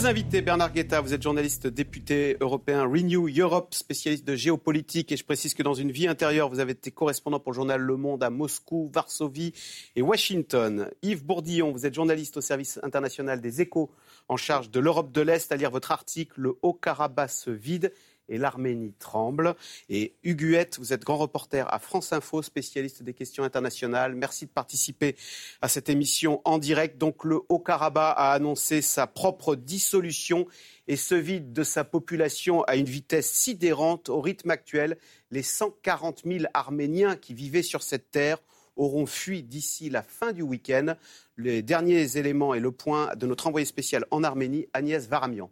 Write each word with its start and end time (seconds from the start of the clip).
Nos 0.00 0.06
invités, 0.06 0.40
Bernard 0.40 0.72
Guetta, 0.72 1.02
vous 1.02 1.12
êtes 1.12 1.22
journaliste 1.22 1.66
député 1.66 2.38
européen 2.40 2.84
Renew 2.84 3.28
Europe, 3.38 3.74
spécialiste 3.74 4.26
de 4.26 4.34
géopolitique. 4.34 5.12
Et 5.12 5.18
je 5.18 5.24
précise 5.26 5.52
que 5.52 5.62
dans 5.62 5.74
une 5.74 5.90
vie 5.90 6.08
intérieure, 6.08 6.48
vous 6.48 6.58
avez 6.58 6.72
été 6.72 6.90
correspondant 6.90 7.38
pour 7.38 7.52
le 7.52 7.56
journal 7.56 7.82
Le 7.82 7.96
Monde 7.98 8.24
à 8.24 8.30
Moscou, 8.30 8.90
Varsovie 8.94 9.52
et 9.96 10.00
Washington. 10.00 10.90
Yves 11.02 11.22
Bourdillon, 11.22 11.70
vous 11.70 11.84
êtes 11.84 11.92
journaliste 11.92 12.38
au 12.38 12.40
service 12.40 12.80
international 12.82 13.42
des 13.42 13.60
échos 13.60 13.90
en 14.28 14.38
charge 14.38 14.70
de 14.70 14.80
l'Europe 14.80 15.12
de 15.12 15.20
l'Est. 15.20 15.52
À 15.52 15.56
lire 15.56 15.70
votre 15.70 15.92
article 15.92 16.32
Le 16.40 16.54
Haut-Karabakh 16.62 17.28
se 17.28 17.50
vide 17.50 17.92
et 18.30 18.38
l'Arménie 18.38 18.94
tremble. 18.98 19.54
Et 19.90 20.14
Huguette, 20.22 20.78
vous 20.78 20.94
êtes 20.94 21.04
grand 21.04 21.18
reporter 21.18 21.66
à 21.72 21.78
France 21.78 22.14
Info, 22.14 22.40
spécialiste 22.40 23.02
des 23.02 23.12
questions 23.12 23.44
internationales. 23.44 24.14
Merci 24.14 24.46
de 24.46 24.50
participer 24.50 25.16
à 25.60 25.68
cette 25.68 25.90
émission 25.90 26.40
en 26.44 26.58
direct. 26.58 26.96
Donc 26.96 27.24
le 27.24 27.40
Haut-Karabakh 27.50 28.14
a 28.16 28.32
annoncé 28.32 28.80
sa 28.80 29.06
propre 29.06 29.56
dissolution 29.56 30.46
et 30.88 30.96
se 30.96 31.14
vide 31.14 31.52
de 31.52 31.62
sa 31.62 31.84
population 31.84 32.62
à 32.62 32.76
une 32.76 32.86
vitesse 32.86 33.30
sidérante 33.30 34.08
au 34.08 34.20
rythme 34.20 34.50
actuel. 34.50 34.96
Les 35.30 35.42
140 35.42 36.22
000 36.24 36.44
Arméniens 36.54 37.16
qui 37.16 37.34
vivaient 37.34 37.62
sur 37.62 37.82
cette 37.82 38.10
terre 38.10 38.38
auront 38.76 39.06
fui 39.06 39.42
d'ici 39.42 39.90
la 39.90 40.02
fin 40.02 40.32
du 40.32 40.42
week-end. 40.42 40.94
Les 41.36 41.62
derniers 41.62 42.16
éléments 42.16 42.54
et 42.54 42.60
le 42.60 42.72
point 42.72 43.14
de 43.16 43.26
notre 43.26 43.46
envoyé 43.46 43.66
spécial 43.66 44.06
en 44.10 44.24
Arménie, 44.24 44.66
Agnès 44.72 45.06
Varamian. 45.08 45.50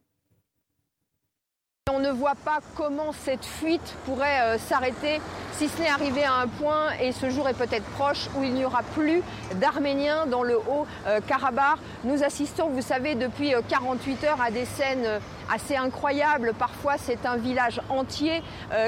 On 1.90 2.00
ne 2.00 2.10
voit 2.10 2.34
pas 2.44 2.58
comment 2.76 3.12
cette 3.12 3.44
fuite 3.44 3.94
pourrait 4.04 4.40
euh, 4.42 4.58
s'arrêter 4.58 5.20
si 5.58 5.68
ce 5.68 5.82
n'est 5.82 5.88
arrivé 5.88 6.22
à 6.22 6.34
un 6.34 6.46
point, 6.46 6.92
et 7.02 7.10
ce 7.10 7.30
jour 7.30 7.48
est 7.48 7.54
peut-être 7.54 7.84
proche, 7.96 8.28
où 8.36 8.44
il 8.44 8.54
n'y 8.54 8.64
aura 8.64 8.84
plus 8.94 9.22
d'Arméniens 9.56 10.26
dans 10.26 10.44
le 10.44 10.56
Haut-Karabakh. 10.56 11.78
Nous 12.04 12.22
assistons, 12.22 12.68
vous 12.68 12.80
savez, 12.80 13.16
depuis 13.16 13.52
48 13.68 14.22
euh, 14.22 14.26
heures 14.28 14.40
à 14.40 14.52
des 14.52 14.64
scènes 14.64 15.04
euh, 15.04 15.18
assez 15.52 15.76
incroyables. 15.76 16.52
Parfois, 16.56 16.94
c'est 16.96 17.26
un 17.26 17.36
village 17.36 17.80
entier 17.88 18.42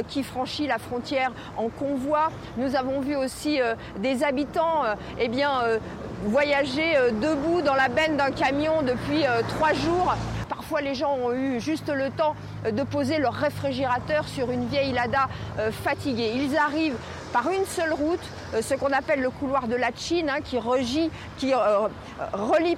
qui 0.09 0.23
franchit 0.23 0.67
la 0.67 0.79
frontière 0.79 1.33
en 1.57 1.69
convoi. 1.69 2.31
Nous 2.59 2.77
avons 2.77 3.01
vu 3.01 3.17
aussi 3.17 3.59
des 3.99 4.23
habitants 4.23 4.83
eh 5.19 5.29
bien, 5.29 5.63
voyager 6.27 6.97
debout 7.23 7.63
dans 7.63 7.75
la 7.75 7.89
benne 7.89 8.19
d'un 8.19 8.31
camion 8.31 8.83
depuis 8.83 9.25
trois 9.49 9.73
jours. 9.73 10.15
Parfois, 10.51 10.83
les 10.83 10.95
gens 10.95 11.17
ont 11.17 11.33
eu 11.33 11.61
juste 11.61 11.89
le 11.89 12.11
temps 12.11 12.37
de 12.71 12.83
poser 12.83 13.19
leur 13.19 13.33
réfrigérateur 13.33 14.29
sur 14.29 14.51
une 14.51 14.67
vieille 14.67 14.93
Lada 14.93 15.29
euh, 15.59 15.73
fatiguée. 15.73 16.33
Arrivent 16.61 16.97
par 17.33 17.51
une 17.51 17.67
seule 17.67 17.93
route, 17.93 18.21
ce 18.61 18.75
qu'on 18.75 18.93
appelle 18.93 19.21
le 19.21 19.31
couloir 19.31 19.69
de 19.69 19.77
la 19.77 19.91
Chine, 19.95 20.31
hein, 20.31 20.41
qui, 20.43 20.59
qui 21.39 21.55
euh, 21.55 21.89
relie 22.33 22.77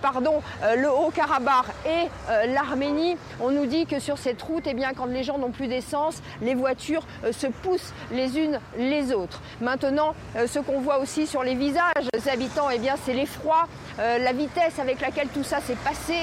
le 0.77 0.91
Haut-Karabakh 0.91 1.67
et 1.87 2.09
l'Arménie. 2.49 3.17
On 3.41 3.51
nous 3.51 3.67
dit 3.67 3.87
que 3.87 3.99
sur 3.99 4.19
cette 4.19 4.41
route, 4.43 4.65
eh 4.67 4.75
bien, 4.75 4.93
quand 4.95 5.07
les 5.07 5.23
gens 5.23 5.39
n'ont 5.39 5.51
plus 5.51 5.69
d'essence, 5.69 6.23
les 6.41 6.55
voitures 6.55 7.05
se 7.31 7.47
poussent 7.47 7.93
les 8.11 8.39
unes 8.39 8.61
les 8.77 9.13
autres. 9.13 9.41
Maintenant, 9.61 10.15
ce 10.35 10.59
qu'on 10.59 10.81
voit 10.81 10.99
aussi 10.99 11.27
sur 11.27 11.43
les 11.43 11.55
visages 11.55 12.09
des 12.13 12.29
habitants, 12.29 12.69
eh 12.71 12.79
bien, 12.79 12.95
c'est 13.05 13.13
l'effroi, 13.13 13.67
la 13.99 14.33
vitesse 14.33 14.79
avec 14.79 15.01
laquelle 15.01 15.29
tout 15.29 15.45
ça 15.45 15.61
s'est 15.61 15.77
passé, 15.85 16.15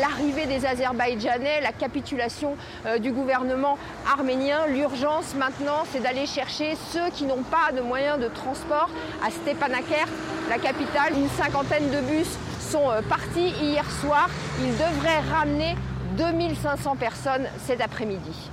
l'arrivée 0.00 0.46
des 0.46 0.66
Azerbaïdjanais, 0.66 1.60
la 1.60 1.72
capitulation 1.72 2.56
du 3.00 3.12
gouvernement 3.12 3.78
arménien. 4.10 4.66
L'urgence 4.68 5.34
maintenant, 5.34 5.84
c'est 5.92 6.00
d'aller 6.00 6.26
chercher 6.26 6.76
ceux 6.92 7.10
qui 7.10 7.24
n'ont 7.24 7.42
pas 7.42 7.72
de 7.72 7.80
moyens 7.80 8.18
de 8.18 8.28
transport 8.28 8.85
à 9.22 9.30
Stepanakert, 9.30 10.08
la 10.48 10.58
capitale. 10.58 11.14
Une 11.16 11.28
cinquantaine 11.30 11.90
de 11.90 12.00
bus 12.00 12.28
sont 12.60 12.90
euh, 12.90 13.02
partis 13.02 13.50
hier 13.60 13.84
soir. 14.00 14.28
Ils 14.60 14.72
devraient 14.72 15.20
ramener 15.30 15.76
2500 16.16 16.96
personnes 16.96 17.46
cet 17.66 17.80
après-midi. 17.80 18.50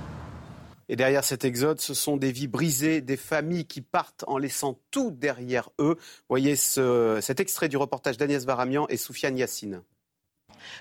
Et 0.88 0.96
derrière 0.96 1.24
cet 1.24 1.44
exode, 1.44 1.80
ce 1.80 1.94
sont 1.94 2.16
des 2.16 2.30
vies 2.30 2.46
brisées, 2.46 3.00
des 3.00 3.16
familles 3.16 3.64
qui 3.64 3.80
partent 3.80 4.24
en 4.26 4.36
laissant 4.36 4.78
tout 4.90 5.10
derrière 5.10 5.70
eux. 5.78 5.96
Voyez 6.28 6.56
cet 6.56 7.40
extrait 7.40 7.68
du 7.68 7.76
reportage 7.76 8.18
d'Agnès 8.18 8.44
Varamian 8.44 8.86
et 8.88 8.96
Soufiane 8.96 9.38
Yassine. 9.38 9.82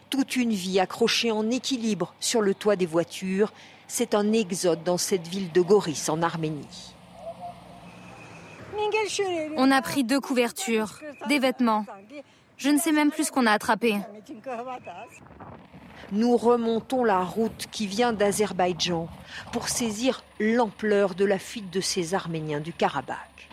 Toute 0.10 0.36
une 0.36 0.52
vie 0.52 0.80
accrochée 0.80 1.32
en 1.32 1.50
équilibre 1.50 2.14
sur 2.20 2.42
le 2.42 2.54
toit 2.54 2.76
des 2.76 2.86
voitures, 2.86 3.54
c'est 3.88 4.14
un 4.14 4.34
exode 4.34 4.84
dans 4.84 4.98
cette 4.98 5.28
ville 5.28 5.52
de 5.52 5.62
Goris 5.62 6.10
en 6.10 6.22
Arménie. 6.22 6.93
On 9.58 9.72
a 9.72 9.82
pris 9.82 10.04
deux 10.04 10.20
couvertures, 10.20 11.00
des 11.28 11.40
vêtements. 11.40 11.86
Je 12.58 12.70
ne 12.70 12.78
sais 12.78 12.92
même 12.92 13.12
plus 13.12 13.26
ce 13.26 13.32
qu'on 13.32 13.46
a 13.46 13.52
attrapé. 13.52 13.98
Nous 16.12 16.38
remontons 16.38 17.04
la 17.04 17.20
route 17.20 17.68
qui 17.72 17.88
vient 17.88 18.14
d'Azerbaïdjan 18.14 19.08
pour 19.52 19.70
saisir 19.70 20.24
l'ampleur 20.40 21.16
de 21.16 21.26
la 21.26 21.40
fuite 21.40 21.72
de 21.72 21.82
ces 21.82 22.14
Arméniens 22.14 22.60
du 22.60 22.74
Karabakh. 22.74 23.50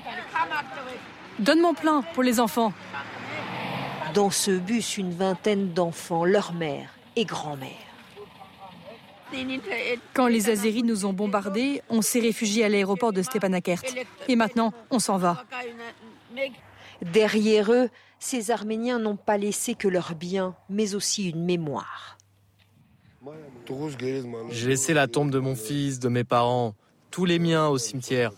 Donne 1.38 1.60
mon 1.60 1.74
plein 1.74 2.02
pour 2.14 2.22
les 2.22 2.38
enfants. 2.38 2.72
Dans 4.14 4.30
ce 4.30 4.50
bus, 4.50 4.98
une 4.98 5.12
vingtaine 5.12 5.72
d'enfants, 5.72 6.24
leur 6.24 6.52
mère 6.52 6.90
et 7.16 7.24
grand-mère. 7.24 7.89
Quand 10.14 10.26
les 10.26 10.50
Azéris 10.50 10.82
nous 10.82 11.06
ont 11.06 11.12
bombardés, 11.12 11.82
on 11.88 12.02
s'est 12.02 12.20
réfugié 12.20 12.64
à 12.64 12.68
l'aéroport 12.68 13.12
de 13.12 13.22
Stepanakert. 13.22 13.82
Et 14.28 14.36
maintenant, 14.36 14.72
on 14.90 14.98
s'en 14.98 15.18
va. 15.18 15.44
Derrière 17.02 17.72
eux, 17.72 17.88
ces 18.18 18.50
Arméniens 18.50 18.98
n'ont 18.98 19.16
pas 19.16 19.38
laissé 19.38 19.74
que 19.74 19.88
leurs 19.88 20.14
biens, 20.14 20.54
mais 20.68 20.94
aussi 20.94 21.30
une 21.30 21.44
mémoire. 21.44 22.18
J'ai 24.50 24.68
laissé 24.68 24.94
la 24.94 25.08
tombe 25.08 25.30
de 25.30 25.38
mon 25.38 25.54
fils, 25.54 25.98
de 25.98 26.08
mes 26.08 26.24
parents, 26.24 26.74
tous 27.10 27.24
les 27.24 27.38
miens 27.38 27.68
au 27.68 27.78
cimetière. 27.78 28.32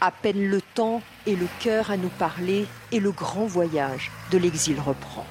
À 0.00 0.10
peine 0.10 0.48
le 0.48 0.60
temps 0.62 1.02
et 1.26 1.36
le 1.36 1.46
cœur 1.60 1.90
à 1.90 1.96
nous 1.96 2.08
parler, 2.08 2.66
et 2.90 3.00
le 3.00 3.10
grand 3.10 3.46
voyage 3.46 4.10
de 4.30 4.38
l'exil 4.38 4.80
reprend. 4.80 5.26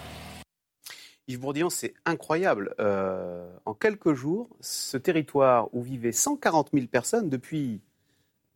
Yves 1.30 1.40
Bourdillon, 1.40 1.70
c'est 1.70 1.94
incroyable. 2.06 2.74
Euh, 2.80 3.48
en 3.66 3.76
quelques 3.76 4.14
jours, 4.14 4.50
ce 4.62 4.98
territoire 4.98 5.70
où 5.74 5.84
vivaient 5.84 6.12
140 6.12 6.72
000 6.74 6.88
personnes 6.88 7.30
depuis 7.30 7.82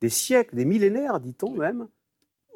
des 0.02 0.10
siècles, 0.10 0.56
des 0.56 0.66
millénaires, 0.66 1.20
dit-on 1.20 1.52
même, 1.52 1.88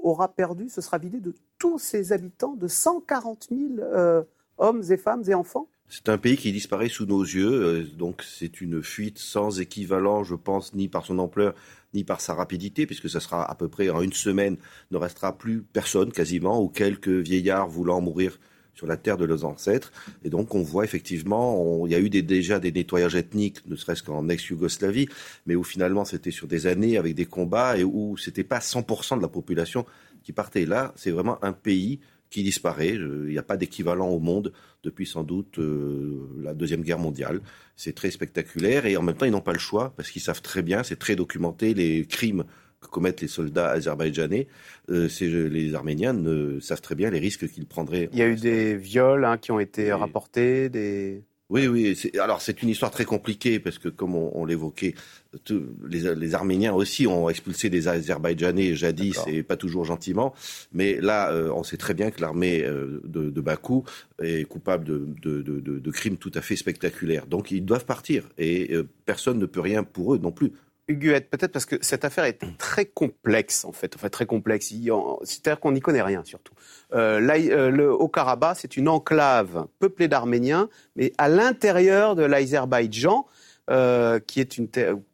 aura 0.01 0.33
perdu, 0.33 0.69
ce 0.69 0.81
sera 0.81 0.97
vidé 0.97 1.19
de 1.19 1.35
tous 1.59 1.77
ses 1.77 2.13
habitants, 2.13 2.55
de 2.55 2.67
140 2.67 3.49
000 3.51 3.61
euh, 3.79 4.23
hommes 4.57 4.81
et 4.89 4.97
femmes 4.97 5.23
et 5.27 5.35
enfants 5.35 5.69
c'est 5.89 6.09
un 6.09 6.17
pays 6.17 6.35
qui 6.35 6.51
disparaît 6.51 6.89
sous 6.89 7.05
nos 7.05 7.21
yeux, 7.21 7.63
euh, 7.63 7.83
donc 7.83 8.21
c'est 8.21 8.59
une 8.59 8.83
fuite 8.83 9.19
sans 9.19 9.61
équivalent, 9.61 10.25
je 10.25 10.35
pense, 10.35 10.73
ni 10.73 10.89
par 10.89 11.05
son 11.05 11.17
ampleur, 11.17 11.55
ni 11.93 12.03
par 12.03 12.19
sa 12.19 12.33
rapidité, 12.33 12.85
puisque 12.85 13.09
ça 13.09 13.21
sera 13.21 13.49
à 13.49 13.55
peu 13.55 13.69
près 13.69 13.89
en 13.89 14.01
une 14.01 14.11
semaine, 14.11 14.57
ne 14.91 14.97
restera 14.97 15.37
plus 15.37 15.61
personne 15.61 16.11
quasiment, 16.11 16.61
ou 16.61 16.67
quelques 16.67 17.07
vieillards 17.07 17.69
voulant 17.69 18.01
mourir 18.01 18.37
sur 18.77 18.87
la 18.87 18.95
terre 18.95 19.17
de 19.17 19.25
leurs 19.25 19.43
ancêtres. 19.43 19.91
Et 20.23 20.29
donc 20.29 20.55
on 20.55 20.61
voit 20.61 20.85
effectivement, 20.85 21.85
il 21.85 21.91
y 21.91 21.95
a 21.95 21.99
eu 21.99 22.09
déjà 22.09 22.59
des 22.59 22.71
nettoyages 22.71 23.15
ethniques, 23.15 23.65
ne 23.67 23.75
serait-ce 23.75 24.03
qu'en 24.03 24.29
ex-Yougoslavie, 24.29 25.09
mais 25.45 25.55
où 25.55 25.63
finalement 25.63 26.05
c'était 26.05 26.31
sur 26.31 26.47
des 26.47 26.67
années 26.67 26.97
avec 26.97 27.15
des 27.15 27.25
combats 27.25 27.77
et 27.77 27.83
où 27.83 28.15
c'était 28.17 28.43
pas 28.43 28.59
100% 28.59 29.17
de 29.17 29.21
la 29.21 29.27
population 29.27 29.85
qui 30.23 30.31
partait. 30.31 30.65
Là, 30.65 30.93
c'est 30.95 31.11
vraiment 31.11 31.43
un 31.43 31.53
pays 31.53 31.99
qui 32.29 32.43
disparaît. 32.43 32.95
Il 32.95 33.29
n'y 33.29 33.37
a 33.37 33.43
pas 33.43 33.57
d'équivalent 33.57 34.09
au 34.09 34.19
monde 34.19 34.53
depuis 34.83 35.05
sans 35.05 35.23
doute 35.23 35.59
euh, 35.59 36.29
la 36.41 36.53
Deuxième 36.53 36.81
Guerre 36.81 36.99
mondiale. 36.99 37.41
C'est 37.75 37.93
très 37.93 38.11
spectaculaire 38.11 38.85
et 38.85 38.97
en 38.97 39.01
même 39.01 39.15
temps, 39.15 39.25
ils 39.25 39.31
n'ont 39.31 39.41
pas 39.41 39.53
le 39.53 39.59
choix 39.59 39.93
parce 39.95 40.09
qu'ils 40.09 40.21
savent 40.21 40.41
très 40.41 40.61
bien, 40.61 40.83
c'est 40.83 40.97
très 40.97 41.15
documenté, 41.15 41.73
les 41.73 42.05
crimes 42.05 42.43
que 42.81 42.87
commettent 42.87 43.21
les 43.21 43.27
soldats 43.27 43.69
azerbaïdjanais. 43.69 44.47
Euh, 44.89 45.09
les 45.19 45.75
Arméniens 45.75 46.13
ne, 46.13 46.59
savent 46.59 46.81
très 46.81 46.95
bien 46.95 47.09
les 47.09 47.19
risques 47.19 47.47
qu'ils 47.47 47.67
prendraient. 47.67 48.09
Il 48.13 48.19
y 48.19 48.21
a 48.21 48.27
eu 48.27 48.35
des 48.35 48.75
viols 48.75 49.25
hein, 49.25 49.37
qui 49.37 49.51
ont 49.51 49.59
été 49.59 49.91
rapportés, 49.93 50.69
des... 50.69 51.23
Oui, 51.49 51.65
oui. 51.65 51.97
Alors 52.19 52.41
c'est 52.41 52.61
une 52.61 52.67
histoire 52.67 52.91
très 52.91 53.05
compliquée 53.05 53.59
parce 53.59 53.79
que 53.79 53.87
comme 53.87 54.15
on, 54.15 54.43
l'évoquait, 54.43 54.95
les, 55.49 56.13
les, 56.13 56.35
Arméniens 56.35 56.73
aussi 56.73 57.07
ont 57.07 57.29
expulsé 57.29 57.69
des 57.69 57.87
Azerbaïdjanais 57.87 58.75
jadis 58.75 59.17
et 59.27 59.43
pas 59.43 59.55
toujours 59.55 59.85
gentiment. 59.85 60.33
Mais 60.73 60.99
là, 60.99 61.31
euh, 61.31 61.49
on 61.55 61.63
sait 61.63 61.77
très 61.77 61.93
bien 61.93 62.11
que 62.11 62.19
l'armée 62.19 62.63
euh, 62.63 62.99
de, 63.05 63.29
de, 63.29 63.41
Bakou 63.41 63.85
est 64.21 64.43
coupable 64.43 64.83
de, 64.83 65.07
de, 65.21 65.41
de, 65.41 65.91
crimes 65.91 66.17
tout 66.17 66.31
à 66.33 66.41
fait 66.41 66.57
spectaculaires. 66.57 67.27
Donc 67.27 67.49
ils 67.49 67.63
doivent 67.63 67.85
partir 67.85 68.27
et 68.37 68.73
euh, 68.73 68.85
personne 69.05 69.39
ne 69.39 69.45
peut 69.45 69.61
rien 69.61 69.85
pour 69.85 70.15
eux 70.15 70.17
non 70.17 70.33
plus. 70.33 70.51
Huguette, 70.87 71.29
peut-être 71.29 71.51
parce 71.51 71.65
que 71.65 71.75
cette 71.81 72.05
affaire 72.05 72.23
est 72.23 72.39
très 72.57 72.85
complexe, 72.85 73.65
en 73.65 73.73
fait, 73.73 73.95
en 73.95 73.99
fait 73.99 74.09
très 74.09 74.25
complexe. 74.25 74.73
C'est-à-dire 75.23 75.59
qu'on 75.59 75.73
n'y 75.73 75.81
connaît 75.81 76.01
rien, 76.01 76.23
surtout. 76.23 76.53
Euh, 76.93 77.19
euh, 77.19 77.69
le 77.69 77.91
Haut-Karabakh, 77.91 78.57
c'est 78.59 78.77
une 78.77 78.87
enclave 78.87 79.67
peuplée 79.79 80.07
d'Arméniens, 80.07 80.69
mais 80.95 81.11
à 81.17 81.27
l'intérieur 81.27 82.15
de 82.15 82.23
l'Azerbaïdjan, 82.23 83.25
euh, 83.69 84.19
qui 84.19 84.39
est 84.39 84.57
une 84.57 84.69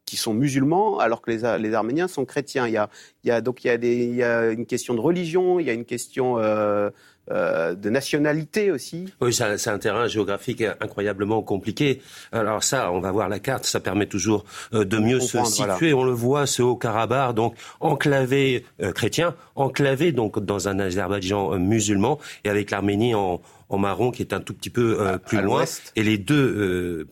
qui 0.05 0.17
sont 0.17 0.35
musulmans, 0.35 0.99
alors 0.99 1.23
que 1.23 1.31
les, 1.31 1.57
les 1.57 1.73
Arméniens 1.73 2.07
sont 2.07 2.23
chrétiens. 2.23 2.67
Il 2.67 2.73
y 2.73 2.77
a, 2.77 2.87
il 3.23 3.29
y 3.29 3.31
a 3.31 3.41
donc 3.41 3.63
il 3.63 3.67
y 3.67 3.69
a, 3.71 3.77
des, 3.77 4.05
il 4.05 4.15
y 4.15 4.21
a 4.21 4.51
une 4.51 4.67
question 4.67 4.93
de 4.93 4.99
religion, 4.99 5.59
il 5.59 5.65
y 5.65 5.71
a 5.71 5.73
une 5.73 5.85
question 5.85 6.37
euh, 6.37 6.91
euh, 7.31 7.73
de 7.73 7.89
nationalité 7.89 8.69
aussi. 8.69 9.05
Oui, 9.21 9.33
c'est 9.33 9.69
un 9.69 9.77
terrain 9.79 10.07
géographique 10.07 10.61
incroyablement 10.81 11.41
compliqué. 11.41 12.01
Alors 12.33 12.63
ça, 12.63 12.91
on 12.91 12.99
va 12.99 13.11
voir 13.11 13.29
la 13.29 13.39
carte, 13.39 13.65
ça 13.65 13.79
permet 13.79 14.07
toujours 14.07 14.43
euh, 14.73 14.83
de 14.83 14.97
mieux 14.97 15.21
se 15.21 15.41
situer. 15.45 15.93
On 15.93 16.03
le 16.03 16.11
voit, 16.11 16.45
ce 16.45 16.61
Haut-Karabakh, 16.61 17.33
donc 17.33 17.55
enclavé 17.79 18.65
euh, 18.81 18.91
chrétien, 18.91 19.35
enclavé 19.55 20.11
donc 20.11 20.43
dans 20.43 20.67
un 20.67 20.79
Azerbaïdjan 20.79 21.57
musulman, 21.59 22.19
et 22.43 22.49
avec 22.49 22.71
l'Arménie 22.71 23.15
en, 23.15 23.41
en, 23.69 23.77
marron 23.77 24.11
qui 24.11 24.21
est 24.21 24.33
un 24.33 24.41
tout 24.41 24.53
petit 24.53 24.69
peu 24.69 25.17
plus 25.25 25.41
loin. 25.41 25.63
Et 25.95 26.03
les 26.03 26.17
deux 26.17 27.07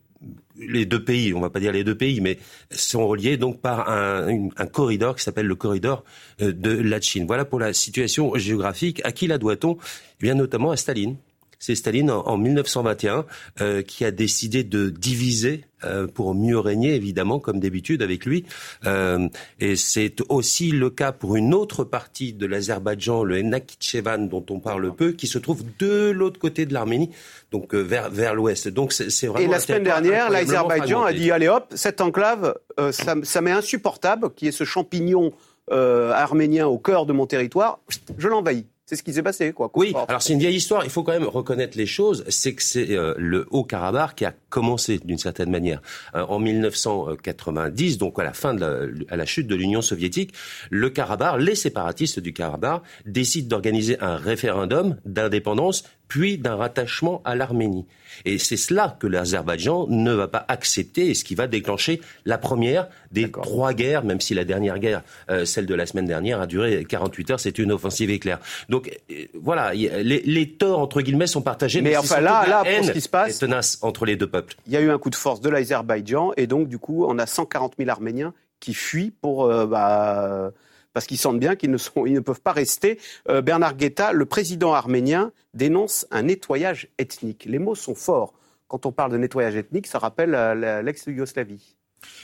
les 0.68 0.86
deux 0.86 1.04
pays, 1.04 1.34
on 1.34 1.42
va 1.42 1.50
pas 1.50 1.60
dire 1.60 1.72
les 1.72 1.84
deux 1.84 1.98
pays, 1.98 2.22
mais 2.22 2.38
sont 2.69 3.08
reliés 3.08 3.38
donc 3.38 3.62
par 3.62 3.90
un, 3.90 4.50
un 4.56 4.66
corridor 4.68 5.16
qui 5.16 5.24
s'appelle 5.24 5.48
le 5.48 5.56
corridor 5.56 6.04
euh, 6.42 6.52
de 6.54 6.72
la 6.72 7.02
Chine. 7.02 7.25
Voilà 7.25 7.46
pour 7.46 7.60
la 7.60 7.74
situation 7.74 8.36
géographique. 8.36 9.02
À 9.04 9.12
qui 9.12 9.28
la 9.28 9.38
doit-on? 9.38 9.78
Eh 9.78 10.24
bien, 10.24 10.36
notamment 10.36 10.72
à 10.72 10.78
Staline. 10.78 11.18
C'est 11.62 11.75
Staline 11.75 12.10
en, 12.10 12.38
1921 12.38 13.25
euh, 13.62 13.84
qui 13.84 14.04
a 14.04 14.10
décidé 14.10 14.63
de 14.63 14.90
diviser 14.90 15.66
euh, 15.84 16.08
pour 16.08 16.34
mieux 16.34 16.58
régner, 16.58 16.96
évidemment, 16.96 17.40
comme 17.40 17.60
d'habitude 17.60 18.02
avec 18.02 18.25
lui. 18.25 18.46
Euh, 18.88 19.30
et 19.60 19.75
c'est 19.75 20.16
aussi 20.30 20.72
le 20.72 20.90
cas 20.90 21.12
pour 21.12 21.36
une 21.36 21.54
autre 21.54 21.84
partie 21.84 22.34
de 22.34 22.48
l'Azerbaïdjan, 22.48 23.24
le 23.24 23.44
Nakhichevan, 23.44 24.28
dont 24.28 24.44
on 24.50 24.60
parle 24.60 24.92
peu, 24.96 25.12
qui 25.12 25.28
se 25.28 25.38
trouve 25.38 25.62
de 25.78 26.10
l'autre 26.10 26.40
côté 26.40 26.66
de 26.66 26.74
l'Arménie, 26.74 27.12
donc 27.52 27.75
vers, 27.75 28.10
vers 28.10 28.34
l'ouest. 28.34 28.68
Donc 28.68 28.92
c'est 28.92 29.28
vraiment. 29.28 29.46
Et 29.46 29.48
la 29.48 29.60
semaine 29.60 29.84
dernière, 29.84 30.31
l'Azerbaïdjan 30.31 31.04
a 31.04 31.13
dit 31.13 31.30
allez 31.30 31.48
hop, 31.48 31.72
cette 31.75 32.02
enclave, 32.02 32.56
ça, 32.92 33.13
ça 33.22 33.42
m'est 33.42 33.52
insupportable, 33.52 34.31
qui 34.34 34.48
est 34.48 34.52
ce 34.52 34.63
champignon 34.63 35.31
arménien 35.69 36.66
au 36.66 36.80
cœur 36.80 37.06
de 37.06 37.13
mon 37.13 37.28
territoire, 37.28 37.80
je 38.18 38.28
l'envahis. 38.28 38.66
C'est 38.91 38.97
ce 38.97 39.03
qui 39.03 39.13
s'est 39.13 39.23
passé, 39.23 39.53
quoi. 39.53 39.71
Oui, 39.75 39.93
alors 40.09 40.21
c'est 40.21 40.33
une 40.33 40.39
vieille 40.39 40.57
histoire. 40.57 40.83
Il 40.83 40.89
faut 40.89 41.01
quand 41.01 41.13
même 41.13 41.23
reconnaître 41.23 41.77
les 41.77 41.85
choses. 41.85 42.25
C'est 42.27 42.53
que 42.53 42.61
c'est 42.61 42.91
euh, 42.91 43.13
le 43.17 43.47
Haut-Karabakh 43.49 44.15
qui 44.15 44.25
a 44.25 44.33
commencé 44.49 44.99
d'une 44.99 45.17
certaine 45.17 45.49
manière 45.49 45.81
euh, 46.13 46.25
en 46.25 46.39
1990, 46.39 47.97
donc 47.97 48.19
à 48.19 48.25
la 48.25 48.33
fin 48.33 48.53
de 48.53 48.59
la, 48.59 49.03
à 49.07 49.15
la 49.15 49.25
chute 49.25 49.47
de 49.47 49.55
l'Union 49.55 49.81
soviétique. 49.81 50.33
Le 50.71 50.89
Karabakh, 50.89 51.39
les 51.39 51.55
séparatistes 51.55 52.19
du 52.19 52.33
Karabakh 52.33 52.81
décident 53.05 53.47
d'organiser 53.47 53.97
un 54.01 54.17
référendum 54.17 54.97
d'indépendance 55.05 55.85
puis 56.12 56.38
d'un 56.38 56.58
rattachement 56.58 57.22
à 57.24 57.36
l'Arménie. 57.36 57.86
Et 58.25 58.38
c'est 58.38 58.58
cela 58.58 58.98
que 59.00 59.08
l'Azerbaïdjan 59.08 59.88
ne 59.88 60.12
va 60.12 60.28
pas 60.28 60.44
accepter 60.50 61.10
et 61.10 61.13
ce 61.13 61.24
qui 61.24 61.36
va 61.36 61.48
déclencher 61.48 62.02
la 62.25 62.38
première 62.38 62.90
des 63.13 63.31
trois 63.31 63.74
guerres, 63.74 64.04
même 64.04 64.19
si 64.19 64.34
la 64.34 64.44
dernière 64.44 64.80
guerre, 64.80 65.04
euh, 65.30 65.46
celle 65.46 65.66
de 65.68 65.74
la 65.74 65.86
semaine 65.86 66.08
dernière, 66.08 66.42
a 66.42 66.48
duré 66.48 66.84
48 66.84 67.31
heures, 67.31 67.40
c'est 67.40 67.58
une 67.60 67.72
offensive 67.72 68.10
éclair. 68.10 68.40
Donc 68.68 68.92
euh, 69.10 69.24
voilà, 69.36 69.74
les, 69.74 70.50
torts, 70.50 70.80
entre 70.80 71.02
guillemets, 71.02 71.28
sont 71.28 71.42
partagés. 71.42 71.81
Mais, 71.81 71.96
enfin 71.96 72.19
là, 72.19 72.46
là, 72.46 72.66
pour 72.66 72.84
ce 72.84 72.92
qui 72.92 73.00
se 73.00 73.08
passe, 73.08 73.40
tenace 73.40 73.78
entre 73.81 74.04
les 74.04 74.18
deux 74.18 74.28
peuples. 74.28 74.56
Il 74.68 74.74
y 74.74 74.75
a 74.75 74.81
eu 74.81 74.92
un 74.92 74.98
coup 74.98 75.12
de 75.12 75.16
force 75.16 75.40
de 75.40 75.50
l'Azerbaïdjan 75.50 76.34
et 76.36 76.46
donc 76.46 76.68
du 76.68 76.78
coup, 76.78 77.06
on 77.08 77.19
a 77.19 77.25
140 77.25 77.75
000 77.78 77.90
Arméniens 77.90 78.34
qui 78.60 78.74
fuient 78.74 79.13
pour... 79.22 79.46
Euh, 79.46 79.66
bah, 79.66 80.52
parce 80.93 81.05
qu'ils 81.05 81.17
sentent 81.17 81.39
bien 81.39 81.55
qu'ils 81.55 81.71
ne, 81.71 81.77
ils 82.05 82.13
ne 82.13 82.19
peuvent 82.19 82.41
pas 82.41 82.51
rester. 82.51 82.99
Euh, 83.29 83.41
Bernard 83.41 83.75
Guetta, 83.75 84.13
le 84.13 84.25
président 84.25 84.73
arménien, 84.73 85.31
dénonce 85.53 86.07
un 86.11 86.23
nettoyage 86.23 86.89
ethnique. 86.97 87.45
Les 87.45 87.59
mots 87.59 87.75
sont 87.75 87.95
forts. 87.95 88.33
Quand 88.67 88.85
on 88.85 88.91
parle 88.91 89.11
de 89.11 89.17
nettoyage 89.17 89.55
ethnique, 89.55 89.88
ça 89.88 89.99
rappelle 89.99 90.33
euh, 90.35 90.81
l'ex-Yougoslavie. 90.81 91.75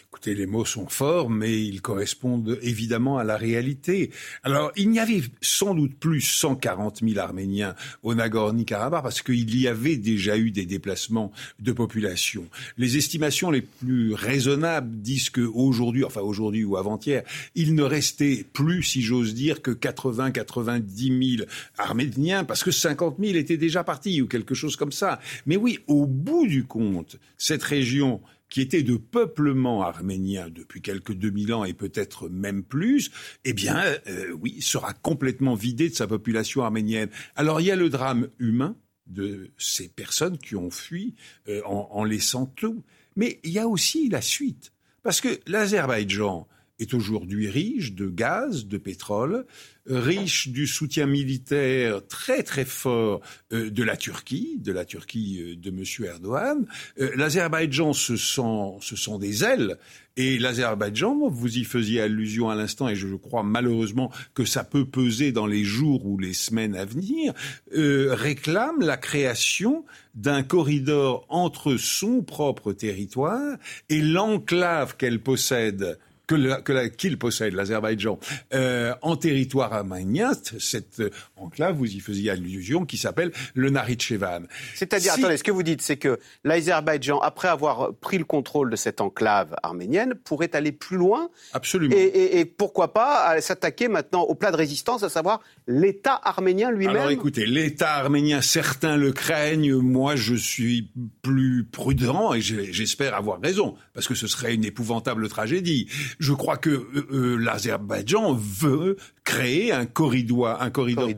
Écoutez, 0.09 0.33
les 0.33 0.45
mots 0.45 0.65
sont 0.65 0.87
forts, 0.87 1.29
mais 1.29 1.63
ils 1.63 1.81
correspondent 1.81 2.57
évidemment 2.61 3.17
à 3.17 3.23
la 3.23 3.37
réalité. 3.37 4.09
Alors, 4.41 4.71
il 4.75 4.89
n'y 4.89 4.99
avait 4.99 5.21
sans 5.41 5.75
doute 5.75 5.95
plus 5.95 6.21
140 6.21 7.01
000 7.03 7.19
Arméniens 7.19 7.75
au 8.03 8.15
Nagorno-Karabakh 8.15 9.03
parce 9.03 9.21
qu'il 9.21 9.55
y 9.59 9.67
avait 9.67 9.97
déjà 9.97 10.37
eu 10.37 10.49
des 10.49 10.65
déplacements 10.65 11.31
de 11.59 11.71
population. 11.71 12.47
Les 12.77 12.97
estimations 12.97 13.51
les 13.51 13.61
plus 13.61 14.13
raisonnables 14.13 15.01
disent 15.01 15.29
qu'aujourd'hui, 15.29 16.03
enfin 16.03 16.21
aujourd'hui 16.21 16.63
ou 16.63 16.77
avant-hier, 16.77 17.23
il 17.53 17.75
ne 17.75 17.83
restait 17.83 18.45
plus, 18.53 18.83
si 18.83 19.01
j'ose 19.01 19.35
dire, 19.35 19.61
que 19.61 19.71
80-90 19.71 21.37
000 21.37 21.49
Arméniens 21.77 22.43
parce 22.43 22.63
que 22.63 22.71
50 22.71 23.17
000 23.19 23.35
étaient 23.35 23.57
déjà 23.57 23.83
partis 23.83 24.21
ou 24.21 24.27
quelque 24.27 24.55
chose 24.55 24.77
comme 24.77 24.91
ça. 24.91 25.19
Mais 25.45 25.57
oui, 25.57 25.79
au 25.85 26.07
bout 26.07 26.47
du 26.47 26.63
compte, 26.63 27.17
cette 27.37 27.63
région 27.63 28.21
qui 28.49 28.61
était 28.61 28.83
de 28.83 28.95
peuplement 28.95 29.83
arménien 29.83 30.49
depuis 30.49 30.81
quelques 30.81 31.13
2000 31.13 31.53
ans 31.53 31.65
et 31.65 31.73
peut-être 31.73 32.29
même 32.29 32.63
plus, 32.63 33.11
eh 33.43 33.53
bien, 33.53 33.81
euh, 34.07 34.31
oui, 34.31 34.61
sera 34.61 34.93
complètement 34.93 35.55
vidé 35.55 35.89
de 35.89 35.95
sa 35.95 36.07
population 36.07 36.63
arménienne. 36.63 37.09
Alors 37.35 37.61
il 37.61 37.67
y 37.67 37.71
a 37.71 37.75
le 37.75 37.89
drame 37.89 38.29
humain 38.39 38.75
de 39.07 39.49
ces 39.57 39.87
personnes 39.87 40.37
qui 40.37 40.55
ont 40.55 40.71
fui 40.71 41.15
euh, 41.47 41.61
en, 41.65 41.89
en 41.91 42.03
laissant 42.03 42.45
tout, 42.45 42.83
mais 43.15 43.39
il 43.43 43.51
y 43.51 43.59
a 43.59 43.67
aussi 43.67 44.09
la 44.09 44.21
suite, 44.21 44.71
parce 45.03 45.21
que 45.21 45.39
l'Azerbaïdjan 45.47 46.47
est 46.79 46.93
aujourd'hui 46.93 47.49
riche 47.49 47.93
de 47.93 48.07
gaz, 48.07 48.65
de 48.65 48.77
pétrole, 48.77 49.45
riche 49.89 50.49
du 50.49 50.67
soutien 50.67 51.05
militaire 51.05 52.05
très 52.07 52.43
très 52.43 52.65
fort 52.65 53.21
euh, 53.53 53.69
de 53.69 53.83
la 53.83 53.97
Turquie, 53.97 54.57
de 54.59 54.71
la 54.71 54.85
Turquie 54.85 55.39
euh, 55.41 55.55
de 55.55 55.69
M. 55.69 55.83
Erdogan. 56.05 56.65
Euh, 56.99 57.11
L'Azerbaïdjan 57.15 57.93
se 57.93 58.17
sent, 58.17 58.77
ce 58.81 58.95
sont 58.95 59.17
des 59.17 59.43
ailes. 59.43 59.77
Et 60.17 60.39
l'Azerbaïdjan, 60.39 61.29
vous 61.29 61.57
y 61.57 61.63
faisiez 61.63 62.01
allusion 62.01 62.49
à 62.49 62.55
l'instant, 62.55 62.89
et 62.89 62.95
je 62.95 63.07
crois 63.15 63.43
malheureusement 63.43 64.11
que 64.33 64.45
ça 64.45 64.63
peut 64.63 64.85
peser 64.85 65.31
dans 65.31 65.45
les 65.45 65.63
jours 65.63 66.05
ou 66.07 66.17
les 66.17 66.33
semaines 66.33 66.75
à 66.75 66.85
venir, 66.85 67.33
réclame 67.71 68.79
la 68.79 68.97
création 68.97 69.85
d'un 70.15 70.41
corridor 70.41 71.23
entre 71.29 71.77
son 71.77 72.23
propre 72.23 72.73
territoire 72.73 73.57
et 73.89 74.01
l'enclave 74.01 74.97
qu'elle 74.97 75.19
possède 75.19 75.99
que 76.27 76.87
qu'il 76.89 77.17
possède, 77.17 77.53
l'Azerbaïdjan, 77.53 78.19
euh, 78.53 78.93
en 79.01 79.15
territoire 79.15 79.73
arménien, 79.73 80.31
cette 80.59 81.01
enclave, 81.37 81.75
vous 81.75 81.85
y 81.85 81.99
faisiez 81.99 82.31
allusion, 82.31 82.85
qui 82.85 82.97
s'appelle 82.97 83.31
le 83.53 83.69
Naritchevan. 83.69 84.43
C'est-à-dire, 84.75 85.13
attendez, 85.13 85.37
ce 85.37 85.43
que 85.43 85.51
vous 85.51 85.63
dites, 85.63 85.81
c'est 85.81 85.97
que 85.97 86.19
l'Azerbaïdjan, 86.43 87.19
après 87.19 87.47
avoir 87.47 87.93
pris 87.95 88.17
le 88.17 88.25
contrôle 88.25 88.69
de 88.69 88.75
cette 88.75 89.01
enclave 89.01 89.55
arménienne, 89.63 90.13
pourrait 90.15 90.55
aller 90.55 90.71
plus 90.71 90.97
loin. 90.97 91.29
Absolument. 91.53 91.95
Et, 91.95 92.39
et, 92.39 92.45
pourquoi 92.45 92.93
pas 92.93 93.39
s'attaquer 93.41 93.87
maintenant 93.87 94.21
au 94.21 94.35
plat 94.35 94.51
de 94.51 94.57
résistance, 94.57 95.03
à 95.03 95.09
savoir 95.09 95.41
l'État 95.67 96.19
arménien 96.23 96.71
lui-même 96.71 96.95
Alors 96.95 97.09
écoutez, 97.09 97.45
l'État 97.45 97.95
arménien, 97.95 98.41
certains 98.41 98.97
le 98.97 99.11
craignent, 99.11 99.75
moi 99.75 100.15
je 100.15 100.35
suis 100.35 100.89
plus 101.21 101.63
prudent 101.63 102.33
et 102.33 102.41
j'espère 102.41 103.15
avoir 103.15 103.39
raison, 103.41 103.75
parce 103.93 104.07
que 104.07 104.15
ce 104.15 104.27
serait 104.27 104.53
une 104.53 104.65
épouvantable 104.65 105.29
tragédie 105.29 105.87
je 106.19 106.33
crois 106.33 106.57
que 106.57 106.69
euh, 106.69 107.07
euh, 107.11 107.35
l'Azerbaïdjan 107.37 108.33
veut 108.33 108.97
créer 109.23 109.71
un 109.71 109.85
corridor, 109.85 110.61
un 110.61 110.69
corridor, 110.69 111.09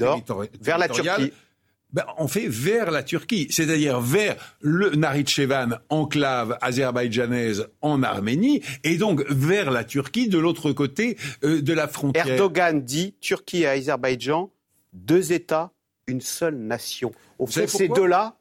vers 0.61 0.77
la 0.77 0.89
Turquie. 0.89 1.31
Ben, 1.91 2.05
on 2.19 2.27
fait 2.27 2.47
vers 2.47 2.91
la 2.91 3.01
Turquie, 3.01 3.47
c'est-à-dire 3.49 3.99
vers 3.99 4.35
le 4.61 4.91
Naritchevan, 4.91 5.79
enclave 5.89 6.55
azerbaïdjanaise 6.61 7.67
en 7.81 8.03
Arménie, 8.03 8.61
et 8.83 8.97
donc 8.97 9.25
vers 9.27 9.71
la 9.71 9.83
Turquie 9.83 10.29
de 10.29 10.37
l'autre 10.37 10.71
côté 10.71 11.17
euh, 11.43 11.63
de 11.63 11.73
la 11.73 11.87
frontière. 11.87 12.27
Erdogan 12.27 12.79
dit 12.83 13.15
Turquie 13.19 13.63
et 13.63 13.67
Azerbaïdjan, 13.67 14.51
deux 14.93 15.33
États, 15.33 15.71
une 16.05 16.21
seule 16.21 16.57
nation. 16.57 17.11
Au 17.39 17.47
fait, 17.47 17.65
ces 17.65 17.87
deux-là 17.87 18.38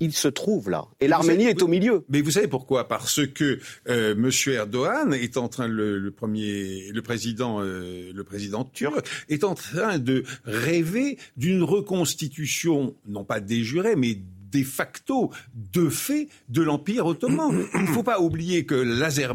il 0.00 0.12
se 0.12 0.28
trouve 0.28 0.70
là. 0.70 0.86
Et 1.00 1.08
l'Arménie 1.08 1.44
est 1.44 1.62
au 1.62 1.68
milieu. 1.68 2.04
Mais 2.08 2.20
vous 2.20 2.32
savez 2.32 2.48
pourquoi? 2.48 2.88
Parce 2.88 3.26
que 3.26 3.58
euh, 3.88 4.12
M. 4.12 4.30
Erdogan 4.54 5.14
est 5.14 5.36
en 5.36 5.48
train, 5.48 5.68
le, 5.68 6.10
premier, 6.10 6.90
le 6.92 7.02
président, 7.02 7.60
euh, 7.60 8.12
le 8.14 8.24
président 8.24 8.64
turc 8.64 9.06
est 9.28 9.44
en 9.44 9.54
train 9.54 9.98
de 9.98 10.24
rêver 10.44 11.18
d'une 11.36 11.62
reconstitution, 11.62 12.94
non 13.06 13.24
pas 13.24 13.40
déjurée, 13.40 13.96
mais 13.96 14.18
de 14.50 14.62
facto, 14.62 15.30
de 15.54 15.88
fait, 15.88 16.28
de 16.48 16.62
l'Empire 16.62 17.06
ottoman. 17.06 17.64
Il 17.74 17.82
ne 17.82 17.86
faut 17.86 18.02
pas 18.02 18.20
oublier 18.20 18.64
que 18.64 18.74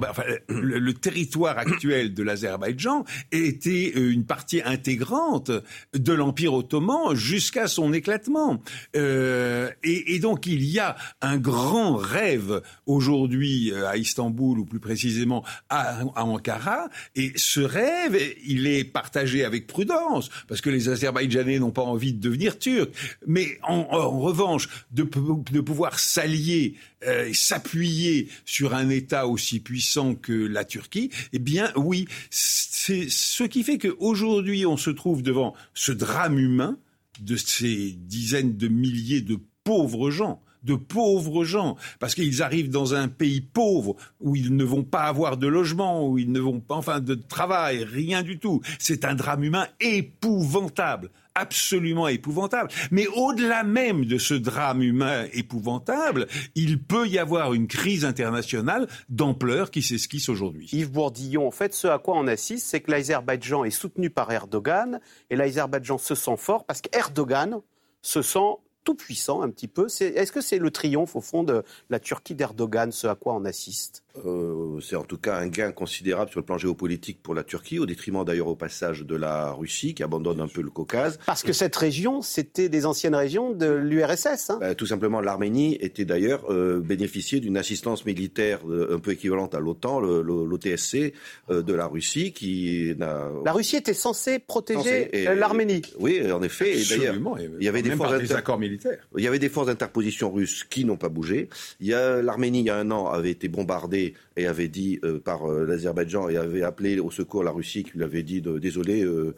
enfin, 0.09 0.23
le, 0.49 0.93
territoire 0.93 1.57
actuel 1.57 2.13
de 2.13 2.23
l'Azerbaïdjan 2.23 3.03
était 3.31 3.93
euh, 3.95 4.11
une 4.11 4.25
partie 4.25 4.61
intégrante 4.63 5.51
de 5.93 6.13
l'Empire 6.13 6.53
ottoman 6.53 7.15
jusqu'à 7.15 7.67
son 7.67 7.93
éclatement. 7.93 8.61
Euh, 8.95 9.69
et, 9.83 10.19
donc 10.19 10.45
il 10.45 10.63
y 10.63 10.79
a 10.79 10.95
un 11.21 11.37
grand 11.37 11.95
rêve 11.95 12.61
aujourd'hui 12.85 13.71
euh, 13.71 13.87
à 13.87 13.97
Istanbul, 13.97 14.59
ou 14.59 14.65
plus 14.65 14.79
précisément 14.79 15.43
à, 15.69 15.99
Ankara, 16.15 16.89
et 17.15 17.33
ce 17.35 17.59
rêve, 17.59 18.19
il 18.45 18.67
est 18.67 18.83
partagé 18.83 19.43
avec 19.43 19.67
prudence, 19.67 20.29
parce 20.47 20.61
que 20.61 20.69
les 20.69 20.89
Azerbaïdjanais 20.89 21.59
n'ont 21.59 21.71
pas 21.71 21.81
envie 21.81 22.13
de 22.13 22.19
devenir 22.19 22.59
turcs. 22.59 22.89
Mais 23.27 23.59
en, 23.63 23.83
revanche, 24.19 24.69
de, 25.03 25.61
pouvoir 25.61 25.99
s'allier 25.99 26.75
euh, 27.05 27.31
s'appuyer 27.33 28.29
sur 28.45 28.73
un 28.73 28.89
État 28.89 29.27
aussi 29.27 29.59
puissant 29.59 30.15
que 30.15 30.33
la 30.33 30.65
Turquie, 30.65 31.09
eh 31.31 31.39
bien 31.39 31.71
oui, 31.75 32.07
c'est 32.29 33.09
ce 33.09 33.43
qui 33.43 33.63
fait 33.63 33.77
qu'aujourd'hui 33.77 34.65
on 34.65 34.77
se 34.77 34.89
trouve 34.89 35.21
devant 35.21 35.53
ce 35.73 35.91
drame 35.91 36.39
humain 36.39 36.77
de 37.19 37.35
ces 37.35 37.91
dizaines 37.91 38.57
de 38.57 38.67
milliers 38.67 39.21
de 39.21 39.37
pauvres 39.63 40.11
gens 40.11 40.41
de 40.63 40.75
pauvres 40.75 41.43
gens, 41.43 41.75
parce 41.99 42.15
qu'ils 42.15 42.41
arrivent 42.41 42.69
dans 42.69 42.95
un 42.95 43.07
pays 43.07 43.41
pauvre 43.41 43.95
où 44.19 44.35
ils 44.35 44.55
ne 44.55 44.63
vont 44.63 44.83
pas 44.83 45.03
avoir 45.03 45.37
de 45.37 45.47
logement, 45.47 46.07
où 46.07 46.17
ils 46.17 46.31
ne 46.31 46.39
vont 46.39 46.59
pas, 46.59 46.75
enfin, 46.75 46.99
de 46.99 47.15
travail, 47.15 47.83
rien 47.83 48.23
du 48.23 48.39
tout. 48.39 48.61
C'est 48.79 49.05
un 49.05 49.15
drame 49.15 49.43
humain 49.43 49.67
épouvantable 49.79 51.11
absolument 51.35 52.07
épouvantable. 52.07 52.69
Mais 52.91 53.07
au-delà 53.07 53.63
même 53.63 54.05
de 54.05 54.17
ce 54.17 54.33
drame 54.33 54.81
humain 54.81 55.25
épouvantable, 55.33 56.27
il 56.55 56.81
peut 56.81 57.07
y 57.07 57.17
avoir 57.17 57.53
une 57.53 57.67
crise 57.67 58.05
internationale 58.05 58.87
d'ampleur 59.09 59.71
qui 59.71 59.81
s'esquisse 59.81 60.29
aujourd'hui. 60.29 60.69
Yves 60.71 60.91
Bourdillon, 60.91 61.47
en 61.47 61.51
fait, 61.51 61.73
ce 61.73 61.87
à 61.87 61.99
quoi 61.99 62.17
on 62.17 62.27
assiste, 62.27 62.67
c'est 62.67 62.81
que 62.81 62.91
l'Azerbaïdjan 62.91 63.63
est 63.63 63.71
soutenu 63.71 64.09
par 64.09 64.31
Erdogan, 64.31 64.99
et 65.29 65.35
l'Azerbaïdjan 65.35 65.97
se 65.97 66.15
sent 66.15 66.37
fort 66.37 66.65
parce 66.65 66.81
qu'Erdogan 66.81 67.59
se 68.01 68.21
sent 68.21 68.39
tout 68.83 68.95
puissant 68.95 69.41
un 69.41 69.49
petit 69.49 69.67
peu. 69.67 69.87
Est-ce 69.87 70.31
que 70.31 70.41
c'est 70.41 70.59
le 70.59 70.69
triomphe 70.69 71.15
au 71.15 71.21
fond 71.21 71.43
de 71.43 71.63
la 71.89 71.99
Turquie 71.99 72.35
d'Erdogan, 72.35 72.91
ce 72.91 73.07
à 73.07 73.15
quoi 73.15 73.33
on 73.33 73.45
assiste? 73.45 74.03
Euh, 74.25 74.79
c'est 74.79 74.95
en 74.95 75.03
tout 75.03 75.17
cas 75.17 75.37
un 75.37 75.47
gain 75.47 75.71
considérable 75.71 76.29
sur 76.29 76.39
le 76.39 76.45
plan 76.45 76.57
géopolitique 76.57 77.21
pour 77.23 77.33
la 77.33 77.43
Turquie, 77.43 77.79
au 77.79 77.85
détriment 77.85 78.23
d'ailleurs 78.23 78.47
au 78.47 78.55
passage 78.55 79.01
de 79.01 79.15
la 79.15 79.51
Russie, 79.51 79.95
qui 79.95 80.03
abandonne 80.03 80.39
un 80.39 80.47
peu 80.47 80.61
le 80.61 80.69
Caucase. 80.69 81.19
Parce 81.25 81.43
que 81.43 81.53
cette 81.53 81.75
région, 81.75 82.21
c'était 82.21 82.69
des 82.69 82.85
anciennes 82.85 83.15
régions 83.15 83.51
de 83.51 83.71
l'URSS. 83.71 84.51
Hein 84.51 84.57
bah, 84.59 84.75
tout 84.75 84.85
simplement, 84.85 85.21
l'Arménie 85.21 85.77
était 85.81 86.05
d'ailleurs 86.05 86.51
euh, 86.51 86.79
bénéficiée 86.79 87.39
d'une 87.39 87.57
assistance 87.57 88.05
militaire 88.05 88.59
euh, 88.69 88.95
un 88.95 88.99
peu 88.99 89.11
équivalente 89.11 89.55
à 89.55 89.59
l'OTAN, 89.59 89.99
l'OTSC 89.99 91.13
euh, 91.49 91.61
de 91.63 91.73
la 91.73 91.87
Russie, 91.87 92.33
qui 92.33 92.93
n'a... 92.97 93.29
La 93.45 93.51
Russie 93.51 93.77
était 93.77 93.93
censée 93.93 94.39
protéger 94.39 95.09
l'Arménie. 95.35 95.81
Oui, 95.99 96.31
en 96.31 96.41
effet. 96.43 96.79
Et 96.79 96.83
d'ailleurs, 96.85 97.15
il 97.59 97.63
y 97.63 97.67
avait 97.67 97.81
des 97.81 97.91
forces 97.91 98.19
des 98.19 98.33
accords 98.33 98.59
militaires. 98.59 99.07
Il 99.17 99.23
y 99.23 99.27
avait 99.27 99.39
des 99.39 99.49
forces 99.49 99.67
d'interposition 99.67 100.31
russes 100.31 100.63
qui 100.63 100.85
n'ont 100.85 100.97
pas 100.97 101.09
bougé. 101.09 101.49
Il 101.79 101.87
y 101.87 101.93
a 101.93 102.21
l'Arménie, 102.21 102.59
il 102.59 102.65
y 102.65 102.69
a 102.69 102.77
un 102.77 102.91
an, 102.91 103.07
avait 103.07 103.31
été 103.31 103.47
bombardée 103.47 104.02
et 104.35 104.47
avait 104.47 104.67
dit 104.67 104.99
euh, 105.03 105.19
par 105.19 105.49
euh, 105.49 105.65
l'Azerbaïdjan 105.65 106.29
et 106.29 106.37
avait 106.37 106.63
appelé 106.63 106.99
au 106.99 107.11
secours 107.11 107.43
la 107.43 107.51
Russie 107.51 107.83
qui 107.83 107.91
lui 107.97 108.03
avait 108.03 108.23
dit 108.23 108.41
de, 108.41 108.59
désolé, 108.59 109.03
euh, 109.03 109.35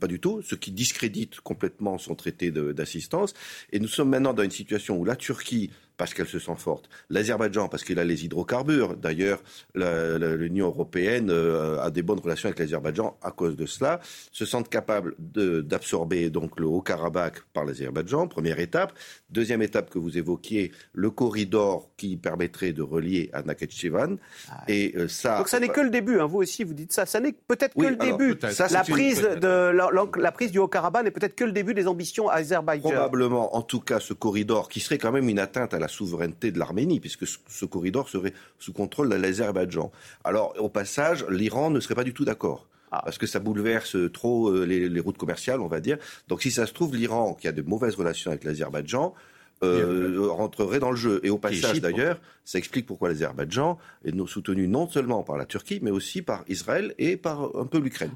pas 0.00 0.06
du 0.06 0.20
tout, 0.20 0.42
ce 0.42 0.54
qui 0.54 0.72
discrédite 0.72 1.40
complètement 1.40 1.98
son 1.98 2.14
traité 2.14 2.50
d'assistance. 2.50 3.34
Et 3.72 3.78
nous 3.78 3.88
sommes 3.88 4.10
maintenant 4.10 4.34
dans 4.34 4.42
une 4.42 4.50
situation 4.50 4.98
où 4.98 5.04
la 5.04 5.16
Turquie 5.16 5.70
parce 5.96 6.14
qu'elle 6.14 6.26
se 6.26 6.38
sent 6.38 6.56
forte. 6.56 6.88
L'Azerbaïdjan, 7.10 7.68
parce 7.68 7.84
qu'il 7.84 7.98
a 7.98 8.04
les 8.04 8.24
hydrocarbures. 8.24 8.96
D'ailleurs, 8.96 9.42
l'Union 9.74 10.66
européenne 10.66 11.30
euh, 11.30 11.80
a 11.80 11.90
des 11.90 12.02
bonnes 12.02 12.18
relations 12.18 12.48
avec 12.48 12.58
l'Azerbaïdjan 12.58 13.16
à 13.22 13.30
cause 13.30 13.56
de 13.56 13.66
cela. 13.66 14.00
Se 14.32 14.44
sentent 14.44 14.68
capables 14.68 15.14
d'absorber 15.18 16.30
donc 16.30 16.58
le 16.60 16.66
Haut-Karabakh 16.66 17.42
par 17.52 17.64
l'Azerbaïdjan, 17.64 18.28
première 18.28 18.60
étape. 18.60 18.92
Deuxième 19.30 19.62
étape 19.62 19.90
que 19.90 19.98
vous 19.98 20.18
évoquiez, 20.18 20.72
le 20.92 21.10
corridor 21.10 21.90
qui 21.96 22.16
permettrait 22.16 22.72
de 22.72 22.82
relier 22.82 23.30
à 23.32 23.42
Nakhichevan. 23.42 24.16
Ah 24.50 24.64
et 24.68 24.94
euh, 24.96 25.08
ça. 25.08 25.38
Donc 25.38 25.48
ça 25.48 25.60
n'est 25.60 25.68
que 25.68 25.80
le 25.80 25.90
début. 25.90 26.20
Hein. 26.20 26.26
Vous 26.26 26.38
aussi, 26.38 26.64
vous 26.64 26.74
dites 26.74 26.92
ça. 26.92 27.06
Ça 27.06 27.20
n'est 27.20 27.32
peut-être 27.32 27.74
que 27.74 27.86
le 27.86 27.96
début. 27.96 28.36
la 28.70 28.84
prise 28.84 29.22
de 29.22 29.72
la, 30.20 30.32
prise 30.32 30.50
du 30.50 30.58
Haut-Karabakh 30.58 31.04
n'est 31.04 31.10
peut-être 31.10 31.34
que 31.34 31.44
le 31.44 31.52
début 31.52 31.74
des 31.74 31.86
ambitions 31.86 32.28
azerbaïdjanaises. 32.28 32.96
Probablement. 32.96 33.56
En 33.56 33.62
tout 33.62 33.80
cas, 33.80 34.00
ce 34.00 34.12
corridor 34.12 34.68
qui 34.68 34.80
serait 34.80 34.98
quand 34.98 35.12
même 35.12 35.28
une 35.28 35.38
atteinte 35.38 35.74
à 35.74 35.78
la 35.78 35.85
la 35.86 35.92
souveraineté 35.92 36.50
de 36.50 36.58
l'Arménie, 36.58 37.00
puisque 37.00 37.26
ce, 37.26 37.64
corridor 37.64 38.08
serait 38.08 38.34
sous 38.58 38.72
contrôle 38.72 39.08
de 39.08 39.14
l'Azerbaïdjan. 39.14 39.92
Alors, 40.24 40.54
au 40.58 40.68
passage, 40.68 41.24
l'Iran 41.30 41.70
ne 41.70 41.80
serait 41.80 41.94
pas 41.94 42.04
du 42.04 42.12
tout 42.12 42.24
d'accord. 42.24 42.66
Ah. 42.90 43.02
Parce 43.04 43.18
que 43.18 43.26
ça 43.26 43.38
bouleverse 43.38 43.96
trop 44.12 44.48
euh, 44.48 44.64
les, 44.64 45.00
routes 45.00 45.18
commerciales, 45.18 45.60
on 45.60 45.68
va 45.68 45.80
dire. 45.80 45.98
Donc, 46.28 46.42
si 46.42 46.50
ça 46.50 46.66
se 46.66 46.72
trouve, 46.72 46.94
l'Iran, 46.94 47.34
qui 47.34 47.46
a 47.46 47.52
de 47.52 47.62
mauvaises 47.62 47.94
relations 47.94 48.30
avec 48.30 48.44
l'Azerbaïdjan, 48.44 49.14
euh, 49.62 50.28
rentrerait 50.28 50.78
dans 50.78 50.90
le 50.90 50.96
jeu. 50.96 51.20
Et 51.22 51.30
au 51.30 51.38
passage, 51.38 51.80
d'ailleurs, 51.80 52.20
ça 52.44 52.58
explique 52.58 52.86
pourquoi 52.86 53.08
l'Azerbaïdjan 53.08 53.78
est 54.04 54.14
soutenu 54.26 54.68
non 54.68 54.88
seulement 54.88 55.22
par 55.22 55.36
la 55.36 55.46
Turquie, 55.46 55.80
mais 55.82 55.90
aussi 55.90 56.20
par 56.22 56.44
Israël 56.48 56.94
et 56.98 57.16
par 57.16 57.56
un 57.56 57.66
peu 57.66 57.78
l'Ukraine. 57.78 58.12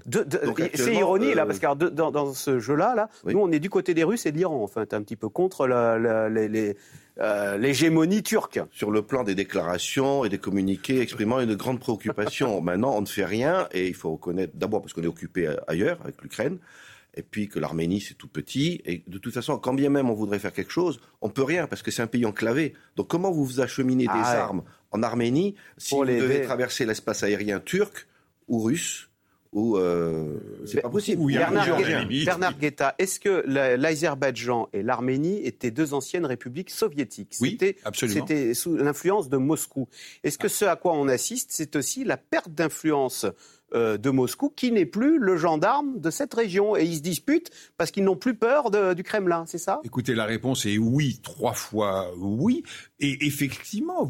C'est 0.75 0.95
ironie, 0.95 1.35
là, 1.35 1.43
euh, 1.43 1.47
parce 1.47 1.59
que 1.59 1.89
dans, 1.89 2.11
dans, 2.11 2.35
ce 2.35 2.59
jeu-là, 2.59 2.95
là, 2.95 3.09
nous, 3.25 3.39
on 3.39 3.51
est 3.51 3.59
du 3.59 3.71
côté 3.71 3.95
des 3.95 4.05
Russes 4.05 4.27
et 4.27 4.33
de 4.33 4.37
l'Iran. 4.37 4.63
Enfin, 4.63 4.83
un 4.91 5.03
petit 5.03 5.17
peu 5.17 5.29
contre 5.29 5.67
les 5.67 6.77
euh, 7.21 7.59
l'hégémonie 7.59 8.23
turque. 8.23 8.61
Sur 8.71 8.91
le 8.91 9.03
plan 9.03 9.25
des 9.25 9.35
déclarations 9.35 10.25
et 10.25 10.29
des 10.29 10.39
communiqués 10.39 11.01
exprimant 11.01 11.41
une 11.41 11.55
grande 11.55 11.79
préoccupation. 11.79 12.61
Maintenant, 12.63 12.95
on 12.97 13.03
ne 13.03 13.07
fait 13.07 13.27
rien 13.27 13.69
et 13.73 13.89
il 13.89 13.95
faut 13.95 14.13
reconnaître 14.13 14.53
d'abord 14.57 14.81
parce 14.81 14.95
qu'on 14.95 15.03
est 15.03 15.09
occupé 15.09 15.49
ailleurs 15.67 15.99
avec 16.03 16.23
l'Ukraine 16.23 16.59
et 17.15 17.23
puis 17.23 17.49
que 17.49 17.59
l'Arménie 17.59 18.01
c'est 18.01 18.15
tout 18.15 18.29
petit, 18.29 18.81
et 18.85 19.03
de 19.07 19.19
toute 19.19 19.35
façon, 19.35 19.59
quand 19.59 19.75
bien 19.75 19.91
même 19.91 20.11
on 20.11 20.15
voudrait 20.15 20.39
faire 20.39 20.53
quelque 20.53 20.73
chose, 20.73 21.01
on 21.21 21.29
peut 21.29 21.43
rien 21.43 21.67
parce 21.67 21.83
que 21.83 21.91
c'est 21.91 22.03
un 22.03 22.07
pays 22.07 22.25
enclavé. 22.25 22.75
Donc 22.97 23.09
comment 23.09 23.31
vous 23.31 23.45
vous 23.45 23.61
acheminez 23.61 24.05
des 24.05 24.11
ah 24.13 24.45
armes 24.45 24.63
en 24.91 25.03
Arménie 25.03 25.55
si 25.77 25.95
vous 25.95 26.05
devez 26.05 26.43
traverser 26.43 26.87
l'espace 26.87 27.23
aérien 27.23 27.61
turc 27.61 28.07
ou 28.49 28.61
russe 28.63 29.10
ou 29.53 29.77
euh, 29.77 30.39
c'est 30.65 30.81
pas 30.81 30.89
possible. 30.89 31.27
Bernard, 31.27 32.59
Guetta, 32.59 32.95
est-ce 32.99 33.19
que 33.19 33.43
l'Azerbaïdjan 33.47 34.69
et 34.73 34.83
l'Arménie 34.83 35.45
étaient 35.45 35.73
deux 35.73 35.93
anciennes 35.93 36.25
républiques 36.25 36.71
soviétiques? 36.71 37.35
Oui, 37.41 37.59
absolument. 37.85 38.27
C'était 38.27 38.55
sous 38.55 38.77
l'influence 38.77 39.29
de 39.29 39.39
Moscou. 39.39 39.89
Est-ce 40.23 40.39
que 40.39 40.47
ce 40.49 40.65
à 40.65 40.77
quoi 40.77 40.93
on 40.93 41.09
assiste, 41.09 41.51
c'est 41.53 41.75
aussi 41.75 42.05
la 42.05 42.17
perte 42.17 42.51
d'influence 42.51 43.27
euh, 43.75 43.99
de 43.99 44.11
Moscou, 44.11 44.51
qui 44.51 44.71
n'est 44.71 44.87
plus 44.87 45.19
le 45.19 45.37
gendarme 45.37 45.99
de 45.99 46.11
cette 46.11 46.33
région? 46.33 46.77
Et 46.77 46.85
ils 46.85 46.99
se 46.99 47.03
disputent 47.03 47.51
parce 47.77 47.91
qu'ils 47.91 48.05
n'ont 48.05 48.17
plus 48.17 48.35
peur 48.37 48.71
du 48.95 49.03
Kremlin, 49.03 49.47
c'est 49.49 49.59
ça? 49.59 49.81
Écoutez, 49.83 50.15
la 50.15 50.27
réponse 50.27 50.65
est 50.65 50.79
oui, 50.79 51.19
trois 51.25 51.55
fois 51.55 52.13
oui. 52.19 52.63
Et 53.01 53.27
effectivement, 53.27 54.09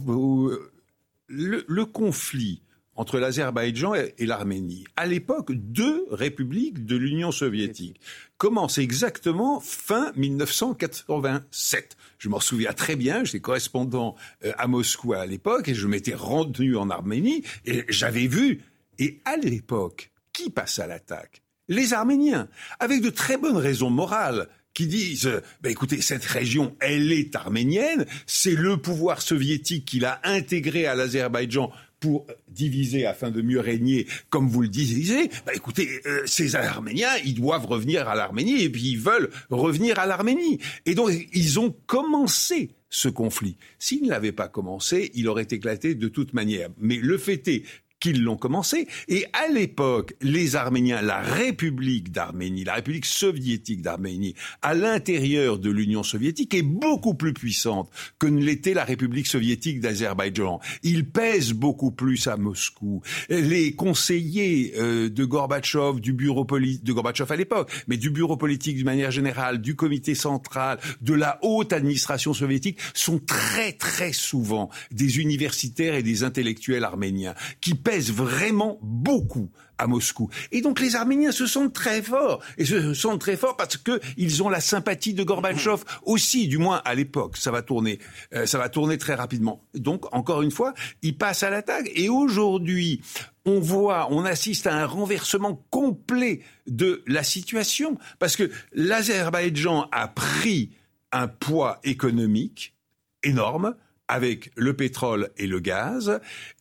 le, 1.29 1.65
le 1.67 1.85
conflit 1.87 2.63
entre 3.01 3.19
l'Azerbaïdjan 3.19 3.95
et 3.95 4.27
l'Arménie. 4.27 4.85
À 4.95 5.07
l'époque, 5.07 5.53
deux 5.53 6.05
républiques 6.11 6.85
de 6.85 6.97
l'Union 6.97 7.33
soviétique 7.33 7.99
commencent 8.37 8.77
exactement 8.77 9.59
fin 9.59 10.13
1987. 10.17 11.97
Je 12.19 12.29
m'en 12.29 12.41
souviens 12.41 12.75
très 12.75 12.97
bien, 12.97 13.25
j'étais 13.25 13.41
correspondant 13.41 14.17
euh, 14.45 14.53
à 14.59 14.67
Moscou 14.67 15.15
à 15.15 15.25
l'époque 15.25 15.69
et 15.69 15.75
je 15.75 15.87
m'étais 15.87 16.15
rendu 16.15 16.77
en 16.77 16.91
Arménie 16.91 17.43
et 17.65 17.87
j'avais 17.89 18.27
vu. 18.27 18.65
Et 18.99 19.23
à 19.25 19.39
l'époque, 19.39 20.11
qui 20.35 20.51
passe 20.51 20.79
à 20.79 20.87
l'attaque? 20.87 21.43
Les 21.69 21.95
Arméniens, 21.95 22.49
avec 22.81 23.01
de 23.01 23.09
très 23.09 23.39
bonnes 23.39 23.57
raisons 23.57 23.89
morales 23.89 24.47
qui 24.75 24.87
disent 24.87 25.41
bah 25.63 25.71
écoutez 25.71 26.01
cette 26.01 26.25
région 26.25 26.77
elle 26.81 27.13
est 27.13 27.35
arménienne 27.35 28.07
c'est 28.27 28.55
le 28.55 28.77
pouvoir 28.77 29.21
soviétique 29.21 29.85
qui 29.85 29.99
l'a 29.99 30.21
intégrée 30.23 30.87
à 30.87 30.95
l'Azerbaïdjan 30.95 31.73
pour 32.01 32.27
diviser 32.49 33.07
afin 33.07 33.31
de 33.31 33.43
mieux 33.43 33.61
régner, 33.61 34.07
comme 34.31 34.49
vous 34.49 34.63
le 34.63 34.69
disiez, 34.69 35.31
bah 35.47 35.53
écoutez, 35.55 35.89
euh, 36.07 36.23
ces 36.27 36.57
Arméniens, 36.57 37.15
ils 37.25 37.35
doivent 37.35 37.67
revenir 37.67 38.09
à 38.09 38.15
l'Arménie 38.15 38.63
et 38.63 38.71
puis 38.71 38.93
ils 38.93 38.99
veulent 38.99 39.31
revenir 39.51 39.99
à 39.99 40.07
l'Arménie. 40.07 40.59
Et 40.87 40.95
donc, 40.95 41.13
ils 41.33 41.61
ont 41.61 41.75
commencé 41.87 42.71
ce 42.89 43.09
conflit. 43.09 43.57
S'ils 43.79 44.03
ne 44.03 44.09
l'avaient 44.09 44.33
pas 44.33 44.49
commencé, 44.49 45.11
il 45.15 45.29
aurait 45.29 45.47
éclaté 45.51 45.95
de 45.95 46.09
toute 46.09 46.35
manière. 46.35 46.71
Mais 46.79 46.97
le 46.97 47.19
fait 47.19 47.47
est 47.49 47.63
qu'ils 48.01 48.23
l'ont 48.23 48.37
commencé. 48.37 48.89
Et 49.09 49.27
à 49.33 49.53
l'époque, 49.53 50.15
les 50.23 50.57
Arméniens, 50.57 51.03
la 51.03 51.21
République 51.21 52.11
d'Arménie, 52.11 52.65
la 52.65 52.75
République 52.75 53.05
soviétique 53.05 53.83
d'Arménie, 53.83 54.35
à 54.63 54.75
l'intérieur 54.75 55.59
de 55.59 55.71
l'Union 55.71 56.03
soviétique, 56.03 56.55
est 56.55 56.63
beaucoup 56.63 57.15
plus 57.15 57.35
puissante 57.35 57.91
que 58.19 58.27
ne 58.27 58.43
l'était 58.43 58.75
la 58.75 58.85
République 58.85 59.27
soviétique 59.27 59.81
d'Azerbaïdjan. 59.81 60.61
Ils 60.83 61.09
pèsent 61.09 61.53
beaucoup 61.53 61.91
plus 61.91 62.27
à 62.27 62.37
Moscou. 62.37 63.03
Les 63.29 63.73
conseillers 63.73 64.73
euh, 64.79 65.11
de 65.11 65.25
Gorbatchev, 65.25 66.01
du 66.01 66.13
bureau 66.13 66.45
politique, 66.45 66.85
de 66.85 66.93
Gorbatchev 66.93 67.33
à 67.33 67.37
l'époque, 67.37 67.71
mais 67.87 67.99
du 67.99 68.11
bureau 68.11 68.37
politique 68.37 68.77
d'une 68.77 68.87
manière 68.87 69.11
générale, 69.11 69.61
du 69.61 69.77
comité 69.77 70.15
central, 70.15 70.79
de 71.03 71.15
la 71.15 71.39
haute 71.43 71.73
administration 71.73 72.33
soviétique, 72.33 72.79
sont 72.95 73.19
très 73.19 73.73
très 73.73 74.13
souvent 74.13 74.71
des 74.91 75.19
universitaires 75.19 75.95
et 75.95 76.03
des 76.03 76.25
intellectuels 76.25 76.85
arméniens 76.85 77.35
qui 77.61 77.75
pèse 77.91 78.13
vraiment 78.13 78.79
beaucoup 78.83 79.51
à 79.77 79.89
Moscou. 79.89 80.31
Et 80.53 80.61
donc 80.61 80.79
les 80.79 80.95
Arméniens 80.95 81.33
se 81.33 81.47
sentent 81.47 81.73
très 81.73 82.03
forts. 82.03 82.41
Et 82.57 82.65
se 82.65 82.95
sentent 82.95 83.21
très 83.21 83.37
forts 83.37 83.57
parce 83.57 83.77
que 83.77 84.01
ils 84.17 84.45
ont 84.45 84.49
la 84.49 84.61
sympathie 84.61 85.13
de 85.13 85.25
Gorbatchev 85.25 85.83
aussi, 86.05 86.47
du 86.47 86.59
moins 86.59 86.81
à 86.85 86.95
l'époque. 86.95 87.37
Ça 87.37 87.51
va 87.51 87.63
tourner, 87.63 87.99
euh, 88.33 88.47
ça 88.47 88.59
va 88.59 88.69
tourner 88.69 88.97
très 88.97 89.15
rapidement. 89.15 89.65
Donc 89.75 90.07
encore 90.15 90.43
une 90.43 90.53
fois, 90.53 90.73
ils 91.03 91.17
passent 91.19 91.43
à 91.43 91.51
l'attaque. 91.51 91.91
Et 91.97 92.09
aujourd'hui, 92.09 93.01
on 93.45 93.59
voit, 93.59 94.07
on 94.13 94.25
assiste 94.25 94.69
à 94.69 94.75
un 94.75 94.87
renversement 94.87 95.67
complet 95.71 96.43
de 96.69 97.03
la 97.09 97.25
situation 97.25 97.99
parce 98.21 98.37
que 98.37 98.53
l'Azerbaïdjan 98.73 99.89
a 99.91 100.07
pris 100.07 100.71
un 101.11 101.27
poids 101.27 101.81
économique 101.83 102.77
énorme 103.25 103.75
avec 104.07 104.53
le 104.57 104.77
pétrole 104.77 105.31
et 105.37 105.49
le 105.49 105.59
gaz. 105.59 106.21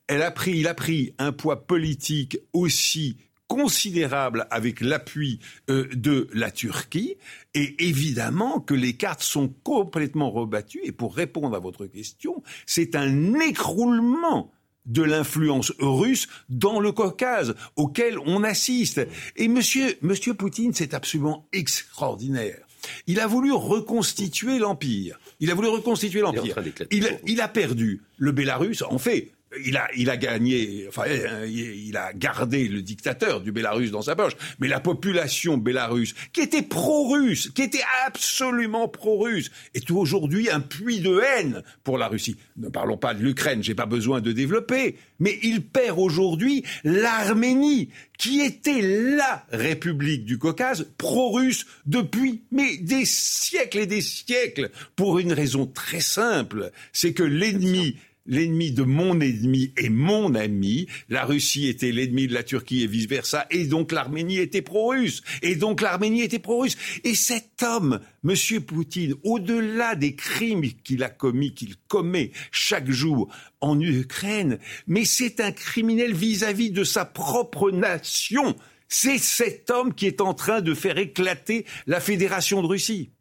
Elle 0.10 0.24
a 0.24 0.32
pris, 0.32 0.58
il 0.58 0.68
a 0.68 0.74
pris 0.74 1.14
un 1.20 1.32
poids 1.32 1.68
politique 1.68 2.40
aussi 2.52 3.18
considérable 3.48 4.48
avec 4.50 4.82
l'appui 4.82 5.40
euh, 5.70 5.88
de 5.94 6.28
la 6.34 6.50
Turquie. 6.50 7.16
Et 7.54 7.76
évidemment 7.88 8.60
que 8.60 8.74
les 8.74 8.94
cartes 8.94 9.22
sont 9.22 9.54
complètement 9.64 10.32
rebattues. 10.32 10.82
Et 10.84 10.92
pour 10.92 11.16
répondre 11.16 11.56
à 11.56 11.60
votre 11.60 11.86
question, 11.86 12.42
c'est 12.66 12.96
un 12.96 13.40
écroulement 13.40 14.52
de 14.88 15.04
l'influence 15.04 15.72
russe 15.78 16.28
dans 16.50 16.80
le 16.80 16.92
Caucase 16.92 17.54
auquel 17.76 18.18
on 18.26 18.44
assiste. 18.44 19.02
Et 19.36 19.48
monsieur, 19.48 19.96
monsieur 20.02 20.34
Poutine, 20.34 20.74
c'est 20.74 20.96
absolument 20.96 21.48
extraordinaire. 21.54 22.66
Il 23.06 23.20
a 23.20 23.28
voulu 23.28 23.52
reconstituer 23.52 24.58
l'empire. 24.58 25.20
Il 25.40 25.52
a 25.52 25.54
voulu 25.54 25.68
reconstituer 25.68 26.22
l'empire. 26.22 26.56
Il, 26.90 27.20
il, 27.28 27.42
a 27.42 27.48
perdu 27.48 28.02
le 28.18 28.32
Bélarus. 28.32 28.82
En 28.84 28.98
fait, 28.98 29.32
il 29.66 29.78
a, 29.78 29.90
il 29.96 30.10
a 30.10 30.18
gagné, 30.18 30.86
enfin, 30.88 31.04
il 31.48 31.98
a 31.98 32.14
gardé 32.14 32.68
le 32.68 32.82
dictateur 32.82 33.42
du 33.42 33.52
Bélarus 33.52 33.92
dans 33.92 34.02
sa 34.02 34.16
poche, 34.16 34.34
mais 34.60 34.68
la 34.68 34.80
population 34.80 35.58
bélarusse, 35.58 36.14
qui 36.34 36.42
était 36.42 36.62
pro-russe, 36.62 37.50
qui 37.56 37.64
était 37.64 37.84
absolument 38.06 38.88
pro-russe, 38.88 39.52
est 39.74 39.90
aujourd'hui 39.92 40.50
un 40.50 40.60
puits 40.60 41.00
de 41.00 41.20
haine 41.20 41.64
pour 41.84 41.98
la 41.98 42.08
Russie. 42.08 42.38
Ne 42.58 42.70
parlons 42.70 42.98
pas 42.98 43.14
de 43.14 43.24
l'Ukraine, 43.24 43.64
j'ai 43.64 43.76
pas 43.76 43.86
besoin 43.86 44.22
de 44.22 44.32
développer, 44.32 44.98
mais 45.20 45.40
il 45.42 45.62
perd 45.62 45.98
aujourd'hui 45.98 46.64
l'Arménie, 46.84 47.90
qui 48.18 48.42
était 48.42 48.82
la 48.82 49.46
république 49.52 50.26
du 50.26 50.38
Caucase 50.38 50.88
pro-russe 50.98 51.66
depuis 51.86 52.44
mais 52.52 52.78
des 52.78 53.06
siècles 53.06 53.80
et 53.80 53.88
des 53.88 54.02
siècles, 54.02 54.70
pour 54.96 55.20
une 55.20 55.34
raison 55.34 55.66
très 55.66 56.02
simple, 56.02 56.72
c'est 56.94 57.14
que 57.14 57.24
l'ennemi 57.24 57.96
l'ennemi 58.30 58.72
de 58.72 58.84
mon 58.84 59.20
ennemi 59.20 59.74
est 59.76 59.90
mon 59.90 60.34
ami. 60.36 60.88
La 61.10 61.26
Russie 61.26 61.68
était 61.68 61.92
l'ennemi 61.92 62.28
de 62.28 62.34
la 62.34 62.44
Turquie 62.44 62.84
et 62.84 62.88
vice-versa. 62.88 63.46
Et 63.50 63.66
donc 63.66 63.92
l'Arménie 63.92 64.38
était 64.38 64.62
pro-russe. 64.62 65.22
Et 65.42 65.56
donc 65.56 65.82
l'Arménie 65.82 66.22
était 66.22 66.40
pro-russe. 66.40 66.78
Et 67.04 67.16
cet 67.16 67.62
homme, 67.64 68.00
Monsieur 68.24 68.62
Poutine, 68.62 69.16
au-delà 69.24 69.96
des 69.96 70.16
crimes 70.16 70.64
qu'il 70.84 71.04
a 71.04 71.10
commis, 71.10 71.54
qu'il 71.54 71.76
commet 71.88 72.32
chaque 72.52 72.90
jour 72.90 73.34
en 73.60 73.80
Ukraine, 73.80 74.60
mais 74.88 75.04
c'est 75.04 75.42
un 75.42 75.52
criminel 75.52 76.14
vis-à-vis 76.14 76.72
de 76.72 76.84
sa 76.84 77.04
propre 77.04 77.72
nation. 77.72 78.56
C'est 78.88 79.18
cet 79.18 79.70
homme 79.70 79.94
qui 79.94 80.06
est 80.08 80.22
en 80.22 80.34
train 80.34 80.62
de 80.62 80.74
faire 80.74 80.98
éclater 80.98 81.66
la 81.88 82.00
Fédération 82.00 82.62
de 82.62 82.68
Russie. 82.68 83.12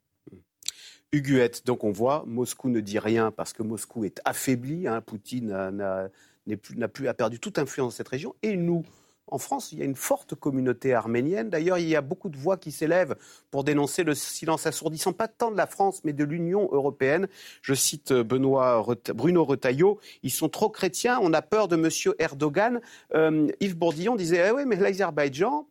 Huguette, 1.12 1.64
donc 1.64 1.84
on 1.84 1.90
voit, 1.90 2.24
Moscou 2.26 2.68
ne 2.68 2.80
dit 2.80 2.98
rien 2.98 3.30
parce 3.30 3.52
que 3.52 3.62
Moscou 3.62 4.04
est 4.04 4.20
affaibli, 4.24 4.86
hein, 4.86 5.00
Poutine 5.00 5.48
n'a 5.48 6.88
plus, 6.88 7.08
a 7.08 7.14
perdu 7.14 7.40
toute 7.40 7.58
influence 7.58 7.94
dans 7.94 7.96
cette 7.96 8.08
région, 8.08 8.34
et 8.42 8.56
nous, 8.56 8.84
en 9.30 9.38
France, 9.38 9.72
il 9.72 9.78
y 9.78 9.82
a 9.82 9.84
une 9.84 9.96
forte 9.96 10.34
communauté 10.34 10.94
arménienne. 10.94 11.50
D'ailleurs, 11.50 11.78
il 11.78 11.88
y 11.88 11.96
a 11.96 12.00
beaucoup 12.00 12.28
de 12.28 12.36
voix 12.36 12.56
qui 12.56 12.72
s'élèvent 12.72 13.16
pour 13.50 13.64
dénoncer 13.64 14.02
le 14.04 14.14
silence 14.14 14.66
assourdissant, 14.66 15.12
pas 15.12 15.28
tant 15.28 15.50
de 15.50 15.56
la 15.56 15.66
France, 15.66 16.00
mais 16.04 16.12
de 16.12 16.24
l'Union 16.24 16.68
européenne. 16.72 17.28
Je 17.62 17.74
cite 17.74 18.12
Benoît 18.12 18.84
Bruno 19.14 19.44
Retailleau. 19.44 20.00
Ils 20.22 20.30
sont 20.30 20.48
trop 20.48 20.70
chrétiens, 20.70 21.18
on 21.22 21.32
a 21.32 21.42
peur 21.42 21.68
de 21.68 21.76
M. 21.76 22.14
Erdogan. 22.18 22.80
Euh, 23.14 23.48
Yves 23.60 23.76
Bourdillon 23.76 24.16
disait 24.16 24.48
eh 24.48 24.50
oui, 24.50 24.62
mais 24.66 24.76
l'Azerbaïdjan, 24.76 25.66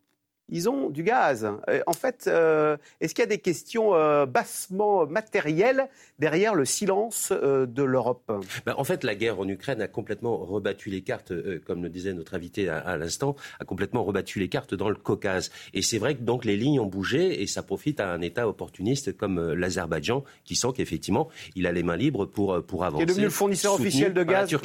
ils 0.50 0.70
ont 0.70 0.90
du 0.90 1.04
gaz. 1.04 1.50
Euh, 1.70 1.82
en 1.88 1.94
fait, 1.94 2.26
euh, 2.28 2.78
est-ce 3.02 3.14
qu'il 3.14 3.22
y 3.22 3.28
a 3.28 3.30
des 3.30 3.40
questions 3.40 3.96
euh, 3.96 4.26
bassement 4.26 5.06
matérielles 5.06 5.90
derrière 6.20 6.56
le 6.56 6.66
silence 6.66 7.32
de 7.32 7.84
l'Europe? 7.84 8.32
Ben, 8.66 8.74
En 8.78 8.84
fait, 8.84 9.04
la 9.04 9.16
guerre 9.16 9.40
en 9.40 9.48
Ukraine 9.48 9.82
a 9.82 9.88
complètement 9.88 10.38
rebattu 10.38 10.90
les 10.90 11.02
cartes, 11.02 11.34
comme 11.66 11.84
le 11.84 11.90
disait 11.90 12.14
notre 12.14 12.34
invité 12.34 12.70
à, 12.70 12.98
l'instant, 12.98 13.36
a 13.60 13.66
complètement 13.66 14.04
rebattu 14.04 14.40
les 14.40 14.50
cartes 14.50 14.74
dans 14.74 14.90
le 14.90 14.96
Caucase. 14.96 15.52
Et 15.74 15.82
c'est 15.82 15.98
vrai 15.98 16.16
que 16.16 16.22
donc 16.22 16.46
les 16.46 16.58
lignes 16.58 16.80
ont 16.80 16.86
bougé 16.86 17.42
et 17.42 17.48
ça 17.48 17.64
profite 17.64 18.00
à 18.00 18.12
un 18.12 18.22
État 18.22 18.48
opportuniste 18.48 19.16
comme 19.16 19.54
l'Azerbaïdjan 19.54 20.24
qui 20.44 20.56
sent 20.56 20.70
qu'effectivement 20.76 21.30
il 21.56 21.68
a 21.68 21.72
les 21.72 21.84
mains 21.84 21.96
libres 21.96 22.26
pour, 22.26 22.64
pour 22.64 22.84
avancer. 22.84 23.06
Qui 23.06 23.12
est 23.12 23.14
devenu 23.14 23.26
le 23.26 23.32
fournisseur 23.32 23.74
officiel 23.74 24.14
de 24.14 24.24
gaz. 24.24 24.56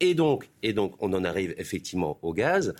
Et, 0.00 0.14
donc, 0.14 0.48
et 0.62 0.72
donc, 0.72 0.94
on 1.00 1.12
en 1.12 1.24
arrive 1.24 1.54
effectivement 1.58 2.18
au 2.22 2.32
gaz, 2.32 2.74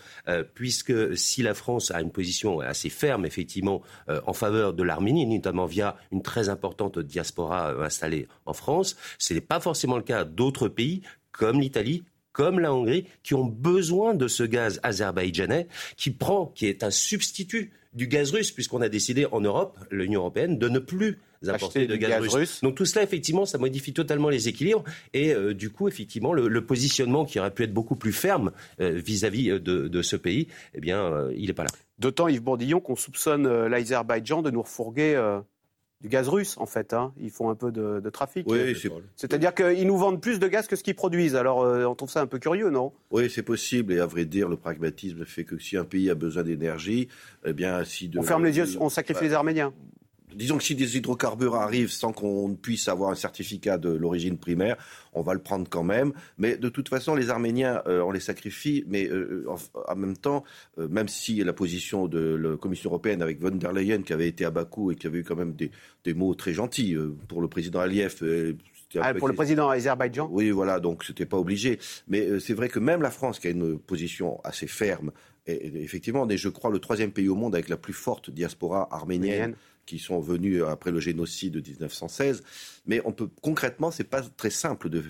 puisque 0.55 1.17
si 1.17 1.43
la 1.43 1.55
France 1.55 1.91
a 1.91 2.01
une 2.01 2.11
position 2.11 2.44
assez 2.61 2.91
ferme, 2.91 3.27
effectivement, 3.27 3.83
euh, 4.09 4.21
en 4.27 4.33
faveur 4.33 4.73
de 4.73 4.83
l'Arménie, 4.83 5.27
notamment 5.27 5.67
via 5.67 5.97
une 6.13 6.23
très 6.23 6.49
importante 6.49 6.99
diaspora 6.99 7.73
euh, 7.73 7.85
installée 7.85 8.29
en 8.47 8.53
France. 8.53 8.97
Ce 9.19 9.35
n'est 9.35 9.41
pas 9.41 9.61
forcément 9.61 9.97
le 9.97 10.03
cas 10.03 10.25
d'autres 10.25 10.69
pays 10.69 11.03
comme 11.33 11.61
l'Italie, 11.61 12.05
comme 12.33 12.61
la 12.61 12.73
Hongrie, 12.73 13.07
qui 13.23 13.35
ont 13.35 13.47
besoin 13.47 14.15
de 14.15 14.29
ce 14.29 14.43
gaz 14.43 14.81
azerbaïdjanais, 14.83 15.69
qui 15.97 16.11
prend, 16.11 16.47
qui 16.47 16.67
est 16.67 16.83
un 16.83 16.91
substitut 16.91 17.73
du 17.95 18.07
gaz 18.09 18.31
russe, 18.31 18.51
puisqu'on 18.53 18.81
a 18.81 18.89
décidé 18.89 19.27
en 19.31 19.41
Europe, 19.41 19.79
l'Union 19.91 20.21
européenne, 20.21 20.59
de 20.59 20.69
ne 20.69 20.79
plus 20.79 21.19
apporter 21.47 21.87
de 21.87 21.97
gaz, 21.97 22.27
russe. 22.29 22.61
Donc 22.63 22.75
tout 22.75 22.87
cela, 22.87 23.03
effectivement, 23.03 23.45
ça 23.45 23.59
modifie 23.59 23.93
totalement 23.93 24.31
les 24.31 24.49
équilibres 24.49 24.85
et 25.13 25.35
euh, 25.35 25.53
du 25.53 25.71
coup, 25.71 25.89
effectivement, 25.89 26.33
le, 26.33 26.65
positionnement 26.65 27.25
qui 27.27 27.39
aurait 27.39 27.53
pu 27.53 27.65
être 27.65 27.75
beaucoup 27.75 27.97
plus 27.97 28.13
ferme 28.13 28.53
vis-à-vis 28.79 29.61
de, 29.61 29.89
de, 29.89 30.03
ce 30.03 30.17
pays, 30.17 30.49
eh 30.75 30.81
bien, 30.81 31.29
il 31.37 31.47
n'est 31.47 31.53
pas 31.53 31.65
là. 31.65 31.71
D'autant, 31.99 32.27
Yves 32.27 32.43
Bourdillon, 32.43 32.81
qu'on 32.81 32.97
soupçonne 32.97 33.47
euh, 33.47 33.69
l'Azerbaïdjan 33.69 34.43
de 34.43 34.51
nous 34.51 34.63
refourguer 34.63 35.15
euh, 35.15 35.41
du 36.05 36.11
gaz 36.11 36.29
russe, 36.29 36.59
en 36.59 36.67
fait. 36.67 36.93
Hein. 36.93 37.15
Ils 37.19 37.31
font 37.31 37.49
un 37.49 37.55
peu 37.55 37.73
de, 37.73 38.11
trafic. 38.11 38.47
Oui, 38.47 38.77
C'est-à-dire 39.17 39.55
qu'ils 39.55 39.87
nous 39.87 39.97
vendent 39.97 40.21
plus 40.21 40.39
de 40.39 40.47
gaz 40.47 40.67
que 40.67 40.77
ce 40.77 40.83
qu'ils 40.83 40.95
produisent. 40.95 41.35
Alors, 41.35 41.63
euh, 41.63 41.87
on 41.87 41.95
trouve 41.95 42.11
ça 42.11 42.21
un 42.21 42.27
peu 42.27 42.39
curieux, 42.39 42.69
non? 42.69 42.93
Oui, 43.11 43.31
c'est 43.31 43.43
possible. 43.43 43.95
Et 43.95 44.01
à 44.01 44.07
vrai 44.07 44.27
dire, 44.27 44.51
le 44.51 44.59
pragmatisme 44.59 45.25
fait 45.25 45.45
que 45.45 45.57
si 45.57 45.79
un 45.79 45.85
pays 45.85 46.11
a 46.11 46.15
besoin 46.15 46.43
d'énergie, 46.43 47.09
eh 47.47 47.55
bien, 47.55 47.85
si... 47.85 48.11
on 48.19 48.23
ferme 48.23 48.45
les 48.45 48.59
yeux, 48.59 48.67
on 48.81 48.91
sacrifie 48.91 49.25
les 49.25 49.33
Arméniens 49.33 49.73
disons 50.33 50.59
que 50.59 50.65
si 50.65 50.75
des 50.75 50.97
hydrocarbures 50.97 51.55
arrivent 51.55 51.91
sans 51.91 52.13
qu'on 52.13 52.55
puisse 52.55 52.89
avoir 52.89 53.11
un 53.11 53.15
certificat 53.15 53.79
de 53.79 53.91
l'origine 53.91 54.39
primaire, 54.39 54.77
on 55.13 55.23
va 55.23 55.35
le 55.35 55.41
prendre 55.41 55.69
quand 55.69 55.83
même. 55.83 56.13
Mais 56.39 56.57
de 56.57 56.69
toute 56.69 56.89
façon, 56.89 57.15
les 57.15 57.31
Arméniens, 57.31 57.83
euh, 57.87 58.03
on 58.03 58.11
les 58.11 58.21
sacrifie, 58.21 58.85
mais 58.89 59.09
euh, 59.09 59.47
en, 59.89 59.97
même 59.97 60.17
temps, 60.17 60.45
euh, 60.79 60.89
même 60.89 61.09
si 61.09 61.43
la 61.43 61.53
position 61.53 62.09
de 62.09 62.19
la 62.35 62.57
Commission 62.57 62.91
européenne 62.91 63.23
avec 63.23 63.41
von 63.41 63.51
der 63.51 63.73
Leyen, 63.73 64.03
qui 64.03 64.13
avait 64.13 64.29
été 64.29 64.45
à 64.45 64.51
Bakou 64.51 64.91
et 64.91 64.97
qui 64.97 65.07
avait 65.07 65.19
eu 65.19 65.25
quand 65.25 65.37
même 65.37 65.55
des, 65.55 65.71
mots 66.15 66.35
très 66.35 66.53
gentils 66.53 66.97
pour 67.29 67.41
le 67.41 67.49
président 67.49 67.81
Aliyev, 67.81 68.23
ah, 69.03 69.15
pour 69.15 69.29
le 69.29 69.35
président 69.35 69.69
Azerbaïdjan? 69.69 70.29
Oui, 70.31 70.51
voilà, 70.51 70.81
donc 70.81 71.05
c'était 71.05 71.27
pas 71.27 71.39
obligé. 71.39 71.79
Mais 72.09 72.41
c'est 72.41 72.55
vrai 72.55 72.69
que 72.69 72.79
même 72.79 73.03
la 73.03 73.11
France, 73.11 73.39
qui 73.39 73.49
a 73.49 73.51
une 73.51 73.79
position 73.79 74.41
assez 74.45 74.67
ferme, 74.67 75.13
et, 75.47 75.83
effectivement, 75.83 76.23
on 76.23 76.29
est, 76.29 76.37
je 76.37 76.49
crois, 76.49 76.71
le 76.71 76.79
troisième 76.79 77.13
pays 77.13 77.29
au 77.29 77.35
monde 77.35 77.55
avec 77.55 77.69
la 77.69 77.77
plus 77.77 77.93
forte 77.93 78.31
diaspora 78.31 78.89
arménienne 78.91 79.57
qui 79.87 79.99
sont 79.99 80.19
venus 80.19 80.63
après 80.63 80.91
le 80.91 81.01
génocide 81.01 81.55
de 81.55 81.71
1916. 81.71 82.43
Mais 82.87 83.01
on 83.05 83.13
peut 83.13 83.29
concrètement, 83.43 83.91
c'est 83.91 84.05
pas 84.05 84.23
très 84.23 84.51
simple 84.51 84.89
de, 84.89 85.03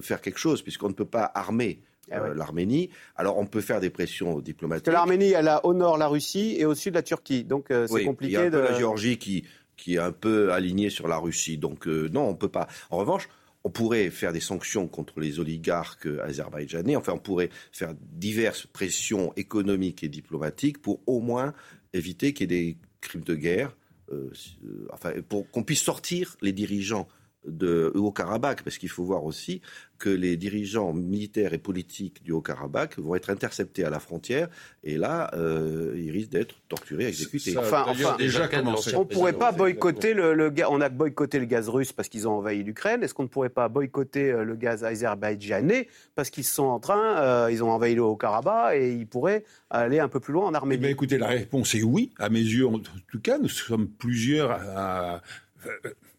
faire 0.00 0.20
quelque 0.20 0.38
chose 0.38 0.62
puisqu'on 0.62 0.88
ne 0.88 0.94
peut 0.94 1.04
pas 1.04 1.30
armer 1.34 1.80
ah 2.10 2.20
euh, 2.20 2.34
l'Arménie. 2.34 2.90
Alors 3.16 3.38
on 3.38 3.46
peut 3.46 3.60
faire 3.60 3.80
des 3.80 3.90
pressions 3.90 4.40
diplomatiques. 4.40 4.92
L'Arménie, 4.92 5.32
elle 5.32 5.48
a 5.48 5.64
au 5.64 5.74
nord 5.74 5.98
la 5.98 6.06
Russie 6.06 6.56
et 6.58 6.64
au 6.64 6.74
sud 6.74 6.94
la 6.94 7.02
Turquie, 7.02 7.44
donc 7.44 7.70
euh, 7.70 7.86
c'est 7.88 8.04
compliqué. 8.04 8.32
Il 8.32 8.34
y 8.34 8.36
a 8.36 8.50
de... 8.50 8.58
la 8.58 8.74
Géorgie 8.74 9.18
qui 9.18 9.44
qui 9.76 9.94
est 9.94 9.98
un 9.98 10.12
peu 10.12 10.52
alignée 10.52 10.90
sur 10.90 11.08
la 11.08 11.18
Russie. 11.18 11.58
Donc 11.58 11.86
euh, 11.86 12.08
non, 12.12 12.28
on 12.28 12.34
peut 12.34 12.48
pas. 12.48 12.68
En 12.90 12.98
revanche. 12.98 13.28
On 13.64 13.70
pourrait 13.70 14.10
faire 14.10 14.32
des 14.32 14.38
sanctions 14.38 14.86
contre 14.86 15.18
les 15.18 15.40
oligarques 15.40 16.06
azerbaïdjanais. 16.22 16.94
Enfin, 16.94 17.14
on 17.14 17.18
pourrait 17.18 17.50
faire 17.72 17.94
diverses 18.00 18.64
pressions 18.64 19.32
économiques 19.34 20.04
et 20.04 20.08
diplomatiques 20.08 20.80
pour 20.80 21.00
au 21.08 21.18
moins 21.18 21.52
éviter 21.92 22.32
qu'il 22.32 22.52
y 22.52 22.54
ait 22.54 22.62
des 22.62 22.78
crimes 23.00 23.24
de 23.24 23.34
guerre 23.34 23.74
euh, 24.12 24.30
euh, 24.64 24.86
enfin, 24.92 25.12
pour 25.28 25.50
qu'on 25.50 25.64
puisse 25.64 25.82
sortir 25.82 26.36
les 26.40 26.52
dirigeants 26.52 27.08
de 27.46 27.92
Haut-Karabakh, 27.94 28.62
parce 28.62 28.78
qu'il 28.78 28.88
faut 28.88 29.04
voir 29.04 29.24
aussi 29.24 29.60
que 29.98 30.10
les 30.10 30.36
dirigeants 30.36 30.92
militaires 30.92 31.54
et 31.54 31.58
politiques 31.58 32.22
du 32.22 32.32
Haut-Karabakh 32.32 32.98
vont 32.98 33.14
être 33.14 33.30
interceptés 33.30 33.84
à 33.84 33.90
la 33.90 33.98
frontière, 33.98 34.48
et 34.84 34.96
là, 34.98 35.30
euh, 35.34 35.94
ils 35.96 36.10
risquent 36.10 36.30
d'être 36.30 36.56
torturés, 36.68 37.06
exécutés. 37.06 37.56
enfin, 37.56 37.86
déjà 38.18 38.48
On 38.94 39.00
ne 39.00 39.04
pourrait 39.04 39.32
pas 39.32 39.52
boycotter 39.52 40.14
le, 40.14 40.34
le, 40.34 40.52
on 40.68 40.80
a 40.80 40.88
boycotté 40.88 41.38
le 41.38 41.46
gaz 41.46 41.68
russe 41.68 41.92
parce 41.92 42.08
qu'ils 42.08 42.28
ont 42.28 42.32
envahi 42.32 42.62
l'Ukraine. 42.62 43.02
Est-ce 43.02 43.14
qu'on 43.14 43.22
ne 43.22 43.28
pourrait 43.28 43.48
pas 43.48 43.68
boycotter 43.68 44.30
euh, 44.30 44.44
le 44.44 44.56
gaz 44.56 44.84
azerbaïdjanais 44.84 45.88
parce 46.14 46.30
qu'ils 46.30 46.44
sont 46.44 46.64
en 46.64 46.80
train, 46.80 47.18
euh, 47.18 47.48
ils 47.50 47.62
ont 47.62 47.70
envahi 47.70 47.94
le 47.94 48.02
Haut-Karabakh 48.02 48.76
et 48.76 48.92
ils 48.92 49.06
pourraient 49.06 49.44
aller 49.70 49.98
un 49.98 50.08
peu 50.08 50.20
plus 50.20 50.32
loin 50.32 50.46
en 50.46 50.54
Arménie? 50.54 50.86
Eh 50.86 50.90
Écoutez, 50.90 51.18
la 51.18 51.28
réponse 51.28 51.74
est 51.74 51.82
oui, 51.82 52.10
à 52.18 52.28
mes 52.28 52.40
yeux 52.40 52.66
en 52.66 52.78
tout 52.78 53.20
cas. 53.22 53.38
Nous 53.38 53.48
sommes 53.48 53.88
plusieurs 53.88 54.50
à 54.50 55.22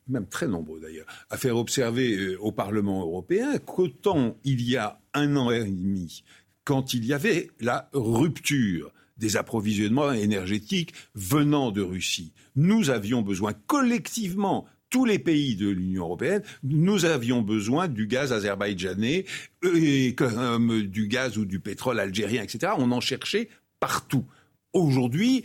même 0.09 0.27
très 0.27 0.47
nombreux 0.47 0.79
d'ailleurs, 0.79 1.07
à 1.29 1.37
faire 1.37 1.57
observer 1.57 2.15
euh, 2.15 2.37
au 2.39 2.51
Parlement 2.51 3.01
européen 3.01 3.57
qu'autant 3.59 4.37
il 4.43 4.61
y 4.61 4.77
a 4.77 4.99
un 5.13 5.35
an 5.35 5.51
et 5.51 5.63
demi, 5.63 6.23
quand 6.63 6.93
il 6.93 7.05
y 7.05 7.13
avait 7.13 7.49
la 7.59 7.89
rupture 7.93 8.91
des 9.17 9.37
approvisionnements 9.37 10.11
énergétiques 10.11 10.93
venant 11.15 11.71
de 11.71 11.81
Russie, 11.81 12.33
nous 12.55 12.89
avions 12.89 13.21
besoin 13.21 13.53
collectivement 13.53 14.67
tous 14.89 15.05
les 15.05 15.19
pays 15.19 15.55
de 15.55 15.69
l'Union 15.69 16.03
européenne, 16.03 16.43
nous 16.63 17.05
avions 17.05 17.41
besoin 17.41 17.87
du 17.87 18.07
gaz 18.07 18.31
azerbaïdjanais, 18.31 19.25
et, 19.63 20.15
du 20.15 21.07
gaz 21.07 21.37
ou 21.37 21.45
du 21.45 21.59
pétrole 21.59 21.99
algérien, 21.99 22.43
etc. 22.43 22.73
On 22.77 22.91
en 22.91 23.01
cherchait 23.01 23.49
partout. 23.79 24.25
Aujourd'hui, 24.73 25.43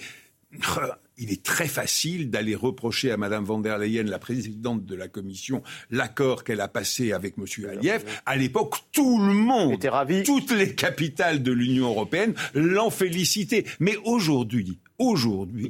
il 1.23 1.33
est 1.33 1.43
très 1.43 1.69
facile 1.69 2.31
d'aller 2.31 2.57
reprocher 2.57 3.13
à 3.13 3.17
Mme 3.17 3.45
von 3.45 3.61
der 3.61 3.79
Leyen, 3.79 4.03
la 4.03 4.19
présidente 4.19 4.85
de 4.85 4.95
la 4.97 5.07
Commission, 5.07 5.63
l'accord 5.91 6.43
qu'elle 6.43 6.61
a 6.61 6.69
passé 6.69 7.13
avec 7.13 7.35
M. 7.39 7.47
Aliyev. 7.71 8.05
À 8.27 8.37
l'époque, 8.37 8.75
tout 8.91 9.21
le 9.21 9.33
monde, 9.33 9.79
toutes 10.25 10.51
les 10.51 10.75
capitales 10.75 11.43
de 11.43 11.53
l'Union 11.53 11.89
européenne 11.89 12.35
l'en 12.55 12.91
félicitaient. 12.91 13.65
Mais 13.79 13.97
aujourd'hui, 14.05 14.79
aujourd'hui, 14.99 15.69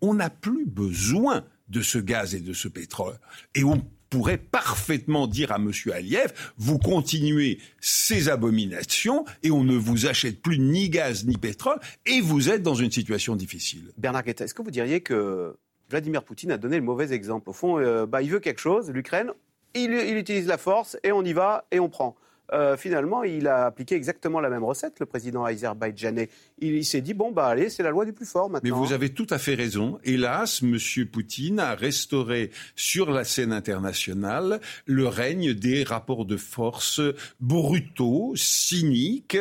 on 0.00 0.14
n'a 0.14 0.30
plus 0.30 0.66
besoin 0.66 1.44
de 1.68 1.82
ce 1.82 1.98
gaz 1.98 2.34
et 2.34 2.40
de 2.40 2.52
ce 2.52 2.68
pétrole. 2.68 3.18
Et 3.54 3.64
on 3.64 3.84
pourrait 4.12 4.36
parfaitement 4.36 5.26
dire 5.26 5.52
à 5.52 5.56
M. 5.56 5.72
Aliyev, 5.90 6.34
vous 6.58 6.78
continuez 6.78 7.58
ces 7.80 8.28
abominations 8.28 9.24
et 9.42 9.50
on 9.50 9.64
ne 9.64 9.74
vous 9.74 10.06
achète 10.06 10.42
plus 10.42 10.58
ni 10.58 10.90
gaz 10.90 11.24
ni 11.24 11.38
pétrole 11.38 11.78
et 12.04 12.20
vous 12.20 12.50
êtes 12.50 12.62
dans 12.62 12.74
une 12.74 12.90
situation 12.90 13.36
difficile. 13.36 13.90
Bernard 13.96 14.24
Guetta, 14.24 14.44
est-ce 14.44 14.52
que 14.52 14.60
vous 14.60 14.70
diriez 14.70 15.00
que 15.00 15.56
Vladimir 15.88 16.24
Poutine 16.24 16.50
a 16.50 16.58
donné 16.58 16.76
le 16.76 16.82
mauvais 16.82 17.14
exemple? 17.14 17.48
Au 17.48 17.54
fond, 17.54 17.78
euh, 17.78 18.04
bah, 18.04 18.20
il 18.20 18.30
veut 18.30 18.40
quelque 18.40 18.60
chose, 18.60 18.90
l'Ukraine, 18.90 19.32
il 19.74 19.90
utilise 20.18 20.46
la 20.46 20.58
force 20.58 20.98
et 21.02 21.10
on 21.10 21.24
y 21.24 21.32
va 21.32 21.64
et 21.70 21.80
on 21.80 21.88
prend. 21.88 22.14
Euh, 22.52 22.76
finalement, 22.76 23.22
il 23.22 23.48
a 23.48 23.66
appliqué 23.66 23.94
exactement 23.94 24.40
la 24.40 24.50
même 24.50 24.64
recette, 24.64 25.00
le 25.00 25.06
président 25.06 25.44
azerbaïdjanais. 25.44 26.28
Il, 26.58 26.74
il 26.74 26.84
s'est 26.84 27.00
dit, 27.00 27.14
bon, 27.14 27.32
bah 27.32 27.46
allez, 27.46 27.70
c'est 27.70 27.82
la 27.82 27.90
loi 27.90 28.04
du 28.04 28.12
plus 28.12 28.26
fort 28.26 28.50
maintenant. 28.50 28.76
Mais 28.78 28.86
vous 28.86 28.92
avez 28.92 29.10
tout 29.10 29.26
à 29.30 29.38
fait 29.38 29.54
raison. 29.54 29.98
Hélas, 30.04 30.62
M. 30.62 30.78
Poutine 31.10 31.60
a 31.60 31.74
restauré 31.74 32.50
sur 32.76 33.10
la 33.10 33.24
scène 33.24 33.52
internationale 33.52 34.60
le 34.86 35.06
règne 35.06 35.54
des 35.54 35.82
rapports 35.82 36.24
de 36.24 36.36
force 36.36 37.00
brutaux, 37.40 38.32
cyniques 38.36 39.38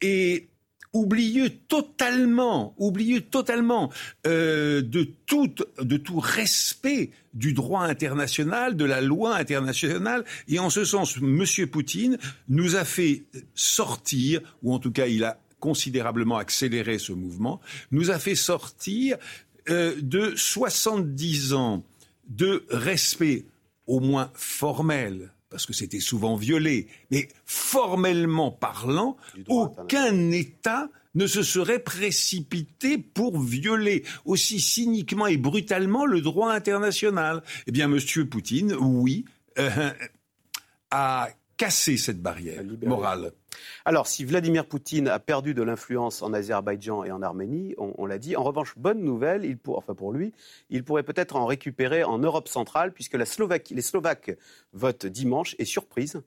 et 0.00 0.48
oublieux 0.92 1.50
totalement, 1.68 2.74
oublieux 2.78 3.22
totalement 3.22 3.90
euh, 4.26 4.82
de 4.82 5.04
tout 5.96 6.18
respect 6.18 7.10
du 7.34 7.52
droit 7.54 7.82
international, 7.82 8.76
de 8.76 8.84
la 8.84 9.00
loi 9.00 9.36
internationale. 9.36 10.24
Et 10.48 10.58
en 10.58 10.70
ce 10.70 10.84
sens, 10.84 11.16
M. 11.16 11.44
Poutine 11.70 12.18
nous 12.48 12.76
a 12.76 12.84
fait 12.84 13.24
sortir, 13.54 14.40
ou 14.62 14.74
en 14.74 14.78
tout 14.78 14.92
cas, 14.92 15.06
il 15.06 15.24
a 15.24 15.38
considérablement 15.60 16.38
accéléré 16.38 16.98
ce 16.98 17.12
mouvement, 17.12 17.60
nous 17.92 18.10
a 18.10 18.18
fait 18.18 18.34
sortir 18.34 19.16
euh, 19.70 19.94
de 20.00 20.34
70 20.34 21.52
ans 21.52 21.84
de 22.28 22.64
respect 22.68 23.44
au 23.86 24.00
moins 24.00 24.30
formel 24.34 25.32
parce 25.52 25.66
que 25.66 25.74
c'était 25.74 26.00
souvent 26.00 26.34
violé, 26.34 26.88
mais 27.10 27.28
formellement 27.44 28.50
parlant, 28.50 29.16
aucun 29.48 30.30
État 30.30 30.88
ne 31.14 31.26
se 31.26 31.42
serait 31.42 31.78
précipité 31.78 32.96
pour 32.96 33.38
violer 33.38 34.02
aussi 34.24 34.60
cyniquement 34.60 35.26
et 35.26 35.36
brutalement 35.36 36.06
le 36.06 36.22
droit 36.22 36.52
international. 36.52 37.42
Eh 37.66 37.70
bien, 37.70 37.92
M. 37.92 38.00
Poutine, 38.28 38.72
oui, 38.72 39.26
euh, 39.58 39.90
a 40.90 41.28
cassé 41.58 41.98
cette 41.98 42.22
barrière 42.22 42.64
morale. 42.86 43.32
Alors, 43.84 44.06
si 44.06 44.24
Vladimir 44.24 44.66
Poutine 44.66 45.08
a 45.08 45.18
perdu 45.18 45.54
de 45.54 45.62
l'influence 45.62 46.22
en 46.22 46.32
Azerbaïdjan 46.32 47.04
et 47.04 47.10
en 47.10 47.22
Arménie, 47.22 47.74
on, 47.78 48.06
l'a 48.06 48.18
dit, 48.18 48.36
en 48.36 48.42
revanche, 48.42 48.74
bonne 48.76 49.02
nouvelle, 49.02 49.56
enfin 49.66 49.94
pour 49.94 50.12
lui, 50.12 50.32
il 50.70 50.84
pourrait 50.84 51.02
peut-être 51.02 51.36
en 51.36 51.46
récupérer 51.46 52.04
en 52.04 52.18
Europe 52.18 52.48
centrale, 52.48 52.92
puisque 52.92 53.14
la 53.14 53.24
les 53.70 53.82
Slovaques 53.82 54.36
votent 54.72 55.06
dimanche, 55.06 55.56
et 55.58 55.64
surprise, 55.64 56.22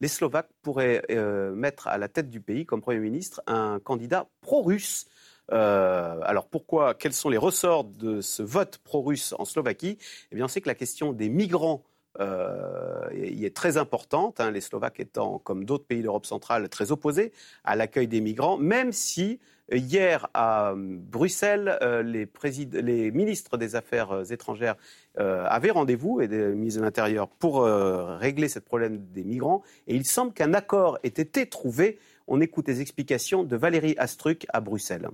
les 0.00 0.08
Slovaques 0.08 0.50
pourraient 0.62 1.02
euh, 1.10 1.52
mettre 1.54 1.88
à 1.88 1.98
la 1.98 2.08
tête 2.08 2.30
du 2.30 2.40
pays, 2.40 2.66
comme 2.66 2.80
Premier 2.80 3.00
ministre, 3.00 3.42
un 3.46 3.80
candidat 3.80 4.28
pro-russe. 4.40 5.06
Euh, 5.50 6.20
alors 6.22 6.46
pourquoi 6.46 6.94
Quels 6.94 7.14
sont 7.14 7.30
les 7.30 7.38
ressorts 7.38 7.84
de 7.84 8.20
ce 8.20 8.42
vote 8.42 8.78
pro-russe 8.78 9.34
en 9.38 9.44
Slovaquie? 9.44 9.98
Eh 10.30 10.36
bien, 10.36 10.44
on 10.44 10.48
sait 10.48 10.60
que 10.60 10.68
la 10.68 10.74
question 10.74 11.12
des 11.12 11.28
migrants 11.28 11.82
il 12.18 13.44
est 13.44 13.54
très 13.54 13.76
importante, 13.76 14.40
hein, 14.40 14.50
les 14.50 14.60
Slovaques 14.60 15.00
étant, 15.00 15.38
comme 15.38 15.64
d'autres 15.64 15.86
pays 15.86 16.02
d'Europe 16.02 16.26
centrale, 16.26 16.68
très 16.68 16.92
opposés 16.92 17.32
à 17.64 17.76
l'accueil 17.76 18.08
des 18.08 18.20
migrants, 18.20 18.56
même 18.58 18.92
si 18.92 19.38
euh, 19.72 19.76
hier 19.76 20.28
à 20.34 20.74
Bruxelles, 20.76 21.78
euh, 21.82 22.02
les, 22.02 22.28
les, 22.72 23.10
ministres 23.10 23.56
des 23.56 23.76
Affaires 23.76 24.30
étrangères 24.30 24.76
avaient 25.16 25.72
rendez-vous 25.72 26.20
et 26.20 26.28
des 26.28 26.54
ministres 26.54 26.78
de 26.78 26.84
l'Intérieur 26.84 27.28
pour 27.28 27.64
régler 27.64 28.48
ce 28.48 28.60
problème 28.60 28.98
des 29.12 29.24
migrants. 29.24 29.62
Et 29.88 29.96
il 29.96 30.06
semble 30.06 30.32
qu'un 30.32 30.54
accord 30.54 30.98
ait 31.02 31.08
été 31.08 31.46
trouvé. 31.46 31.98
On 32.28 32.40
écoute 32.40 32.68
les 32.68 32.80
explications 32.80 33.42
de 33.42 33.56
Valérie 33.56 33.96
Astruc 33.98 34.46
à 34.50 34.60
Bruxelles. 34.60 35.08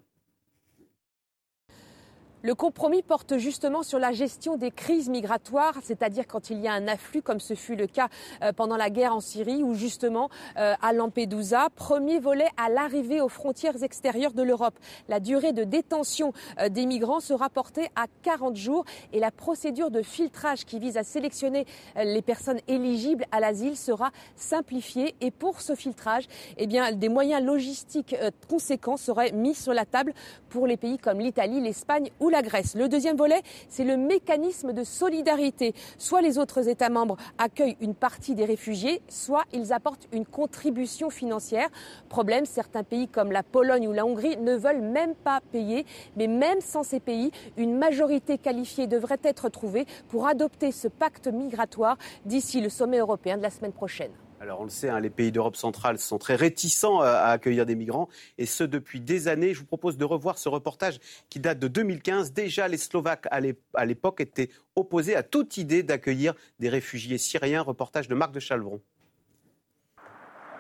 Le 2.45 2.55
compromis 2.55 3.03
porte 3.03 3.39
justement 3.39 3.83
sur 3.83 3.99
la 3.99 4.13
gestion 4.13 4.59
des 4.59 4.71
crises 4.71 5.09
migratoires, 5.09 5.79
c'est-à-dire 5.83 6.27
quand 6.27 6.51
il 6.51 6.61
y 6.61 6.69
a 6.69 6.75
un 6.75 6.87
afflux, 6.89 7.23
comme 7.23 7.41
ce 7.41 7.55
fut 7.55 7.75
le 7.75 7.87
cas 7.87 8.09
euh, 8.43 8.53
pendant 8.53 8.77
la 8.77 8.91
guerre 8.91 9.17
en 9.17 9.21
Syrie 9.21 9.63
ou 9.63 9.73
justement 9.73 10.29
euh, 10.59 10.75
à 10.83 10.93
Lampedusa. 10.93 11.71
Premier 11.75 12.19
volet 12.19 12.49
à 12.59 12.69
l'arrivée 12.69 13.23
aux 13.23 13.31
frontières 13.31 13.83
extérieures 13.83 14.35
de 14.35 14.43
l'Europe. 14.43 14.79
La 15.09 15.21
durée 15.21 15.55
de 15.55 15.65
détention 15.65 16.35
euh, 16.61 16.69
des 16.69 16.85
migrants 16.85 17.21
sera 17.21 17.49
portée 17.49 17.89
à 17.97 18.09
40 18.21 18.57
jours 18.57 18.85
et 19.15 19.21
la 19.21 19.31
procédure 19.31 19.91
de 19.91 20.03
filtrage 20.03 20.67
qui 20.67 20.79
vise 20.79 20.99
à 20.99 21.03
sélectionner 21.03 21.65
les 21.97 22.21
personnes 22.21 22.61
éligibles 22.69 23.25
à 23.33 23.41
l'asile 23.41 23.75
sera 23.75 24.11
simplifiée. 24.37 25.15
Et 25.23 25.31
pour 25.31 25.63
ce 25.63 25.75
filtrage, 25.75 26.27
eh 26.59 26.67
bien, 26.67 26.93
des 26.93 27.09
moyens 27.09 27.43
logistiques 27.43 28.15
conséquents 28.51 28.99
seraient 28.99 29.33
mis 29.33 29.55
sur 29.55 29.73
la 29.73 29.87
table 29.87 30.13
pour 30.51 30.67
les 30.67 30.77
pays 30.77 30.99
comme 30.99 31.21
l'Italie, 31.21 31.63
l'Espagne 31.63 32.11
ou 32.21 32.34
Grèce. 32.43 32.75
Le 32.75 32.89
deuxième 32.89 33.17
volet, 33.17 33.43
c'est 33.69 33.85
le 33.85 33.97
mécanisme 33.97 34.73
de 34.73 34.85
solidarité. 34.85 35.75
Soit 35.99 36.23
les 36.23 36.39
autres 36.39 36.69
États 36.69 36.91
membres 36.91 37.17
accueillent 37.39 37.77
une 37.81 37.95
partie 37.95 38.35
des 38.35 38.45
réfugiés, 38.45 39.03
soit 39.09 39.45
ils 39.53 39.73
apportent 39.73 40.09
une 40.13 40.27
contribution 40.27 41.11
financière. 41.11 41.69
Problème, 42.09 42.47
certains 42.47 42.83
pays 42.83 43.09
comme 43.09 43.33
la 43.33 43.43
Pologne 43.43 43.89
ou 43.89 43.93
la 43.93 44.07
Hongrie 44.07 44.37
ne 44.37 44.55
veulent 44.55 44.83
même 44.83 45.15
pas 45.15 45.41
payer. 45.53 45.87
Mais 46.17 46.27
même 46.27 46.61
sans 46.61 46.83
ces 46.83 47.01
pays, 47.01 47.31
une 47.57 47.77
majorité 47.77 48.39
qualifiée 48.39 48.87
devrait 48.87 49.21
être 49.23 49.49
trouvée 49.49 49.87
pour 50.09 50.27
adopter 50.27 50.73
ce 50.73 50.89
pacte 50.89 51.29
migratoire 51.29 51.97
d'ici 52.25 52.61
le 52.61 52.69
sommet 52.69 52.99
européen 52.99 53.37
de 53.37 53.43
la 53.43 53.51
semaine 53.51 53.73
prochaine. 53.73 54.13
Alors 54.45 54.61
on 54.61 54.65
le 54.65 54.71
sait, 54.71 54.91
hein, 54.91 55.01
les 55.01 55.09
pays 55.09 55.33
d'Europe 55.33 55.57
centrale 55.57 55.99
sont 55.99 56.19
très 56.19 56.35
réticents 56.35 57.01
à, 57.01 57.31
accueillir 57.31 57.65
des 57.65 57.75
migrants, 57.75 58.11
et 58.37 58.45
ce 58.45 58.63
depuis 58.63 59.01
des 59.01 59.27
années. 59.27 59.55
Je 59.55 59.61
vous 59.61 59.65
propose 59.65 59.97
de 59.97 60.05
revoir 60.05 60.37
ce 60.37 60.51
reportage 60.51 60.99
qui 61.31 61.41
date 61.41 61.59
de 61.59 61.67
2015. 61.67 62.35
Déjà, 62.35 62.69
les 62.69 62.77
Slovaques 62.77 63.27
à 63.31 63.87
l'époque 63.87 64.21
étaient 64.21 64.51
opposés 64.77 65.17
à 65.17 65.23
toute 65.23 65.57
idée 65.57 65.83
d'accueillir 65.83 66.35
des 66.59 66.69
réfugiés 66.69 67.17
syriens. 67.17 67.63
Reportage 67.63 68.07
de 68.07 68.15
Marc 68.15 68.33
de 68.33 68.41
Chalvron. 68.41 68.83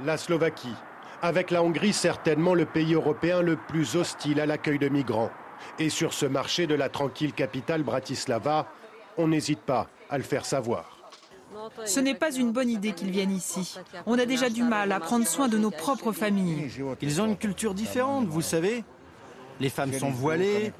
La 0.00 0.16
Slovaquie, 0.16 0.74
avec 1.20 1.50
la 1.50 1.62
Hongrie 1.62 1.92
certainement 1.92 2.54
le 2.54 2.64
pays 2.64 2.94
européen 2.94 3.42
le 3.42 3.56
plus 3.56 3.96
hostile 3.96 4.40
à 4.40 4.46
l'accueil 4.46 4.78
de 4.78 4.88
migrants. 4.88 5.30
Et 5.78 5.90
sur 5.90 6.14
ce 6.14 6.24
marché 6.24 6.66
de 6.66 6.74
la 6.74 6.88
tranquille 6.88 7.34
capitale 7.34 7.82
Bratislava, 7.82 8.66
on 9.18 9.28
n'hésite 9.28 9.60
pas 9.60 9.90
à 10.08 10.16
le 10.16 10.24
faire 10.24 10.46
savoir. 10.46 10.93
Ce 11.84 12.00
n'est 12.00 12.14
pas 12.14 12.32
une 12.34 12.52
bonne 12.52 12.70
idée 12.70 12.92
qu'ils 12.92 13.10
viennent 13.10 13.30
ici. 13.32 13.76
On 14.06 14.18
a 14.18 14.26
déjà 14.26 14.50
du 14.50 14.62
mal 14.62 14.92
à 14.92 15.00
prendre 15.00 15.26
soin 15.26 15.48
de 15.48 15.58
nos 15.58 15.70
propres 15.70 16.12
familles. 16.12 16.70
Ils 17.00 17.20
ont 17.20 17.26
une 17.26 17.36
culture 17.36 17.74
différente, 17.74 18.26
vous 18.26 18.42
savez. 18.42 18.84
Les 19.60 19.68
femmes 19.68 19.92
sont 19.92 20.10
voilées. 20.10 20.72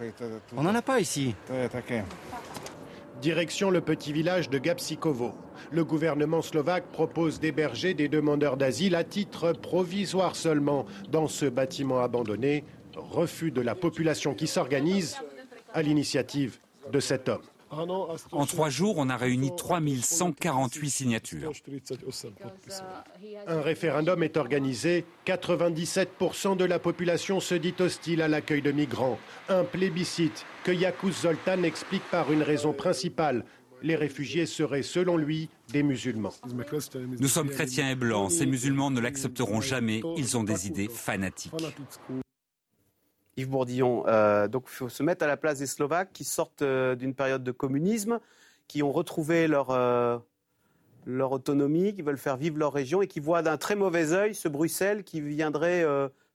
On 0.56 0.62
n'en 0.62 0.74
a 0.74 0.82
pas 0.82 1.00
ici. 1.00 1.34
Direction 3.22 3.70
le 3.70 3.80
petit 3.80 4.12
village 4.12 4.50
de 4.50 4.58
Gapsikovo. 4.58 5.32
Le 5.70 5.84
gouvernement 5.84 6.42
slovaque 6.42 6.84
propose 6.92 7.40
d'héberger 7.40 7.94
des 7.94 8.08
demandeurs 8.08 8.56
d'asile 8.56 8.94
à 8.96 9.04
titre 9.04 9.52
provisoire 9.52 10.36
seulement 10.36 10.84
dans 11.08 11.28
ce 11.28 11.46
bâtiment 11.46 12.00
abandonné. 12.00 12.64
Refus 12.96 13.50
de 13.50 13.60
la 13.60 13.74
population 13.74 14.34
qui 14.34 14.46
s'organise 14.46 15.16
à 15.72 15.82
l'initiative 15.82 16.58
de 16.92 17.00
cet 17.00 17.28
homme. 17.28 17.42
En 18.32 18.46
trois 18.46 18.70
jours, 18.70 18.94
on 18.98 19.08
a 19.08 19.16
réuni 19.16 19.54
3148 19.56 20.90
signatures. 20.90 21.52
Un 23.46 23.60
référendum 23.60 24.22
est 24.22 24.36
organisé. 24.36 25.04
97% 25.26 26.56
de 26.56 26.64
la 26.64 26.78
population 26.78 27.40
se 27.40 27.54
dit 27.54 27.74
hostile 27.78 28.22
à 28.22 28.28
l'accueil 28.28 28.62
de 28.62 28.72
migrants. 28.72 29.18
Un 29.48 29.64
plébiscite 29.64 30.44
que 30.64 30.72
Yakuz 30.72 31.12
Zoltan 31.22 31.62
explique 31.62 32.04
par 32.10 32.32
une 32.32 32.42
raison 32.42 32.72
principale. 32.72 33.44
Les 33.82 33.96
réfugiés 33.96 34.46
seraient, 34.46 34.82
selon 34.82 35.18
lui, 35.18 35.50
des 35.70 35.82
musulmans. 35.82 36.32
Nous 37.20 37.28
sommes 37.28 37.50
chrétiens 37.50 37.90
et 37.90 37.94
blancs. 37.94 38.30
Ces 38.30 38.46
musulmans 38.46 38.90
ne 38.90 39.00
l'accepteront 39.00 39.60
jamais. 39.60 40.00
Ils 40.16 40.38
ont 40.38 40.44
des 40.44 40.66
idées 40.66 40.88
fanatiques. 40.88 41.52
Yves 43.36 43.48
Bourdillon, 43.48 44.04
euh, 44.06 44.48
donc 44.48 44.64
il 44.68 44.74
faut 44.74 44.88
se 44.88 45.02
mettre 45.02 45.24
à 45.24 45.26
la 45.26 45.36
place 45.36 45.58
des 45.58 45.66
Slovaques 45.66 46.10
qui 46.12 46.24
sortent 46.24 46.62
euh, 46.62 46.94
d'une 46.94 47.14
période 47.14 47.42
de 47.42 47.52
communisme, 47.52 48.20
qui 48.68 48.82
ont 48.82 48.92
retrouvé 48.92 49.46
leur, 49.46 49.68
leur 51.04 51.32
autonomie, 51.32 51.94
qui 51.94 52.02
veulent 52.02 52.16
faire 52.16 52.36
vivre 52.38 52.56
leur 52.58 52.72
région 52.72 53.02
et 53.02 53.06
qui 53.06 53.20
voient 53.20 53.42
d'un 53.42 53.58
très 53.58 53.76
mauvais 53.76 54.12
œil 54.12 54.34
ce 54.34 54.48
Bruxelles 54.48 55.04
qui 55.04 55.20
viendrait 55.20 55.84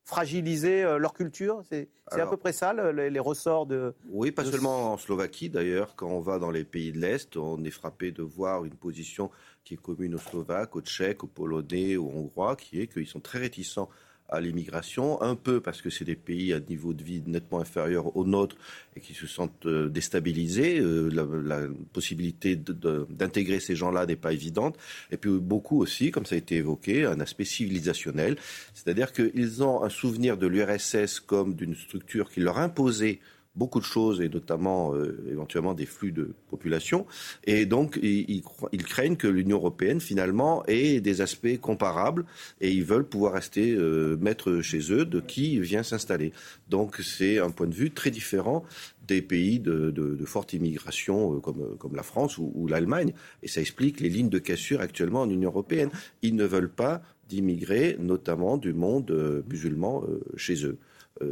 fragiliser 0.04 0.84
leur 0.98 1.12
culture. 1.12 1.62
C'est 1.68 1.88
à 2.12 2.26
peu 2.28 2.36
près 2.36 2.52
ça, 2.52 2.72
les, 2.92 3.18
ressorts 3.18 3.66
de... 3.66 3.94
Oui, 4.10 4.30
pas 4.30 4.44
seulement 4.44 4.92
en 4.92 4.96
Slovaquie 4.96 5.50
d'ailleurs. 5.50 5.96
Quand 5.96 6.06
on 6.06 6.20
va 6.20 6.38
dans 6.38 6.52
les 6.52 6.62
pays 6.62 6.92
de 6.92 7.00
l'Est, 7.00 7.36
on 7.36 7.64
est 7.64 7.70
frappé 7.70 8.12
de 8.12 8.22
voir 8.22 8.64
une 8.64 8.76
position 8.76 9.32
qui 9.64 9.74
est 9.74 9.76
commune 9.76 10.14
aux 10.14 10.18
Slovaques, 10.18 10.76
aux 10.76 10.82
Tchèques, 10.82 11.24
aux 11.24 11.28
Polonais, 11.28 11.96
aux 11.96 12.08
Hongrois, 12.08 12.54
qui 12.54 12.80
est 12.80 12.86
qu'ils 12.86 13.08
sont 13.08 13.20
très 13.20 13.40
réticents 13.40 13.88
à 14.30 14.40
l'immigration, 14.40 15.20
un 15.22 15.34
peu 15.34 15.60
parce 15.60 15.82
que 15.82 15.90
c'est 15.90 16.04
des 16.04 16.16
pays 16.16 16.52
à 16.52 16.60
niveau 16.60 16.92
de 16.92 17.02
vie 17.02 17.22
nettement 17.26 17.60
inférieur 17.60 18.16
au 18.16 18.24
nôtre 18.24 18.56
et 18.96 19.00
qui 19.00 19.14
se 19.14 19.26
sentent 19.26 19.66
euh, 19.66 19.88
déstabilisés. 19.88 20.78
Euh, 20.78 21.08
la, 21.10 21.60
possibilité 21.92 22.56
d'intégrer 22.56 23.60
ces 23.60 23.74
gens-là 23.74 24.06
n'est 24.06 24.16
pas 24.16 24.32
évidente. 24.32 24.76
Et 25.10 25.16
puis 25.16 25.30
beaucoup 25.30 25.80
aussi, 25.80 26.10
comme 26.10 26.26
ça 26.26 26.34
a 26.34 26.38
été 26.38 26.56
évoqué, 26.56 27.04
un 27.04 27.20
aspect 27.20 27.44
civilisationnel, 27.44 28.36
c'est-à-dire 28.74 29.12
qu'ils 29.12 29.62
ont 29.62 29.82
un 29.82 29.88
souvenir 29.88 30.36
de 30.36 30.46
l'URSS 30.46 31.20
comme 31.20 31.54
d'une 31.54 31.74
structure 31.74 32.30
qui 32.30 32.40
leur 32.40 32.58
imposait 32.58 33.20
beaucoup 33.56 33.80
de 33.80 33.84
choses, 33.84 34.20
et 34.20 34.28
notamment 34.28 34.94
euh, 34.94 35.24
éventuellement 35.28 35.74
des 35.74 35.86
flux 35.86 36.12
de 36.12 36.34
population. 36.48 37.06
Et 37.44 37.66
donc, 37.66 37.98
ils, 38.02 38.42
craignent 38.84 39.16
que 39.16 39.26
l'Union 39.26 39.56
européenne, 39.56 40.00
finalement, 40.00 40.64
ait 40.66 41.00
des 41.00 41.20
aspects 41.20 41.58
comparables, 41.60 42.24
et 42.60 42.70
ils 42.70 42.84
veulent 42.84 43.06
pouvoir 43.06 43.32
rester 43.32 43.72
euh, 43.72 44.16
maîtres 44.20 44.60
chez 44.60 44.92
eux 44.92 45.04
de 45.04 45.20
qui 45.20 45.58
vient 45.60 45.82
s'installer. 45.82 46.32
Donc, 46.68 46.96
c'est 46.96 47.38
un 47.38 47.50
point 47.50 47.66
de 47.66 47.74
vue 47.74 47.90
très 47.90 48.10
différent 48.10 48.64
des 49.06 49.22
pays 49.22 49.58
de, 49.58 50.16
forte 50.24 50.52
immigration 50.52 51.34
euh, 51.34 51.40
comme, 51.40 51.76
comme 51.76 51.96
la 51.96 52.04
France 52.04 52.38
ou, 52.38 52.52
ou 52.54 52.68
l'Allemagne. 52.68 53.12
Et 53.42 53.48
ça 53.48 53.60
explique 53.60 54.00
les 54.00 54.08
lignes 54.08 54.28
de 54.28 54.38
cassure 54.38 54.80
actuellement 54.80 55.22
en 55.22 55.30
Union 55.30 55.50
européenne. 55.50 55.90
Ils 56.22 56.36
ne 56.36 56.44
veulent 56.44 56.70
pas 56.70 57.02
d'immigrer, 57.28 57.96
notamment 57.98 58.58
du 58.58 58.72
monde 58.72 59.44
musulman, 59.48 60.04
chez 60.36 60.66
eux. 60.66 60.78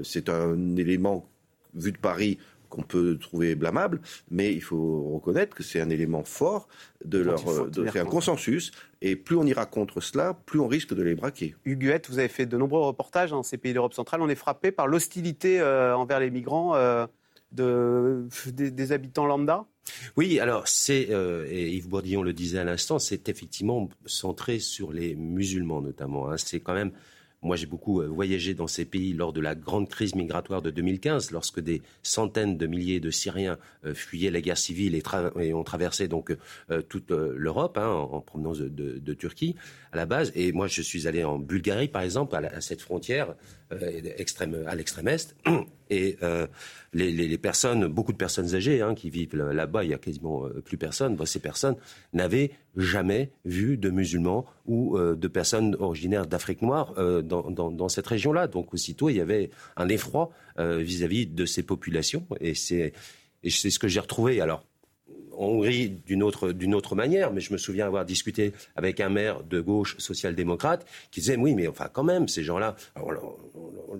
C'est 0.05 0.29
un 0.29 0.77
élément 0.77 1.29
vu 1.75 1.93
de 1.93 1.99
Paris, 1.99 2.39
qu'on 2.69 2.83
peut 2.83 3.19
trouver 3.19 3.55
blâmable, 3.55 4.01
mais 4.31 4.53
il 4.53 4.61
faut 4.61 5.11
reconnaître 5.15 5.57
que 5.57 5.63
c'est 5.63 5.81
un 5.81 5.91
élément 5.91 6.25
fort 6.25 6.69
de 7.05 7.19
leur, 7.19 7.71
de, 7.71 7.99
un 7.99 8.05
consensus, 8.05 8.73
et 9.01 9.17
plus 9.17 9.37
on 9.37 9.45
ira 9.45 9.67
contre 9.67 10.01
cela, 10.01 10.35
plus 10.47 10.61
on 10.61 10.69
risque 10.69 10.95
de 10.95 11.03
les 11.03 11.15
braquer. 11.15 11.55
Huguette, 11.65 12.09
vous 12.09 12.19
avez 12.19 12.29
fait 12.29 12.47
de 12.47 12.57
nombreux 12.57 12.81
reportages 12.81 13.31
dans 13.31 13.43
ces 13.43 13.57
pays 13.57 13.73
d'Europe 13.73 13.95
centrale. 13.95 14.21
On 14.21 14.29
est 14.29 14.35
frappé 14.35 14.71
par 14.71 14.87
l'hostilité 14.87 15.61
euh, 15.61 15.97
envers 15.97 16.21
les 16.21 16.31
migrants 16.31 16.75
euh, 16.75 17.07
de, 17.53 18.29
des, 18.53 18.93
habitants 18.93 19.27
lambda. 19.27 19.65
Oui, 20.17 20.39
alors 20.39 20.69
c'est, 20.69 21.09
euh, 21.11 21.47
et 21.49 21.71
Yves 21.71 21.89
Bourdillon 21.89 22.23
le 22.23 22.35
disait 22.35 22.59
à 22.59 22.65
l'instant, 22.65 22.99
c'est 22.99 23.29
effectivement 23.29 23.89
centré 24.05 24.59
sur 24.59 24.93
les 24.93 25.15
musulmans 25.15 25.81
notamment. 25.81 26.31
Hein. 26.31 26.37
C'est 26.37 26.61
quand 26.61 26.75
même 26.75 26.93
moi, 27.41 27.55
j'ai 27.55 27.67
beaucoup 27.67 28.01
euh, 28.01 28.07
voyagé 28.07 28.55
dans 28.55 28.67
ces 28.67 28.85
pays 28.85 29.13
lors 29.13 29.33
de 29.33 29.41
la 29.41 29.55
grande 29.55 29.89
crise 29.89 30.15
migratoire 30.17 30.61
de 30.61 30.71
2015, 30.71 31.31
lorsque 31.31 31.61
des 31.61 31.83
centaines 32.03 32.57
de 32.57 32.67
milliers 32.67 32.99
de 32.99 33.11
Syriens 33.11 33.59
euh, 33.85 33.95
fuyaient 33.95 34.33
la 34.33 34.41
guerre 34.41 34.59
civile 34.59 34.97
et, 34.97 35.55
ont 35.55 35.63
traversé 35.63 36.09
donc 36.09 36.37
euh, 36.71 36.83
toute 36.83 37.11
l'Europe 37.11 37.79
hein, 37.79 37.89
en, 37.89 38.21
provenance 38.21 38.59
de, 38.59 39.15
Turquie 39.15 39.55
à 39.93 39.97
la 39.97 40.07
base. 40.07 40.33
Et 40.35 40.53
moi, 40.53 40.67
je 40.67 40.83
suis 40.83 41.07
allé 41.07 41.25
en 41.25 41.39
Bulgarie, 41.39 41.89
par 41.89 42.03
exemple, 42.03 42.35
à 42.37 42.61
cette 42.61 42.83
frontière 42.83 43.35
extrême, 44.17 44.65
à 44.67 44.75
l'extrême 44.75 45.09
est. 45.09 45.35
Et 45.91 46.17
euh, 46.23 46.47
les, 46.93 47.39
personnes, 47.39 47.87
beaucoup 47.87 48.13
de 48.13 48.17
personnes 48.17 48.55
âgées 48.55 48.81
hein, 48.81 48.95
qui 48.95 49.11
vivent 49.11 49.37
là-bas, 49.37 49.85
il 49.85 49.91
y 49.91 49.95
a 49.95 49.99
quasiment 49.99 50.47
euh, 50.47 50.61
plus 50.61 50.77
personne. 50.77 51.17
ces 51.27 51.41
personnes 51.41 51.77
n'avaient 52.13 52.51
jamais 52.77 53.31
vu 53.45 53.77
de 53.77 53.91
musulmans 53.91 54.47
ou 54.67 54.99
de 54.99 55.29
personnes 55.29 55.75
originaires 55.81 56.27
d'Afrique 56.27 56.63
noire 56.63 56.95
dans, 57.23 57.89
cette 57.89 58.07
région-là. 58.07 58.47
Donc 58.47 58.73
aussitôt, 58.73 59.09
il 59.09 59.17
y 59.17 59.21
avait 59.21 59.51
un 59.77 59.89
effroi 59.89 60.31
vis-à-vis 60.59 61.27
de 61.27 61.45
ces 61.45 61.63
populations. 61.65 62.25
Et 62.41 62.55
c'est 62.55 62.93
ce 63.45 63.79
que 63.79 63.89
j'ai 63.89 63.99
retrouvé. 63.99 64.41
Alors, 64.41 64.65
en 65.39 65.47
Hongrie 65.47 65.91
d'une 66.07 66.23
autre, 66.23 66.53
d'une 66.53 66.75
autre 66.75 66.95
manière, 66.95 67.33
mais 67.33 67.41
je 67.41 67.53
me 67.53 67.59
souviens 67.59 67.87
avoir 67.87 68.05
discuté 68.05 68.53
avec 68.77 69.01
un 69.01 69.09
maire 69.09 69.43
de 69.45 69.61
gauche 69.61 69.97
social-démocrate 69.99 70.85
qui 71.11 71.21
disait 71.21 71.37
oui, 71.37 71.55
mais 71.55 71.69
enfin 71.69 71.89
quand 71.93 72.03
même, 72.03 72.29
ces 72.29 72.43
gens-là, 72.43 72.77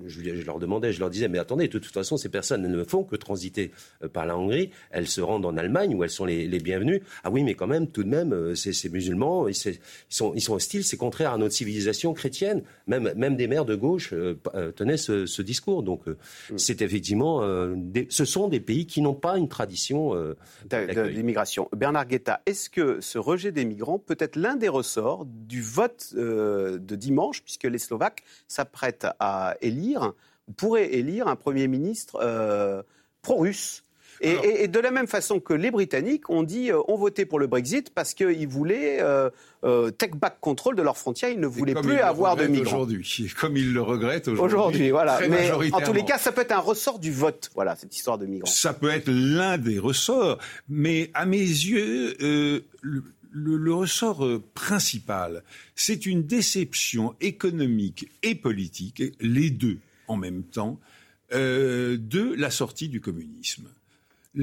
je, 0.07 0.45
leur 0.45 0.59
demandais, 0.59 0.93
je 0.93 1.01
leur 1.01 1.11
disais, 1.11 1.29
mais 1.29 1.39
attendez, 1.39 1.69
de 1.69 1.79
toute 1.79 1.93
façon, 1.93 2.17
ces 2.17 2.29
personnes 2.29 2.63
ne 2.63 2.85
font 2.85 3.05
que 3.05 3.17
transiter 3.17 3.71
euh, 4.03 4.09
par 4.09 4.27
la 4.27 4.37
Hongrie, 4.37 4.71
elles 4.91 5.07
se 5.07 5.21
rendent 5.21 5.47
en 5.47 5.57
Allemagne 5.57 5.95
où 5.95 6.03
elles 6.03 6.11
sont 6.11 6.25
les, 6.25 6.59
bienvenues. 6.59 7.03
Ah 7.23 7.31
oui, 7.31 7.45
mais 7.45 7.55
quand 7.55 7.69
même, 7.69 7.87
tout 7.87 8.03
de 8.03 8.09
même, 8.09 8.33
euh, 8.33 8.55
ces, 8.55 8.89
musulmans, 8.89 9.47
ils, 9.47 9.55
sont, 9.55 10.33
ils 10.35 10.41
sont 10.41 10.55
hostiles, 10.55 10.85
c'est 10.85 10.97
contraire 10.97 11.33
à 11.33 11.39
notre 11.39 11.55
civilisation 11.55 12.13
chrétienne. 12.15 12.63
Même, 12.89 13.13
même 13.17 13.37
des 13.37 13.47
maires 13.47 13.65
de 13.65 13.77
gauche 13.77 14.13
euh, 14.13 14.35
tenaient 14.73 14.97
ce, 14.97 15.43
discours. 15.43 15.85
Donc 15.85 16.07
mm. 16.07 16.59
c'est 16.59 16.83
effectivement, 16.83 17.43
ce 18.09 18.25
sont 18.25 18.49
des 18.49 18.61
pays 18.61 18.87
qui 18.87 19.03
n'ont 19.03 19.15
pas 19.15 19.39
une 19.39 19.49
tradition 19.49 20.15
Bernard 21.73 22.07
Guetta, 22.07 22.41
est-ce 22.47 22.71
que 22.71 23.01
ce 23.01 23.19
rejet 23.19 23.53
des 23.53 23.65
migrants 23.65 23.99
peut 23.99 24.17
être 24.19 24.37
l'un 24.37 24.57
des 24.57 24.69
ressorts 24.69 25.25
du 25.27 25.63
vote 25.63 26.13
euh, 26.17 26.79
de 26.79 26.97
dimanche, 26.97 27.43
puisque 27.43 27.65
les 27.65 27.79
Slovaques 27.79 28.23
s'apprêtent 28.47 29.07
à 29.19 29.57
élire, 29.61 30.13
pourraient 30.57 30.95
élire 30.95 31.29
un 31.29 31.37
Premier 31.37 31.69
ministre 31.69 32.19
euh, 32.21 32.83
pro-russe? 33.23 33.85
Et, 34.21 34.69
de 34.69 34.81
la 34.81 34.91
même 34.91 35.07
façon 35.07 35.41
que 35.41 35.55
les 35.55 35.71
Britanniques 35.71 36.29
ont 36.31 36.43
dit, 36.43 36.71
euh, 36.71 36.81
ont 36.89 36.97
voté 36.97 37.25
pour 37.25 37.39
le 37.39 37.47
Brexit 37.47 37.91
parce 37.91 38.15
qu'ils 38.15 38.49
voulaient 38.49 38.99
take 39.99 40.17
back 40.17 40.39
control 40.41 40.77
de 40.77 40.83
leurs 40.83 40.97
frontières, 40.97 41.31
ils 41.31 41.41
ne 41.41 41.47
voulaient 41.47 41.75
plus 41.75 41.99
avoir 41.99 42.37
de 42.37 42.47
migrants. 42.47 42.77
Aujourd'hui, 42.77 43.31
comme 43.41 43.57
ils 43.57 43.73
le 43.73 43.83
regrettent 43.83 44.29
aujourd'hui. 44.29 44.57
Aujourd'hui, 44.57 44.91
voilà. 44.91 45.21
Mais 45.29 45.51
en 45.73 45.81
tous 45.81 45.93
les 45.93 46.05
cas, 46.05 46.19
ça 46.19 46.33
peut 46.33 46.43
être 46.43 46.53
un 46.53 46.61
ressort 46.61 46.99
du 46.99 47.13
vote, 47.13 47.51
voilà, 47.55 47.77
cette 47.77 47.95
histoire 47.95 48.19
de 48.19 48.27
migrants. 48.27 48.51
Ça 48.51 48.73
peut 48.73 48.91
être 48.91 49.09
l'un 49.09 49.59
des 49.59 49.79
ressorts, 49.79 50.39
mais 50.69 51.11
à 51.15 51.27
mes 51.27 51.39
yeux, 51.39 52.17
euh, 52.23 52.61
le, 53.31 53.75
ressort 53.75 54.25
euh, 54.25 54.43
principal, 54.55 55.43
c'est 55.75 56.07
une 56.07 56.25
déception 56.25 57.15
économique 57.21 58.11
et 58.23 58.35
politique, 58.35 59.03
les 59.21 59.51
deux 59.51 59.79
en 60.07 60.17
même 60.17 60.43
temps, 60.43 60.79
euh, 61.35 61.99
de 62.01 62.35
la 62.37 62.51
sortie 62.51 62.89
du 62.89 63.01
communisme 63.01 63.69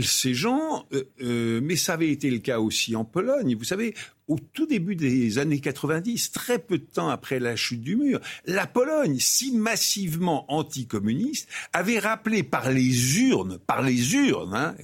ces 0.02 0.34
gens, 0.34 0.86
euh, 0.94 1.04
euh, 1.22 1.62
mais 1.64 1.76
ça 1.76 1.94
avait 1.94 2.10
été 2.10 2.30
le 2.30 2.40
cas 2.40 2.60
aussi 2.60 2.96
en 2.96 3.06
Pologne. 3.06 3.56
Vous 3.56 3.64
savez, 3.64 3.94
au 4.28 4.38
tout 4.40 4.66
début 4.66 4.96
des 4.96 5.38
années 5.38 5.60
90, 5.60 6.32
très 6.32 6.60
peu 6.60 6.78
de 6.78 6.84
temps 6.84 7.10
après 7.10 7.40
la 7.40 7.56
chute 7.56 7.82
du 7.82 7.96
mur, 7.96 8.20
la 8.46 8.68
Pologne, 8.68 9.18
si 9.20 9.56
massivement 9.56 10.52
anticommuniste, 10.52 11.48
avait 11.74 12.00
rappelé 12.00 12.44
par 12.44 12.72
les 12.72 13.20
urnes, 13.20 13.58
par 13.60 13.82
les 13.82 14.16
urnes, 14.16 14.54
hein, 14.54 14.76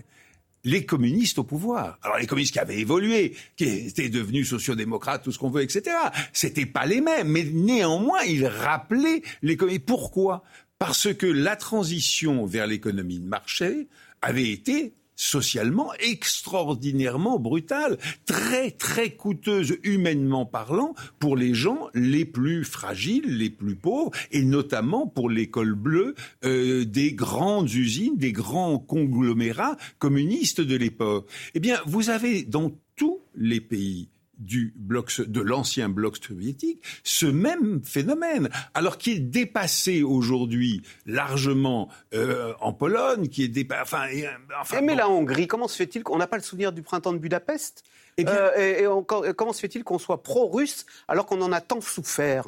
les 0.64 0.86
communistes 0.86 1.40
au 1.40 1.44
pouvoir. 1.44 1.98
Alors 2.04 2.18
les 2.18 2.28
communistes 2.28 2.54
qui 2.54 2.60
avaient 2.60 2.80
évolué, 2.80 3.36
qui 3.56 3.66
étaient 3.66 4.10
devenus 4.10 4.50
sociodémocrates, 4.50 5.24
tout 5.24 5.32
ce 5.32 5.40
qu'on 5.40 5.50
veut, 5.50 5.64
etc. 5.64 5.96
C'était 6.34 6.66
pas 6.66 6.86
les 6.86 7.02
mêmes, 7.02 7.30
mais 7.30 7.44
néanmoins 7.44 8.22
ils 8.24 8.46
rappelaient 8.46 9.22
les 9.42 9.58
communistes. 9.58 9.86
Pourquoi? 9.86 10.44
Parce 10.78 11.14
que 11.14 11.28
la 11.28 11.56
transition 11.56 12.46
vers 12.46 12.68
l'économie 12.68 13.20
de 13.20 13.28
marché 13.28 13.88
avait 14.22 14.50
été 14.50 14.94
socialement 15.22 15.94
extraordinairement 16.00 17.38
brutale, 17.38 17.98
très 18.26 18.72
très 18.72 19.12
coûteuse 19.12 19.78
humainement 19.84 20.46
parlant 20.46 20.96
pour 21.20 21.38
les 21.38 21.54
gens 21.54 21.90
les 21.94 22.26
plus 22.26 22.64
fragiles, 22.64 23.38
les 23.38 23.52
plus 23.52 23.76
pauvres, 23.76 24.12
et 24.32 24.42
notamment 24.42 25.06
pour 25.06 25.30
l'école 25.30 25.76
bleue 25.76 26.16
euh, 26.44 26.86
des 26.86 27.14
grandes 27.14 27.72
usines, 27.72 28.18
des 28.18 28.32
grands 28.32 28.80
conglomérats 28.80 29.78
communistes 30.00 30.62
de 30.62 30.76
l'époque. 30.76 31.30
Eh 31.54 31.60
bien, 31.60 31.80
vous 31.86 32.10
avez 32.10 32.42
dans 32.44 32.72
tous 32.96 33.20
les 33.36 33.62
pays 33.62 34.10
du 34.42 34.74
bloc, 34.76 35.22
de 35.22 35.40
l'ancien 35.40 35.90
bloc 35.90 36.18
soviétique, 36.18 36.82
ce 37.04 37.26
même 37.26 37.82
phénomène, 37.84 38.50
alors 38.74 38.98
qu'il 38.98 39.18
est 39.18 39.20
dépassé 39.20 40.04
aujourd'hui 40.04 40.82
largement 41.06 41.90
euh, 42.14 42.54
en 42.60 42.74
Pologne, 42.74 43.28
qui 43.28 43.44
est 43.44 43.48
dépassé. 43.48 43.82
Enfin, 43.82 44.08
euh, 44.14 44.28
enfin, 44.60 44.82
mais 44.82 44.96
la 44.96 45.10
Hongrie, 45.10 45.48
comment 45.48 45.68
se 45.68 45.76
fait-il 45.76 46.04
qu'on 46.04 46.18
n'a 46.18 46.28
pas 46.28 46.38
le 46.38 46.44
souvenir 46.44 46.74
du 46.74 46.82
printemps 46.82 47.14
de 47.14 47.20
Budapest? 47.20 47.84
Eh 48.18 48.26
Et, 48.58 48.84
et, 48.84 49.34
comment 49.36 49.54
se 49.54 49.62
fait-il 49.62 49.84
qu'on 49.84 50.00
soit 50.00 50.22
pro-russe 50.22 50.86
alors 51.08 51.26
qu'on 51.26 51.42
en 51.42 51.52
a 51.52 51.62
tant 51.62 51.80
souffert? 51.80 52.46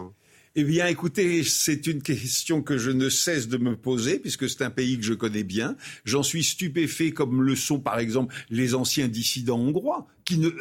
Eh 0.55 0.63
bien, 0.63 0.85
écoutez, 0.85 1.43
c'est 1.43 1.87
une 1.87 2.03
question 2.03 2.61
que 2.61 2.77
je 2.77 2.91
ne 2.91 3.09
cesse 3.09 3.47
de 3.47 3.57
me 3.57 3.75
poser, 3.75 4.19
puisque 4.19 4.47
c'est 4.47 4.61
un 4.61 4.69
pays 4.69 4.99
que 4.99 5.03
je 5.03 5.15
connais 5.15 5.41
bien. 5.41 5.75
J'en 6.05 6.21
suis 6.21 6.43
stupéfait, 6.43 7.11
comme 7.11 7.41
le 7.41 7.55
sont, 7.55 7.79
par 7.79 7.97
exemple, 7.97 8.35
les 8.51 8.75
anciens 8.75 9.07
dissidents 9.07 9.57
hongrois, 9.57 10.05
qui 10.25 10.37
ne, 10.37 10.51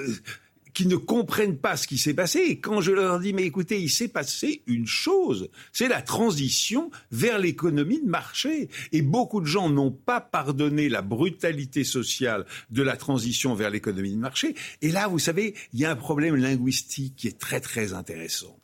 qui 0.75 0.87
ne 0.87 0.97
comprennent 0.97 1.59
pas 1.59 1.77
ce 1.77 1.87
qui 1.87 1.99
s'est 1.99 2.15
passé. 2.15 2.41
Et 2.41 2.61
quand 2.61 2.81
je 2.81 2.93
leur 2.93 3.21
dis, 3.21 3.33
mais 3.33 3.45
écoutez, 3.45 3.81
il 3.81 3.91
s'est 3.91 4.09
passé 4.09 4.63
une 4.67 4.87
chose, 4.87 5.49
c'est 5.73 5.89
la 5.89 6.03
transition 6.03 6.91
vers 7.11 7.39
l'économie 7.39 8.01
de 8.01 8.09
marché. 8.09 8.69
Et 8.93 9.03
beaucoup 9.03 9.41
de 9.41 9.47
gens 9.47 9.69
n'ont 9.69 9.91
pas 9.91 10.21
pardonné 10.21 10.89
la 10.89 11.03
brutalité 11.03 11.85
sociale 11.85 12.47
de 12.71 12.83
la 12.83 12.97
transition 12.97 13.55
vers 13.55 13.71
l'économie 13.71 14.13
de 14.13 14.19
marché. 14.19 14.55
Et 14.81 14.91
là, 14.91 15.09
vous 15.09 15.19
savez, 15.19 15.55
il 15.73 15.81
y 15.81 15.85
a 15.85 15.91
un 15.91 15.97
problème 15.97 16.37
linguistique 16.37 17.17
qui 17.17 17.29
est 17.29 17.39
très 17.39 17.61
très 17.61 17.93
intéressant. 17.93 18.59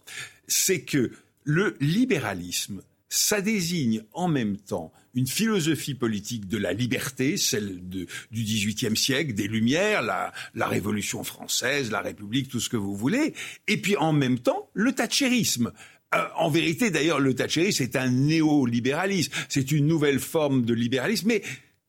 C'est 0.47 0.81
que 0.81 1.13
le 1.45 1.77
libéralisme, 1.81 2.83
ça 3.09 3.41
désigne 3.41 4.03
en 4.13 4.29
même 4.29 4.57
temps 4.57 4.93
une 5.15 5.27
philosophie 5.27 5.95
politique 5.95 6.47
de 6.47 6.59
la 6.59 6.73
liberté, 6.73 7.37
celle 7.37 7.81
du 7.89 8.07
XVIIIe 8.33 8.97
siècle, 8.97 9.35
des 9.35 9.49
Lumières, 9.49 10.03
la, 10.03 10.67
Révolution 10.67 11.25
française, 11.25 11.91
la 11.91 12.01
République, 12.01 12.49
tout 12.49 12.61
ce 12.61 12.69
que 12.69 12.77
vous 12.77 12.95
voulez, 12.95 13.35
et 13.67 13.79
puis 13.79 13.97
en 13.97 14.13
même 14.13 14.39
temps 14.39 14.71
le 14.75 14.93
thatcherisme. 14.93 15.73
Euh, 16.15 16.25
en 16.37 16.51
vérité, 16.51 16.91
d'ailleurs, 16.91 17.21
le 17.21 17.35
thatcherisme 17.35 17.83
est 17.83 17.97
un 17.97 18.11
néolibéralisme, 18.11 19.33
c'est 19.49 19.73
une 19.73 19.87
nouvelle 19.87 20.21
forme 20.21 20.65
de 20.65 20.75
libéralisme, 20.75 21.29
mais 21.29 21.43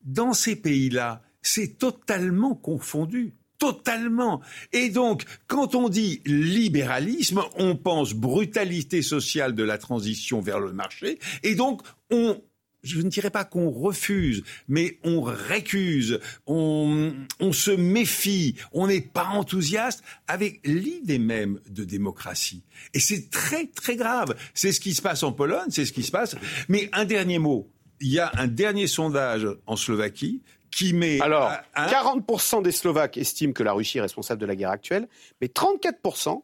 dans 0.04 0.34
ces 0.34 0.56
pays-là, 0.56 1.22
c'est 1.42 1.78
totalement 1.78 2.56
confondu 2.56 3.34
totalement. 3.60 4.42
Et 4.74 4.90
donc, 4.90 5.26
quand 5.48 5.76
on 5.76 5.90
dit 5.90 6.22
libéralisme, 6.26 7.44
on 7.58 7.76
pense 7.76 8.14
brutalité 8.14 9.02
sociale 9.02 9.54
de 9.54 9.64
la 9.64 9.78
transition 9.78 10.42
vers 10.42 10.60
le 10.60 10.74
marché, 10.74 11.20
et 11.44 11.56
donc 11.56 11.82
on 12.10 12.42
je 12.84 13.02
ne 13.02 13.10
dirais 13.10 13.30
pas 13.30 13.44
qu'on 13.44 13.70
refuse, 13.70 14.44
mais 14.68 15.00
on 15.04 15.22
récuse, 15.22 16.20
on, 16.46 17.14
on 17.40 17.52
se 17.52 17.72
méfie, 17.72 18.56
on 18.72 18.88
n'est 18.88 19.02
pas 19.02 19.26
enthousiaste 19.26 20.04
avec 20.28 20.62
l'idée 20.66 21.20
même 21.20 21.60
de 21.70 21.84
démocratie. 21.84 22.64
Et 22.94 23.00
c'est 23.00 23.30
très 23.30 23.68
très 23.68 23.96
grave. 23.96 24.36
C'est 24.54 24.72
ce 24.72 24.80
qui 24.80 24.94
se 24.94 25.02
passe 25.02 25.24
en 25.24 25.32
Pologne, 25.32 25.70
c'est 25.70 25.86
ce 25.86 25.94
qui 25.94 26.04
se 26.04 26.12
passe. 26.12 26.36
Mais 26.68 26.90
un 26.94 27.06
dernier 27.06 27.40
mot. 27.40 27.70
Il 28.02 28.10
y 28.10 28.20
a 28.20 28.32
un 28.38 28.48
dernier 28.48 28.88
sondage 28.88 29.48
en 29.66 29.76
Slovaquie 29.76 30.42
qui 30.72 30.94
met... 30.94 31.20
Alors, 31.22 31.52
40% 31.76 32.62
des 32.62 32.72
Slovaques 32.72 33.18
estiment 33.18 33.54
que 33.54 33.64
la 33.64 33.74
Russie 33.74 33.98
est 33.98 34.02
responsable 34.02 34.40
de 34.40 34.46
la 34.46 34.56
guerre 34.56 34.72
actuelle, 34.72 35.08
mais 35.42 35.48
34% 35.48 36.42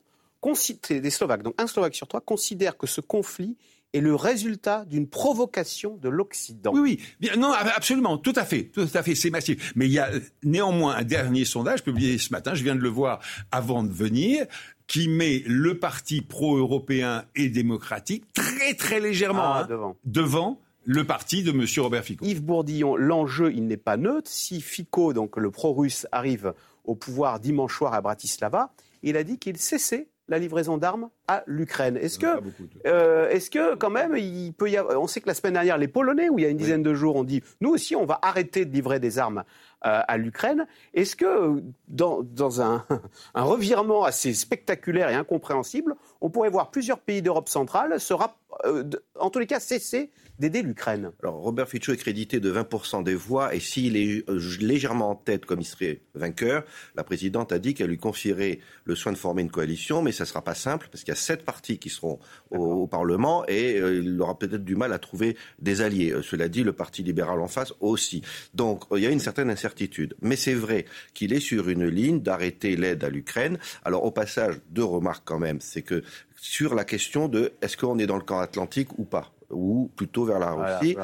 des 0.89 1.09
Slovaques, 1.09 1.43
donc 1.43 1.55
un 1.57 1.67
Slovaque 1.67 1.95
sur 1.95 2.07
trois, 2.07 2.21
considèrent 2.21 2.77
que 2.77 2.87
ce 2.87 3.01
conflit 3.01 3.57
est 3.93 4.01
le 4.01 4.13
résultat 4.13 4.85
d'une 4.85 5.07
provocation 5.07 5.97
de 5.97 6.09
l'Occident. 6.09 6.71
Oui, 6.73 6.81
oui, 6.81 6.99
bien, 7.19 7.35
non, 7.37 7.51
absolument, 7.53 8.17
tout 8.17 8.33
à 8.35 8.43
fait, 8.43 8.65
tout 8.65 8.87
à 8.93 9.03
fait, 9.03 9.15
c'est 9.15 9.29
massif. 9.29 9.73
Mais 9.75 9.85
il 9.85 9.93
y 9.93 9.99
a 9.99 10.11
néanmoins 10.43 10.95
un 10.95 11.03
dernier 11.03 11.45
sondage 11.45 11.83
publié 11.83 12.17
ce 12.17 12.31
matin, 12.31 12.53
je 12.53 12.63
viens 12.63 12.75
de 12.75 12.81
le 12.81 12.89
voir 12.89 13.21
avant 13.51 13.83
de 13.83 13.91
venir, 13.91 14.45
qui 14.87 15.07
met 15.07 15.43
le 15.47 15.79
parti 15.79 16.21
pro-européen 16.21 17.25
et 17.35 17.49
démocratique 17.49 18.25
très 18.33 18.73
très 18.75 18.99
légèrement 18.99 19.41
ah, 19.41 19.61
hein, 19.61 19.67
devant. 19.67 19.97
devant 20.03 20.61
le 20.85 21.03
parti 21.03 21.43
de 21.43 21.51
M. 21.51 21.65
Robert 21.83 22.03
Fico. 22.03 22.23
Yves 22.23 22.43
Bourdillon, 22.43 22.95
l'enjeu, 22.95 23.51
il 23.51 23.67
n'est 23.67 23.77
pas 23.77 23.97
neutre. 23.97 24.29
Si 24.29 24.61
Fico, 24.61 25.13
donc 25.13 25.37
le 25.37 25.51
pro-russe, 25.51 26.07
arrive 26.11 26.53
au 26.83 26.95
pouvoir 26.95 27.39
dimanche 27.39 27.75
soir 27.75 27.93
à 27.93 28.01
Bratislava, 28.01 28.71
il 29.01 29.17
a 29.17 29.23
dit 29.23 29.39
qu'il 29.39 29.57
cessait 29.57 30.07
la 30.27 30.39
livraison 30.39 30.77
d'armes 30.77 31.09
à 31.27 31.43
l'Ukraine. 31.45 31.97
Est-ce 31.97 32.17
que, 32.17 32.41
euh, 32.87 33.29
est-ce 33.29 33.51
que 33.51 33.75
quand 33.75 33.91
même, 33.91 34.15
il 34.17 34.53
peut 34.53 34.69
y 34.69 34.77
avoir, 34.77 34.99
on 34.99 35.05
sait 35.05 35.21
que 35.21 35.27
la 35.27 35.35
semaine 35.35 35.53
dernière, 35.53 35.77
les 35.77 35.87
Polonais, 35.87 36.29
où 36.29 36.39
il 36.39 36.43
y 36.43 36.45
a 36.45 36.49
une 36.49 36.57
dizaine 36.57 36.81
de 36.81 36.93
jours, 36.95 37.15
ont 37.15 37.23
dit, 37.23 37.43
nous 37.61 37.69
aussi, 37.69 37.95
on 37.95 38.05
va 38.05 38.19
arrêter 38.23 38.65
de 38.65 38.73
livrer 38.73 38.99
des 38.99 39.19
armes 39.19 39.43
euh, 39.85 40.01
à 40.07 40.17
l'Ukraine. 40.17 40.65
Est-ce 40.95 41.15
que 41.15 41.61
dans, 41.87 42.23
dans 42.23 42.61
un, 42.61 42.85
un, 43.35 43.43
revirement 43.43 44.03
assez 44.03 44.33
spectaculaire 44.33 45.09
et 45.09 45.15
incompréhensible, 45.15 45.95
on 46.21 46.31
pourrait 46.31 46.49
voir 46.49 46.71
plusieurs 46.71 46.99
pays 46.99 47.21
d'Europe 47.21 47.49
centrale 47.49 47.99
se, 47.99 48.13
euh, 48.65 48.83
en 49.19 49.29
tous 49.29 49.39
les 49.39 49.47
cas, 49.47 49.59
cesser 49.59 50.11
d'aider 50.39 50.61
l'Ukraine 50.61 51.11
Alors, 51.21 51.35
Robert 51.35 51.69
Fico 51.69 51.91
est 51.91 51.97
crédité 51.97 52.39
de 52.39 52.51
20% 52.51 53.03
des 53.03 53.15
voix, 53.15 53.55
et 53.55 53.59
s'il 53.59 53.97
est 53.97 54.29
euh, 54.29 54.39
légèrement 54.59 55.11
en 55.11 55.15
tête 55.15 55.45
comme 55.45 55.61
il 55.61 55.65
serait 55.65 56.01
vainqueur, 56.13 56.63
la 56.95 57.03
présidente 57.03 57.51
a 57.51 57.59
dit 57.59 57.73
qu'elle 57.73 57.89
lui 57.89 57.97
confierait 57.97 58.59
le 58.83 58.95
soin 58.95 59.11
de 59.11 59.17
former 59.17 59.41
une 59.41 59.51
coalition, 59.51 60.01
mais 60.01 60.11
ça 60.11 60.23
ne 60.23 60.27
sera 60.27 60.43
pas 60.43 60.55
simple, 60.55 60.87
parce 60.91 61.03
qu'il 61.03 61.11
y 61.11 61.17
a 61.17 61.19
sept 61.19 61.43
partis 61.43 61.79
qui 61.79 61.89
seront 61.89 62.19
au, 62.51 62.57
au, 62.57 62.87
Parlement, 62.87 63.45
et 63.47 63.79
euh, 63.79 64.01
il 64.03 64.21
aura 64.21 64.37
peut-être 64.37 64.63
du 64.63 64.75
mal 64.75 64.93
à 64.93 64.99
trouver 64.99 65.37
des 65.59 65.81
alliés. 65.81 66.11
Euh, 66.11 66.21
cela 66.21 66.49
dit, 66.49 66.63
le 66.63 66.73
Parti 66.73 67.03
libéral 67.03 67.39
en 67.39 67.47
face 67.47 67.73
aussi. 67.79 68.21
Donc, 68.53 68.83
il 68.95 68.99
y 68.99 69.07
a 69.07 69.11
une 69.11 69.19
certaine 69.19 69.49
incertitude. 69.49 70.15
Mais 70.21 70.35
c'est 70.35 70.53
vrai 70.53 70.85
qu'il 71.13 71.33
est 71.33 71.39
sur 71.39 71.69
une 71.69 71.87
ligne 71.87 72.21
d'arrêter 72.21 72.75
l'aide 72.75 73.03
à 73.03 73.09
l'Ukraine. 73.09 73.57
Alors, 73.83 74.03
au 74.03 74.11
passage, 74.11 74.55
deux 74.69 74.83
remarques 74.83 75.23
quand 75.25 75.39
même. 75.39 75.61
C'est 75.61 75.81
que 75.81 76.03
sur 76.35 76.75
la 76.75 76.83
question 76.83 77.27
de 77.27 77.53
est-ce 77.61 77.77
qu'on 77.77 77.97
est 77.97 78.05
dans 78.05 78.17
le 78.17 78.23
camp 78.23 78.39
atlantique 78.39 78.99
ou 78.99 79.05
pas? 79.05 79.33
Ou 79.49 79.91
plutôt 79.95 80.25
vers 80.25 80.39
la 80.39 80.51
Russie. 80.51 80.95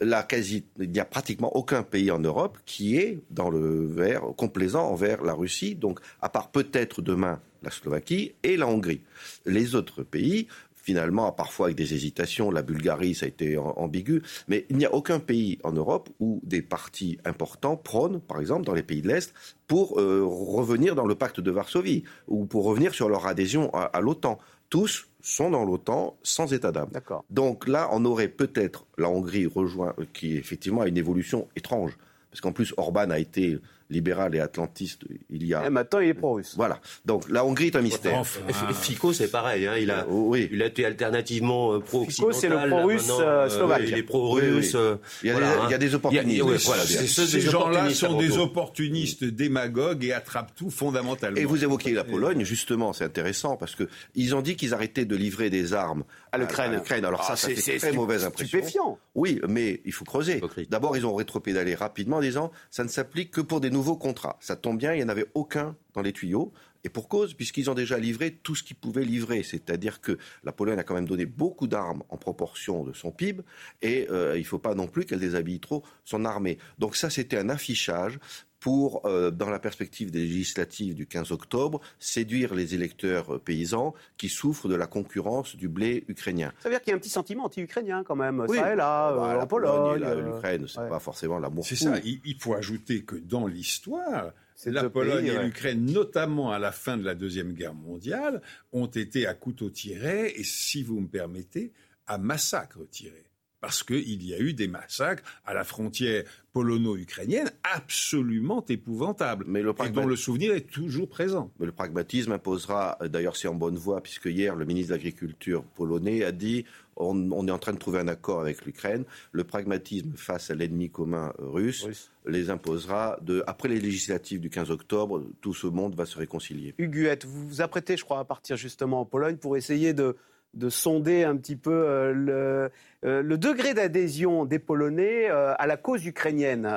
la 0.00 0.22
quasi, 0.22 0.64
il 0.78 0.90
n'y 0.90 1.00
a 1.00 1.04
pratiquement 1.04 1.56
aucun 1.56 1.82
pays 1.82 2.10
en 2.10 2.18
Europe 2.18 2.58
qui 2.66 2.96
est 2.96 3.20
dans 3.30 3.50
le 3.50 3.86
vert 3.86 4.22
complaisant 4.36 4.88
envers 4.88 5.22
la 5.22 5.34
Russie, 5.34 5.74
donc 5.74 6.00
à 6.20 6.28
part 6.28 6.50
peut-être 6.50 7.02
demain 7.02 7.40
la 7.62 7.70
Slovaquie 7.70 8.34
et 8.42 8.56
la 8.56 8.68
Hongrie. 8.68 9.02
Les 9.44 9.74
autres 9.74 10.02
pays, 10.02 10.46
finalement, 10.76 11.30
parfois 11.32 11.66
avec 11.66 11.76
des 11.76 11.92
hésitations, 11.92 12.50
la 12.50 12.62
Bulgarie, 12.62 13.14
ça 13.14 13.26
a 13.26 13.28
été 13.28 13.58
ambigu, 13.58 14.22
mais 14.46 14.64
il 14.70 14.76
n'y 14.76 14.86
a 14.86 14.94
aucun 14.94 15.18
pays 15.18 15.58
en 15.64 15.72
Europe 15.72 16.08
où 16.20 16.40
des 16.44 16.62
partis 16.62 17.18
importants 17.24 17.76
prônent, 17.76 18.20
par 18.20 18.40
exemple, 18.40 18.64
dans 18.64 18.74
les 18.74 18.82
pays 18.82 19.02
de 19.02 19.08
l'Est, 19.08 19.34
pour 19.66 20.00
euh, 20.00 20.24
revenir 20.24 20.94
dans 20.94 21.06
le 21.06 21.14
pacte 21.14 21.40
de 21.40 21.50
Varsovie 21.50 22.04
ou 22.26 22.46
pour 22.46 22.64
revenir 22.64 22.94
sur 22.94 23.08
leur 23.08 23.26
adhésion 23.26 23.68
à, 23.74 23.82
à 23.82 24.00
l'OTAN. 24.00 24.38
Tous 24.70 25.07
sont 25.28 25.50
dans 25.50 25.64
l'OTAN 25.64 26.16
sans 26.22 26.52
état 26.52 26.72
d'âme. 26.72 26.90
Donc 27.30 27.68
là, 27.68 27.88
on 27.92 28.04
aurait 28.04 28.28
peut-être 28.28 28.86
la 28.96 29.08
Hongrie 29.08 29.46
rejoint, 29.46 29.94
euh, 29.98 30.04
qui 30.12 30.36
effectivement 30.36 30.82
a 30.82 30.88
une 30.88 30.96
évolution 30.96 31.48
étrange. 31.54 31.96
Parce 32.30 32.40
qu'en 32.40 32.52
plus, 32.52 32.74
Orban 32.76 33.10
a 33.10 33.18
été 33.18 33.58
libéral 33.90 34.34
et 34.34 34.40
atlantiste 34.40 35.04
il 35.30 35.46
y 35.46 35.54
a. 35.54 35.66
Et 35.66 35.70
maintenant, 35.70 36.00
il 36.00 36.08
est 36.08 36.14
pro-russe. 36.14 36.54
Voilà. 36.56 36.80
Donc 37.04 37.28
la 37.28 37.44
Hongrie 37.44 37.68
est 37.68 37.76
un 37.76 37.82
mystère. 37.82 38.18
Enfin, 38.18 38.40
Fico, 38.72 39.12
c'est 39.12 39.30
pareil. 39.30 39.66
Hein. 39.66 39.76
Il, 39.78 39.90
a, 39.90 40.06
oui. 40.08 40.48
il 40.52 40.62
a 40.62 40.66
été 40.66 40.84
alternativement 40.84 41.74
euh, 41.74 41.80
pro-occidental. 41.80 42.34
Fico, 42.34 42.40
c'est 42.40 42.48
le 42.48 42.68
pro-russe 42.68 43.10
euh, 43.10 43.48
slovaque. 43.48 43.82
il 43.86 43.98
est 43.98 44.02
pro-russe. 44.02 44.74
Oui, 44.74 44.80
oui. 44.80 44.98
il, 45.24 45.32
voilà, 45.32 45.64
il, 45.64 45.70
y 45.70 45.74
a 45.74 45.78
des 45.78 45.94
opportunistes. 45.94 46.42
A, 46.42 46.44
voilà, 46.44 46.82
ces 46.84 47.40
gens-là 47.40 47.90
sont 47.90 48.18
des 48.18 48.38
opportunistes 48.38 49.24
démagogues 49.24 50.04
et 50.04 50.12
attrapent 50.12 50.54
tout 50.54 50.70
fondamentalement. 50.70 51.38
Et 51.38 51.44
vous 51.44 51.64
évoquez 51.64 51.92
la 51.92 52.04
Pologne, 52.04 52.44
justement, 52.44 52.92
c'est 52.92 53.04
intéressant 53.04 53.56
parce 53.56 53.74
que 53.74 53.88
ils 54.14 54.34
ont 54.34 54.42
dit 54.42 54.56
qu'ils 54.56 54.74
arrêtaient 54.74 55.04
de 55.04 55.16
livrer 55.16 55.50
des 55.50 55.72
armes 55.72 56.04
à 56.32 56.38
l'Ukraine. 56.38 57.04
Alors 57.04 57.24
ça, 57.24 57.32
ah, 57.32 57.36
ça 57.36 57.48
fait 57.48 57.78
très 57.78 57.92
mauvaise 57.92 58.24
impression. 58.24 58.58
Stupéfiant. 58.58 58.98
Oui, 59.18 59.40
mais 59.48 59.80
il 59.84 59.92
faut 59.92 60.04
creuser. 60.04 60.40
D'abord, 60.70 60.96
ils 60.96 61.04
ont 61.04 61.12
rétropédalé 61.12 61.74
rapidement 61.74 62.18
en 62.18 62.20
disant 62.20 62.52
ça 62.70 62.84
ne 62.84 62.88
s'applique 62.88 63.32
que 63.32 63.40
pour 63.40 63.60
des 63.60 63.68
nouveaux 63.68 63.96
contrats. 63.96 64.36
Ça 64.38 64.54
tombe 64.54 64.78
bien, 64.78 64.94
il 64.94 64.98
n'y 64.98 65.02
en 65.02 65.08
avait 65.08 65.26
aucun 65.34 65.74
dans 65.94 66.02
les 66.02 66.12
tuyaux. 66.12 66.52
Et 66.84 66.88
pour 66.88 67.08
cause, 67.08 67.34
puisqu'ils 67.34 67.68
ont 67.68 67.74
déjà 67.74 67.98
livré 67.98 68.30
tout 68.30 68.54
ce 68.54 68.62
qu'ils 68.62 68.76
pouvaient 68.76 69.04
livrer. 69.04 69.42
C'est-à-dire 69.42 70.00
que 70.00 70.18
la 70.44 70.52
Pologne 70.52 70.78
a 70.78 70.84
quand 70.84 70.94
même 70.94 71.08
donné 71.08 71.26
beaucoup 71.26 71.66
d'armes 71.66 72.04
en 72.10 72.16
proportion 72.16 72.84
de 72.84 72.92
son 72.92 73.10
PIB, 73.10 73.42
et 73.82 74.06
euh, 74.08 74.36
il 74.36 74.42
ne 74.42 74.46
faut 74.46 74.60
pas 74.60 74.76
non 74.76 74.86
plus 74.86 75.04
qu'elle 75.04 75.18
déshabille 75.18 75.58
trop 75.58 75.82
son 76.04 76.24
armée. 76.24 76.58
Donc 76.78 76.94
ça, 76.94 77.10
c'était 77.10 77.38
un 77.38 77.48
affichage 77.48 78.20
pour, 78.60 79.06
euh, 79.06 79.30
dans 79.30 79.50
la 79.50 79.58
perspective 79.58 80.10
des 80.10 80.20
législatives 80.20 80.94
du 80.94 81.06
15 81.06 81.32
octobre, 81.32 81.80
séduire 81.98 82.54
les 82.54 82.74
électeurs 82.74 83.34
euh, 83.34 83.38
paysans 83.38 83.94
qui 84.16 84.28
souffrent 84.28 84.68
de 84.68 84.74
la 84.74 84.86
concurrence 84.86 85.56
du 85.56 85.68
blé 85.68 86.04
ukrainien. 86.08 86.52
Ça 86.60 86.68
veut 86.68 86.74
dire 86.74 86.82
qu'il 86.82 86.90
y 86.90 86.94
a 86.94 86.96
un 86.96 87.00
petit 87.00 87.08
sentiment 87.08 87.44
anti-ukrainien 87.44 88.02
quand 88.04 88.16
même, 88.16 88.44
oui. 88.48 88.56
ça 88.56 88.72
et 88.72 88.76
là, 88.76 89.12
bah, 89.12 89.34
euh, 89.36 89.40
en 89.40 89.46
Pologne. 89.46 90.04
L'Ukraine, 90.04 90.66
c'est 90.66 90.80
ouais. 90.80 90.88
pas 90.88 90.98
forcément 90.98 91.38
l'amour. 91.38 91.64
C'est 91.64 91.76
ça, 91.76 91.98
il, 92.04 92.20
il 92.24 92.40
faut 92.40 92.54
ajouter 92.54 93.04
que 93.04 93.16
dans 93.16 93.46
l'histoire, 93.46 94.32
la 94.66 94.90
Pologne 94.90 95.20
pays, 95.20 95.28
et 95.28 95.38
ouais. 95.38 95.44
l'Ukraine, 95.44 95.86
notamment 95.86 96.50
à 96.50 96.58
la 96.58 96.72
fin 96.72 96.96
de 96.96 97.04
la 97.04 97.14
Deuxième 97.14 97.52
Guerre 97.52 97.74
mondiale, 97.74 98.42
ont 98.72 98.86
été 98.86 99.26
à 99.26 99.34
couteau 99.34 99.70
tiré 99.70 100.32
et, 100.36 100.44
si 100.44 100.82
vous 100.82 101.00
me 101.00 101.08
permettez, 101.08 101.72
à 102.06 102.18
massacre 102.18 102.80
tiré 102.90 103.27
parce 103.60 103.82
qu'il 103.82 104.24
y 104.24 104.34
a 104.34 104.38
eu 104.38 104.52
des 104.52 104.68
massacres 104.68 105.22
à 105.44 105.54
la 105.54 105.64
frontière 105.64 106.24
polono-ukrainienne 106.52 107.50
absolument 107.62 108.64
épouvantables, 108.68 109.44
mais 109.46 109.62
le 109.62 109.74
et 109.84 109.90
dont 109.90 110.06
le 110.06 110.16
souvenir 110.16 110.54
est 110.54 110.70
toujours 110.70 111.08
présent. 111.08 111.52
Mais 111.58 111.66
le 111.66 111.72
pragmatisme 111.72 112.32
imposera, 112.32 112.98
d'ailleurs 113.04 113.36
c'est 113.36 113.48
en 113.48 113.54
bonne 113.54 113.76
voie, 113.76 114.00
puisque 114.00 114.26
hier 114.26 114.56
le 114.56 114.64
ministre 114.64 114.90
de 114.90 114.94
l'Agriculture 114.94 115.62
polonais 115.62 116.24
a 116.24 116.32
dit 116.32 116.64
on, 116.96 117.30
on, 117.30 117.46
est 117.46 117.50
en 117.52 117.58
train 117.58 117.72
de 117.72 117.78
trouver 117.78 118.00
un 118.00 118.08
accord 118.08 118.40
avec 118.40 118.64
l'Ukraine, 118.64 119.04
le 119.30 119.44
pragmatisme 119.44 120.12
face 120.16 120.50
à 120.50 120.54
l'ennemi 120.54 120.90
commun 120.90 121.32
russe, 121.38 121.84
russe, 121.84 122.10
les 122.26 122.50
imposera, 122.50 123.18
de, 123.22 123.44
après 123.46 123.68
les 123.68 123.80
législatives 123.80 124.40
du 124.40 124.50
15 124.50 124.70
octobre, 124.70 125.24
tout 125.40 125.54
ce 125.54 125.68
monde 125.68 125.94
va 125.94 126.06
se 126.06 126.18
réconcilier. 126.18 126.74
Huguette, 126.78 127.24
vous 127.24 127.46
vous 127.46 127.60
apprêtez, 127.60 127.96
je 127.96 128.04
crois, 128.04 128.18
à 128.18 128.24
partir 128.24 128.56
justement 128.56 129.00
en 129.00 129.04
Pologne 129.04 129.36
pour 129.36 129.56
essayer 129.56 129.92
de 129.92 130.16
de 130.54 130.70
sonder 130.70 131.24
un 131.24 131.36
petit 131.36 131.56
peu 131.56 131.70
euh, 131.70 132.12
le, 132.12 132.70
euh, 133.08 133.22
le 133.22 133.38
degré 133.38 133.74
d'adhésion 133.74 134.44
des 134.44 134.58
Polonais 134.58 135.30
euh, 135.30 135.54
à 135.58 135.66
la 135.66 135.76
cause 135.76 136.04
ukrainienne. 136.06 136.68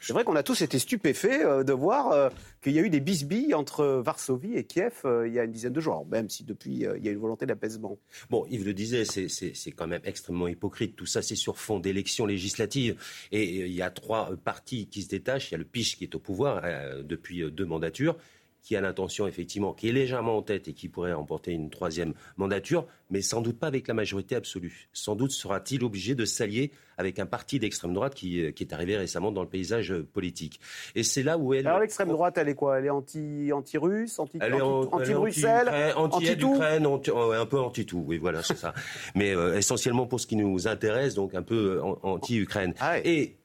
c'est 0.00 0.12
vrai 0.12 0.24
qu'on 0.24 0.36
a 0.36 0.42
tous 0.42 0.62
été 0.62 0.78
stupéfaits 0.78 1.64
de 1.64 1.72
voir 1.72 2.30
qu'il 2.62 2.72
y 2.72 2.78
a 2.78 2.82
eu 2.82 2.90
des 2.90 3.00
bisbilles 3.00 3.54
entre 3.54 3.84
Varsovie 4.04 4.56
et 4.56 4.64
Kiev 4.64 5.02
il 5.26 5.32
y 5.32 5.38
a 5.38 5.44
une 5.44 5.52
dizaine 5.52 5.72
de 5.72 5.80
jours, 5.80 6.06
même 6.10 6.28
si 6.28 6.44
depuis 6.44 6.70
il 6.70 7.04
y 7.04 7.08
a 7.08 7.12
une 7.12 7.18
volonté 7.18 7.46
d'apaisement. 7.46 7.98
Bon, 8.30 8.46
Yves 8.48 8.64
le 8.64 8.74
disait, 8.74 9.04
c'est 9.04 9.72
quand 9.72 9.86
même 9.86 10.02
extrêmement 10.04 10.48
hypocrite. 10.48 10.96
Tout 10.96 11.06
ça, 11.06 11.22
c'est 11.22 11.36
sur 11.36 11.58
fond 11.58 11.78
d'élections 11.78 12.26
législatives. 12.26 12.96
Et 13.32 13.66
il 13.66 13.72
y 13.72 13.82
a 13.82 13.90
trois 13.90 14.30
partis 14.44 14.86
qui 14.88 15.02
se 15.02 15.08
détachent. 15.08 15.50
Il 15.50 15.52
y 15.52 15.54
a 15.56 15.58
le 15.58 15.64
PICH 15.64 15.96
qui 15.96 16.04
est 16.04 16.14
au 16.14 16.20
pouvoir 16.20 16.62
depuis 17.02 17.50
deux 17.50 17.66
mandatures 17.66 18.16
qui 18.62 18.76
a 18.76 18.80
l'intention, 18.80 19.26
effectivement, 19.26 19.72
qui 19.72 19.88
est 19.88 19.92
légèrement 19.92 20.36
en 20.36 20.42
tête 20.42 20.68
et 20.68 20.72
qui 20.72 20.88
pourrait 20.88 21.12
remporter 21.12 21.52
une 21.52 21.70
troisième 21.70 22.14
mandature, 22.36 22.86
mais 23.10 23.22
sans 23.22 23.40
doute 23.40 23.58
pas 23.58 23.66
avec 23.66 23.88
la 23.88 23.94
majorité 23.94 24.36
absolue. 24.36 24.88
Sans 24.92 25.16
doute 25.16 25.30
sera-t-il 25.30 25.82
obligé 25.84 26.14
de 26.14 26.24
s'allier 26.24 26.70
avec 26.98 27.18
un 27.18 27.26
parti 27.26 27.58
d'extrême 27.58 27.94
droite 27.94 28.14
qui, 28.14 28.44
euh, 28.44 28.52
qui, 28.52 28.62
est 28.62 28.74
arrivé 28.74 28.96
récemment 28.96 29.32
dans 29.32 29.42
le 29.42 29.48
paysage 29.48 29.90
euh, 29.90 30.06
politique. 30.12 30.60
Et 30.94 31.02
c'est 31.02 31.22
là 31.22 31.38
où 31.38 31.54
elle. 31.54 31.66
Alors 31.66 31.80
l'extrême 31.80 32.08
droite, 32.08 32.36
elle 32.36 32.50
est 32.50 32.54
quoi? 32.54 32.78
Elle 32.78 32.86
est 32.86 32.90
anti, 32.90 33.50
anti-russe, 33.52 34.18
anti, 34.18 34.38
anti, 34.38 35.14
bruxelles 35.14 35.94
anti, 35.96 36.32
ukraine 36.32 36.86
un 36.86 37.46
peu 37.46 37.58
anti-tout. 37.58 38.04
Oui, 38.06 38.18
voilà, 38.18 38.42
c'est 38.42 38.56
ça. 38.56 38.74
Mais 39.14 39.34
euh, 39.34 39.56
essentiellement 39.56 40.06
pour 40.06 40.20
ce 40.20 40.26
qui 40.26 40.36
nous 40.36 40.68
intéresse, 40.68 41.14
donc 41.14 41.34
un 41.34 41.42
peu 41.42 41.80
anti-Ukraine. 42.02 42.74
Ah 42.80 42.98
et 42.98 43.39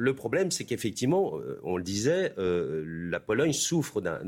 le 0.00 0.14
problème, 0.14 0.52
c'est 0.52 0.62
qu'effectivement, 0.62 1.38
euh, 1.38 1.58
on 1.64 1.76
le 1.76 1.82
disait, 1.82 2.32
euh, 2.38 2.84
la 3.10 3.18
Pologne 3.18 3.52
souffre 3.52 4.00
d'un, 4.00 4.20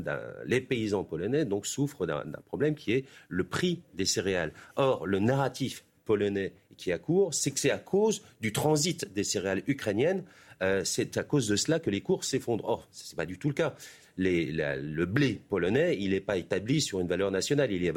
les 0.45 0.59
paysans 0.59 1.05
polonais 1.05 1.45
donc 1.45 1.65
souffrent 1.65 2.05
d'un, 2.05 2.25
problème 2.45 2.75
qui 2.75 2.91
est 2.91 3.05
le 3.29 3.45
prix 3.45 3.79
des 3.93 4.03
céréales. 4.03 4.51
Or, 4.75 5.07
le 5.07 5.19
narratif 5.19 5.85
polonais 6.03 6.51
qui 6.75 6.89
est 6.89 6.93
à 6.93 6.97
court, 6.97 7.33
c'est 7.33 7.51
que 7.51 7.59
c'est 7.59 7.71
à 7.71 7.77
cause 7.77 8.21
du 8.41 8.51
transit 8.51 9.13
des 9.13 9.23
céréales 9.23 9.63
ukrainiennes, 9.65 10.25
euh, 10.61 10.83
c'est 10.83 11.15
à 11.15 11.23
cause 11.23 11.47
de 11.47 11.55
cela 11.55 11.79
que 11.79 11.89
les 11.89 12.01
cours 12.01 12.25
s'effondrent. 12.25 12.67
Or, 12.67 12.89
ce 12.91 13.13
n'est 13.13 13.15
pas 13.15 13.25
du 13.25 13.39
tout 13.39 13.47
le 13.47 13.53
cas. 13.53 13.73
le 14.17 15.05
blé 15.05 15.39
polonais, 15.47 15.97
il 15.97 16.09
n'est 16.09 16.19
pas 16.19 16.35
établi 16.35 16.81
sur 16.81 16.99
une 16.99 17.07
valeur 17.07 17.31
nationale, 17.31 17.71
il 17.71 17.81
est 17.85 17.87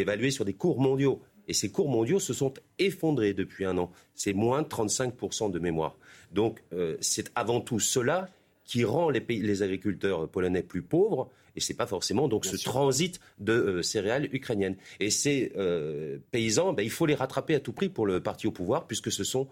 évalué 0.00 0.30
sur 0.32 0.44
des 0.44 0.54
cours 0.54 0.80
mondiaux. 0.80 1.22
Et 1.52 1.54
ces 1.54 1.70
cours 1.70 1.90
mondiaux 1.90 2.18
se 2.18 2.32
sont 2.32 2.54
effondrés 2.78 3.34
depuis 3.34 3.66
un 3.66 3.76
an. 3.76 3.92
C'est 4.14 4.32
moins 4.32 4.62
de 4.62 4.68
35% 4.68 5.50
de 5.50 5.58
mémoire. 5.58 5.98
Donc 6.32 6.62
euh, 6.72 6.96
c'est 7.02 7.30
avant 7.34 7.60
tout 7.60 7.78
cela 7.78 8.30
qui 8.64 8.84
rend 8.84 9.10
les, 9.10 9.20
les, 9.20 9.62
agriculteurs 9.62 10.30
polonais 10.30 10.62
plus 10.62 10.80
pauvres. 10.80 11.30
Et 11.54 11.60
ce 11.60 11.70
n'est 11.70 11.76
pas 11.76 11.86
forcément 11.86 12.26
donc 12.26 12.46
ce 12.46 12.56
transit 12.56 13.20
de 13.38 13.52
euh, 13.52 13.82
céréales 13.82 14.34
ukrainiennes. 14.34 14.76
Et 14.98 15.10
ces 15.10 15.52
euh, 15.58 16.16
paysans, 16.30 16.72
ben, 16.72 16.82
il 16.84 16.90
faut 16.90 17.04
les 17.04 17.14
rattraper 17.14 17.54
à 17.54 17.60
tout 17.60 17.74
prix 17.74 17.90
pour 17.90 18.06
le 18.06 18.22
parti 18.22 18.46
au 18.46 18.50
pouvoir, 18.50 18.86
puisque 18.86 19.12
ce 19.12 19.22
sont 19.22 19.46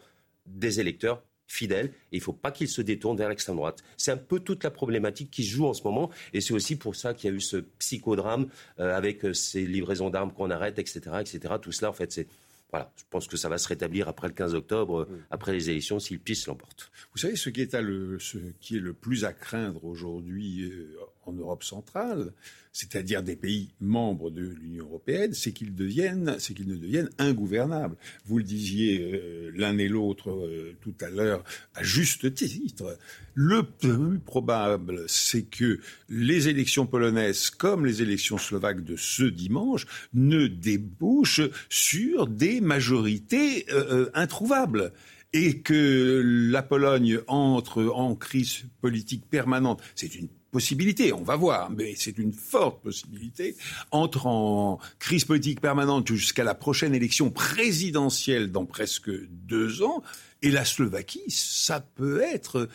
des 0.46 0.80
électeurs 0.80 1.22
fidèles 1.50 1.86
et 2.12 2.16
il 2.16 2.18
ne 2.18 2.22
faut 2.22 2.32
pas 2.32 2.52
qu'ils 2.52 2.68
se 2.68 2.80
détournent 2.80 3.16
vers 3.16 3.28
l'extrême 3.28 3.56
droite. 3.56 3.82
C'est 3.96 4.12
un 4.12 4.16
peu 4.16 4.40
toute 4.40 4.62
la 4.62 4.70
problématique 4.70 5.30
qui 5.30 5.44
se 5.44 5.50
joue 5.50 5.66
en 5.66 5.74
ce 5.74 5.82
moment 5.82 6.10
et 6.32 6.40
c'est 6.40 6.54
aussi 6.54 6.76
pour 6.76 6.94
ça 6.94 7.12
qu'il 7.12 7.30
y 7.30 7.32
a 7.32 7.36
eu 7.36 7.40
ce 7.40 7.56
psychodrame 7.78 8.48
euh, 8.78 8.96
avec 8.96 9.24
euh, 9.24 9.34
ces 9.34 9.66
livraisons 9.66 10.10
d'armes 10.10 10.32
qu'on 10.32 10.50
arrête, 10.50 10.78
etc., 10.78 11.00
etc. 11.20 11.54
Tout 11.60 11.72
cela, 11.72 11.90
en 11.90 11.92
fait, 11.92 12.12
c'est 12.12 12.28
voilà, 12.70 12.92
je 12.96 13.02
pense 13.10 13.26
que 13.26 13.36
ça 13.36 13.48
va 13.48 13.58
se 13.58 13.66
rétablir 13.66 14.08
après 14.08 14.28
le 14.28 14.34
15 14.34 14.54
octobre, 14.54 15.08
mm. 15.10 15.18
après 15.30 15.52
les 15.52 15.70
élections, 15.70 15.98
si 15.98 16.14
le 16.14 16.20
PIS 16.20 16.44
l'emporte. 16.46 16.92
Vous 17.12 17.18
savez, 17.18 17.34
ce 17.34 17.50
qui 17.50 17.62
est, 17.62 17.74
le, 17.80 18.20
ce 18.20 18.38
qui 18.60 18.76
est 18.76 18.80
le 18.80 18.92
plus 18.92 19.24
à 19.24 19.32
craindre 19.32 19.84
aujourd'hui 19.84 20.62
euh, 20.62 20.96
en 21.26 21.32
Europe 21.32 21.64
centrale, 21.64 22.32
c'est-à-dire 22.72 23.22
des 23.22 23.36
pays 23.36 23.70
membres 23.80 24.30
de 24.30 24.42
l'Union 24.42 24.86
européenne, 24.86 25.34
c'est 25.34 25.52
qu'ils 25.52 25.74
deviennent, 25.74 26.36
c'est 26.38 26.54
qu'ils 26.54 26.68
ne 26.68 26.76
deviennent 26.76 27.10
ingouvernables. 27.18 27.96
Vous 28.26 28.38
le 28.38 28.44
disiez 28.44 29.00
euh, 29.00 29.50
l'un 29.54 29.76
et 29.78 29.88
l'autre 29.88 30.30
euh, 30.30 30.76
tout 30.80 30.94
à 31.00 31.10
l'heure, 31.10 31.42
à 31.74 31.82
juste 31.82 32.32
titre. 32.34 32.96
Le 33.34 33.62
plus 33.64 34.18
probable, 34.18 35.04
c'est 35.08 35.42
que 35.42 35.80
les 36.08 36.48
élections 36.48 36.86
polonaises, 36.86 37.50
comme 37.50 37.86
les 37.86 38.02
élections 38.02 38.38
slovaques 38.38 38.84
de 38.84 38.96
ce 38.96 39.24
dimanche, 39.24 39.86
ne 40.14 40.46
débouchent 40.46 41.50
sur 41.68 42.28
des 42.28 42.60
majorités 42.60 43.66
euh, 43.70 44.10
introuvables 44.14 44.92
et 45.32 45.60
que 45.60 46.22
la 46.50 46.62
Pologne 46.62 47.20
entre 47.28 47.84
en 47.84 48.14
crise 48.14 48.64
politique 48.80 49.28
permanente. 49.28 49.80
C'est 49.94 50.14
une 50.14 50.28
possibilité, 50.50 51.12
on 51.12 51.22
va 51.22 51.36
voir, 51.36 51.70
mais 51.70 51.94
c'est 51.96 52.18
une 52.18 52.32
forte 52.32 52.82
possibilité, 52.82 53.56
entre 53.90 54.26
en 54.26 54.78
crise 54.98 55.24
politique 55.24 55.60
permanente 55.60 56.12
jusqu'à 56.12 56.44
la 56.44 56.54
prochaine 56.54 56.94
élection 56.94 57.30
présidentielle 57.30 58.50
dans 58.50 58.66
presque 58.66 59.10
deux 59.28 59.82
ans, 59.82 60.02
et 60.42 60.50
la 60.50 60.64
Slovaquie, 60.64 61.24
ça 61.28 61.80
peut 61.80 62.22
être 62.22 62.68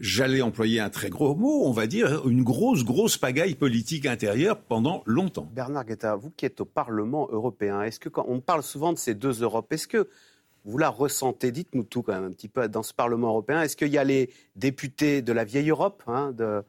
j'allais 0.00 0.40
employer 0.40 0.80
un 0.80 0.88
très 0.88 1.10
gros 1.10 1.34
mot, 1.34 1.64
on 1.66 1.72
va 1.72 1.86
dire 1.86 2.26
une 2.26 2.42
grosse, 2.42 2.84
grosse 2.84 3.18
pagaille 3.18 3.54
politique 3.54 4.06
intérieure 4.06 4.58
pendant 4.58 5.02
longtemps. 5.06 5.48
Bernard 5.52 5.84
Guetta, 5.84 6.16
vous 6.16 6.30
qui 6.30 6.46
êtes 6.46 6.60
au 6.62 6.64
Parlement 6.64 7.28
européen, 7.30 7.82
est-ce 7.82 8.00
que 8.00 8.08
quand 8.08 8.24
on 8.26 8.40
parle 8.40 8.62
souvent 8.62 8.92
de 8.92 8.98
ces 8.98 9.14
deux 9.14 9.42
Europes, 9.42 9.70
est-ce 9.72 9.86
que 9.86 10.08
vous 10.64 10.78
la 10.78 10.88
ressentez? 10.88 11.52
Dites-nous 11.52 11.84
tout 11.84 12.02
quand 12.02 12.14
même 12.14 12.24
un 12.24 12.32
petit 12.32 12.48
peu 12.48 12.66
dans 12.68 12.82
ce 12.82 12.92
Parlement 12.94 13.28
européen. 13.28 13.62
Est-ce 13.62 13.76
qu'il 13.76 13.88
y 13.88 13.98
a 13.98 14.04
les 14.04 14.30
députés 14.56 15.22
de 15.22 15.32
la 15.32 15.44
vieille 15.44 15.70
Europe, 15.70 16.02
hein, 16.06 16.32
de, 16.32 16.62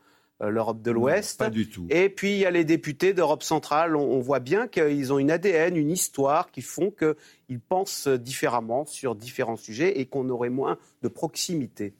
l'Europe 0.50 0.82
de 0.82 0.92
l'Ouest. 0.92 1.40
Pas 1.40 1.50
du 1.50 1.70
tout. 1.70 1.86
Et 1.90 2.10
puis 2.10 2.34
il 2.34 2.38
y 2.40 2.46
a 2.46 2.52
les 2.52 2.66
députés 2.66 3.14
d'Europe 3.14 3.44
centrale. 3.44 3.96
On, 3.96 4.20
voit 4.20 4.40
bien 4.40 4.68
qu'ils 4.68 5.14
ont 5.14 5.20
une 5.20 5.32
ADN, 5.32 5.76
une 5.76 5.92
histoire 5.92 6.52
qui 6.52 6.62
font 6.62 6.92
qu'ils 6.92 7.60
pensent 7.60 8.08
différemment 8.08 8.86
sur 8.86 9.16
différents 9.16 9.58
sujets 9.58 10.00
et 10.00 10.06
qu'on 10.06 10.30
aurait 10.30 10.50
moins 10.50 10.78
de 11.02 11.08
proximité. 11.08 11.94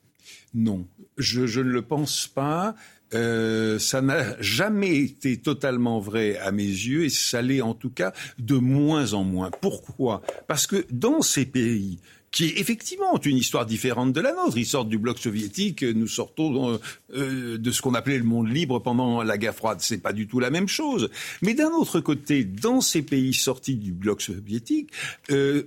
Non, 0.54 0.86
je, 1.18 1.42
ne 1.62 1.70
le 1.70 1.82
pense 1.82 2.28
pas. 2.28 2.76
Euh, 3.14 3.78
ça 3.80 4.02
n'a 4.02 4.42
jamais 4.42 4.98
été 4.98 5.38
totalement 5.38 6.00
vrai 6.00 6.38
à 6.38 6.52
mes 6.52 6.64
yeux 6.64 7.06
et 7.06 7.10
ça 7.10 7.42
l'est 7.42 7.62
en 7.62 7.74
tout 7.74 7.90
cas 7.90 8.14
de 8.40 8.56
moins 8.56 9.14
en 9.14 9.24
moins. 9.24 9.52
Pourquoi? 9.62 10.22
Parce 10.48 10.66
que 10.68 10.86
dans 10.92 11.22
ces 11.22 11.46
pays, 11.46 12.00
qui 12.32 12.54
effectivement 12.58 13.14
ont 13.14 13.20
une 13.20 13.38
histoire 13.38 13.66
différente 13.66 14.14
de 14.14 14.22
la 14.22 14.34
nôtre. 14.34 14.58
Ils 14.58 14.66
sortent 14.66 14.90
du 14.90 14.98
bloc 14.98 15.20
soviétique, 15.20 15.84
nous 15.84 16.08
sortons 16.08 16.80
euh, 17.14 17.58
de 17.58 17.72
ce 17.72 17.82
qu'on 17.82 17.94
appelait 17.94 18.18
le 18.18 18.24
monde 18.24 18.50
libre 18.50 18.80
pendant 18.80 19.22
la 19.22 19.38
guerre 19.38 19.56
froide. 19.56 19.80
C'est 19.82 19.98
pas 19.98 20.14
du 20.14 20.28
tout 20.28 20.40
la 20.40 20.50
même 20.50 20.68
chose. 20.68 21.10
Mais 21.42 21.54
d'un 21.54 21.72
autre 21.72 22.00
côté, 22.00 22.46
dans 22.46 22.82
ces 22.82 23.02
pays 23.02 23.34
sortis 23.34 23.76
du 23.76 23.92
bloc 23.92 24.22
soviétique, 24.22 24.92
euh, 25.30 25.64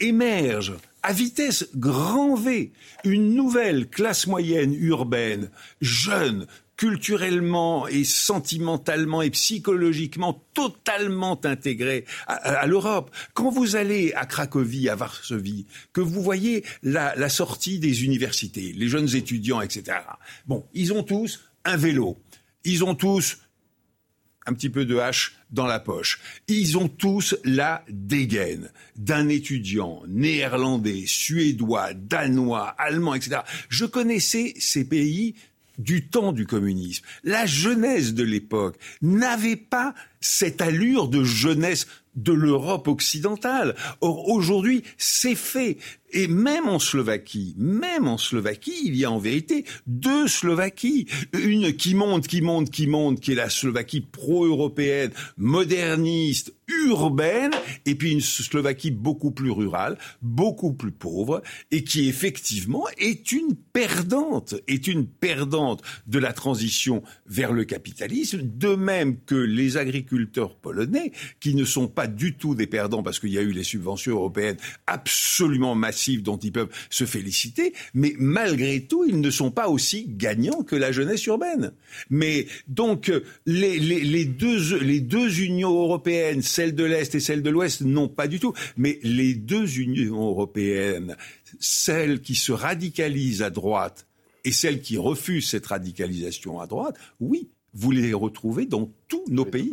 émerge 0.00 0.74
à 1.02 1.12
vitesse 1.12 1.68
grand 1.76 2.34
V 2.34 2.72
une 3.04 3.34
nouvelle 3.34 3.86
classe 3.88 4.26
moyenne 4.26 4.74
urbaine, 4.74 5.50
jeune, 5.80 6.46
culturellement 6.76 7.88
et 7.88 8.04
sentimentalement 8.04 9.22
et 9.22 9.30
psychologiquement 9.30 10.44
totalement 10.54 11.40
intégré 11.44 12.04
à, 12.26 12.66
l'Europe. 12.66 13.10
Quand 13.34 13.50
vous 13.50 13.76
allez 13.76 14.12
à 14.14 14.26
Cracovie, 14.26 14.88
à 14.88 14.94
Varsovie, 14.94 15.66
que 15.92 16.00
vous 16.00 16.22
voyez 16.22 16.64
la, 16.82 17.14
la 17.16 17.28
sortie 17.28 17.78
des 17.78 18.04
universités, 18.04 18.72
les 18.76 18.88
jeunes 18.88 19.14
étudiants, 19.14 19.60
etc. 19.60 19.98
Bon, 20.46 20.66
ils 20.74 20.92
ont 20.92 21.02
tous 21.02 21.40
un 21.64 21.76
vélo. 21.76 22.18
Ils 22.64 22.84
ont 22.84 22.94
tous 22.94 23.38
un 24.46 24.54
petit 24.54 24.70
peu 24.70 24.84
de 24.84 24.96
hache 24.96 25.36
dans 25.50 25.66
la 25.66 25.80
poche. 25.80 26.20
Ils 26.48 26.78
ont 26.78 26.88
tous 26.88 27.36
la 27.44 27.84
dégaine 27.88 28.70
d'un 28.96 29.28
étudiant 29.28 30.02
néerlandais, 30.06 31.04
suédois, 31.06 31.94
danois, 31.94 32.68
allemand, 32.78 33.14
etc. 33.14 33.40
Je 33.68 33.84
connaissais 33.84 34.54
ces 34.58 34.84
pays 34.84 35.34
du 35.78 36.08
temps 36.08 36.32
du 36.32 36.46
communisme. 36.46 37.04
La 37.24 37.46
jeunesse 37.46 38.14
de 38.14 38.22
l'époque 38.24 38.76
n'avait 39.02 39.56
pas 39.56 39.94
cette 40.20 40.60
allure 40.60 41.08
de 41.08 41.24
jeunesse 41.24 41.86
de 42.14 42.32
l'Europe 42.32 42.88
occidentale. 42.88 43.76
Or, 44.00 44.28
aujourd'hui, 44.28 44.82
c'est 44.96 45.34
fait. 45.34 45.78
Et 46.16 46.28
même 46.28 46.66
en 46.66 46.78
Slovaquie, 46.78 47.54
même 47.58 48.08
en 48.08 48.16
Slovaquie, 48.16 48.80
il 48.86 48.96
y 48.96 49.04
a 49.04 49.10
en 49.10 49.18
vérité 49.18 49.66
deux 49.86 50.26
Slovaquies. 50.28 51.04
Une 51.34 51.74
qui 51.74 51.94
monte, 51.94 52.26
qui 52.26 52.40
monte, 52.40 52.70
qui 52.70 52.86
monte, 52.86 53.20
qui 53.20 53.32
est 53.32 53.34
la 53.34 53.50
Slovaquie 53.50 54.00
pro-européenne, 54.00 55.10
moderniste, 55.36 56.54
urbaine, 56.68 57.52
et 57.84 57.94
puis 57.96 58.12
une 58.12 58.22
Slovaquie 58.22 58.90
beaucoup 58.90 59.30
plus 59.30 59.50
rurale, 59.50 59.98
beaucoup 60.22 60.72
plus 60.72 60.90
pauvre, 60.90 61.42
et 61.70 61.84
qui 61.84 62.08
effectivement 62.08 62.86
est 62.96 63.30
une 63.32 63.54
perdante, 63.54 64.54
est 64.68 64.86
une 64.86 65.06
perdante 65.06 65.82
de 66.06 66.18
la 66.18 66.32
transition 66.32 67.02
vers 67.26 67.52
le 67.52 67.64
capitalisme, 67.64 68.40
de 68.42 68.74
même 68.74 69.18
que 69.26 69.34
les 69.34 69.76
agriculteurs 69.76 70.56
polonais, 70.56 71.12
qui 71.40 71.54
ne 71.54 71.66
sont 71.66 71.88
pas 71.88 72.06
du 72.06 72.38
tout 72.38 72.54
des 72.54 72.66
perdants 72.66 73.02
parce 73.02 73.20
qu'il 73.20 73.32
y 73.32 73.38
a 73.38 73.42
eu 73.42 73.52
les 73.52 73.64
subventions 73.64 74.12
européennes 74.12 74.56
absolument 74.86 75.74
massives 75.74 76.05
offensive 76.06 76.22
dont 76.22 76.36
ils 76.36 76.52
peuvent 76.52 76.70
se 76.90 77.04
féliciter, 77.04 77.72
mais 77.94 78.14
malgré 78.18 78.80
tout, 78.82 79.04
ils 79.04 79.20
ne 79.20 79.30
sont 79.30 79.50
pas 79.50 79.68
aussi 79.68 80.06
gagnants 80.08 80.62
que 80.62 80.76
la 80.76 80.92
jeunesse 80.92 81.26
urbaine. 81.26 81.72
Mais 82.10 82.46
donc, 82.68 83.12
les, 83.44 83.78
les, 83.78 84.00
les 84.00 84.24
deux, 84.24 84.78
les 84.78 85.00
deux 85.00 85.40
unions 85.40 85.72
européennes, 85.72 86.42
celle 86.42 86.74
de 86.74 86.84
l'Est 86.84 87.14
et 87.14 87.20
celle 87.20 87.42
de 87.42 87.50
l'Ouest, 87.50 87.82
non 87.82 88.08
pas 88.08 88.28
du 88.28 88.38
tout, 88.38 88.52
mais 88.76 88.98
les 89.02 89.34
deux 89.34 89.78
unions 89.78 90.28
européennes, 90.28 91.16
celle 91.60 92.20
qui 92.20 92.34
se 92.34 92.52
radicalise 92.52 93.42
à 93.42 93.50
droite 93.50 94.06
et 94.44 94.52
celle 94.52 94.80
qui 94.80 94.96
refuse 94.96 95.48
cette 95.48 95.66
radicalisation 95.66 96.60
à 96.60 96.66
droite, 96.66 96.96
oui, 97.20 97.48
vous 97.74 97.90
les 97.90 98.14
retrouvez 98.14 98.66
dans 98.66 98.90
tous 99.08 99.24
nos 99.28 99.44
pays. 99.44 99.72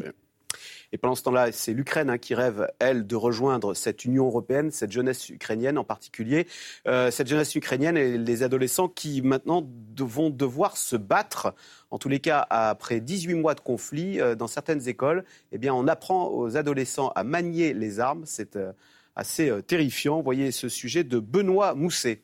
Et 0.93 0.97
pendant 0.99 1.15
ce 1.15 1.23
temps-là, 1.23 1.51
c'est 1.51 1.73
l'Ukraine 1.73 2.11
hein, 2.11 2.19
qui 2.19 2.35
rêve, 2.35 2.67
elle, 2.77 3.07
de 3.07 3.15
rejoindre 3.15 3.73
cette 3.73 4.05
Union 4.05 4.27
européenne, 4.27 4.69
cette 4.69 4.91
jeunesse 4.91 5.27
ukrainienne 5.29 5.79
en 5.79 5.83
particulier. 5.83 6.47
Euh, 6.87 7.09
cette 7.09 7.27
jeunesse 7.27 7.55
ukrainienne 7.55 7.97
et 7.97 8.19
les 8.19 8.43
adolescents 8.43 8.87
qui 8.87 9.23
maintenant 9.23 9.67
vont 9.97 10.29
devoir 10.29 10.77
se 10.77 10.95
battre. 10.95 11.55
En 11.89 11.97
tous 11.97 12.09
les 12.09 12.19
cas, 12.19 12.45
après 12.51 12.99
18 12.99 13.33
mois 13.33 13.55
de 13.55 13.59
conflit 13.59 14.21
euh, 14.21 14.35
dans 14.35 14.45
certaines 14.45 14.87
écoles, 14.87 15.25
eh 15.51 15.57
bien, 15.57 15.73
on 15.73 15.87
apprend 15.87 16.27
aux 16.27 16.57
adolescents 16.57 17.11
à 17.15 17.23
manier 17.23 17.73
les 17.73 17.99
armes. 17.99 18.21
C'est 18.27 18.55
euh, 18.55 18.71
assez 19.15 19.51
terrifiant. 19.65 20.21
Voyez 20.21 20.51
ce 20.51 20.69
sujet 20.69 21.03
de 21.03 21.17
Benoît 21.17 21.73
Mousset. 21.73 22.21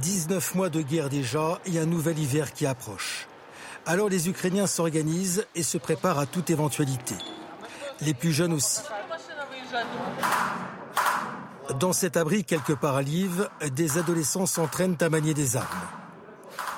19 0.00 0.54
mois 0.54 0.70
de 0.70 0.80
guerre 0.80 1.10
déjà 1.10 1.60
et 1.66 1.78
un 1.78 1.84
nouvel 1.84 2.18
hiver 2.18 2.54
qui 2.54 2.64
approche. 2.64 3.28
Alors 3.84 4.08
les 4.08 4.28
Ukrainiens 4.28 4.66
s'organisent 4.66 5.44
et 5.54 5.62
se 5.62 5.76
préparent 5.76 6.18
à 6.18 6.26
toute 6.26 6.50
éventualité. 6.50 7.14
Les 8.00 8.14
plus 8.14 8.32
jeunes 8.32 8.52
aussi. 8.52 8.80
Dans 11.80 11.92
cet 11.92 12.16
abri 12.16 12.44
quelque 12.44 12.72
part 12.72 12.96
à 12.96 13.02
Lviv, 13.02 13.48
des 13.74 13.98
adolescents 13.98 14.46
s'entraînent 14.46 14.98
à 15.00 15.08
manier 15.08 15.34
des 15.34 15.56
armes. 15.56 15.88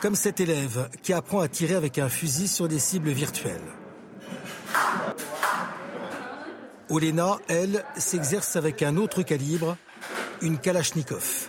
Comme 0.01 0.15
cet 0.15 0.41
élève 0.41 0.89
qui 1.03 1.13
apprend 1.13 1.41
à 1.41 1.49
tirer 1.49 1.75
avec 1.75 1.99
un 1.99 2.09
fusil 2.09 2.49
sur 2.49 2.69
des 2.69 2.79
cibles 2.79 3.11
virtuelles. 3.11 3.61
Olena, 6.91 7.39
elle, 7.49 7.85
s'exerce 7.97 8.57
avec 8.57 8.83
un 8.83 8.97
autre 8.97 9.23
calibre, 9.23 9.77
une 10.43 10.59
Kalachnikov. 10.59 11.49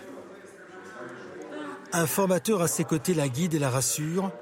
Un 1.92 2.06
formateur 2.06 2.62
à 2.62 2.68
ses 2.68 2.84
côtés 2.84 3.14
la 3.14 3.28
guide 3.28 3.54
et 3.54 3.58
la 3.58 3.70
rassure, 3.70 4.32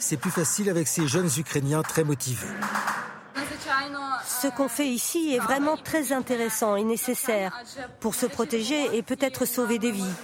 c'est 0.00 0.16
plus 0.16 0.30
facile 0.30 0.68
avec 0.68 0.88
ces 0.88 1.06
jeunes 1.06 1.30
Ukrainiens 1.38 1.82
très 1.82 2.02
motivés. 2.02 2.48
Ce 4.26 4.48
qu'on 4.48 4.68
fait 4.68 4.88
ici 4.88 5.34
est 5.34 5.38
vraiment 5.38 5.76
très 5.76 6.12
intéressant 6.12 6.74
et 6.74 6.82
nécessaire 6.82 7.56
pour 8.00 8.14
se 8.14 8.26
protéger 8.26 8.96
et 8.96 9.02
peut-être 9.02 9.44
sauver 9.44 9.78
des 9.78 9.92
vies. 9.92 10.16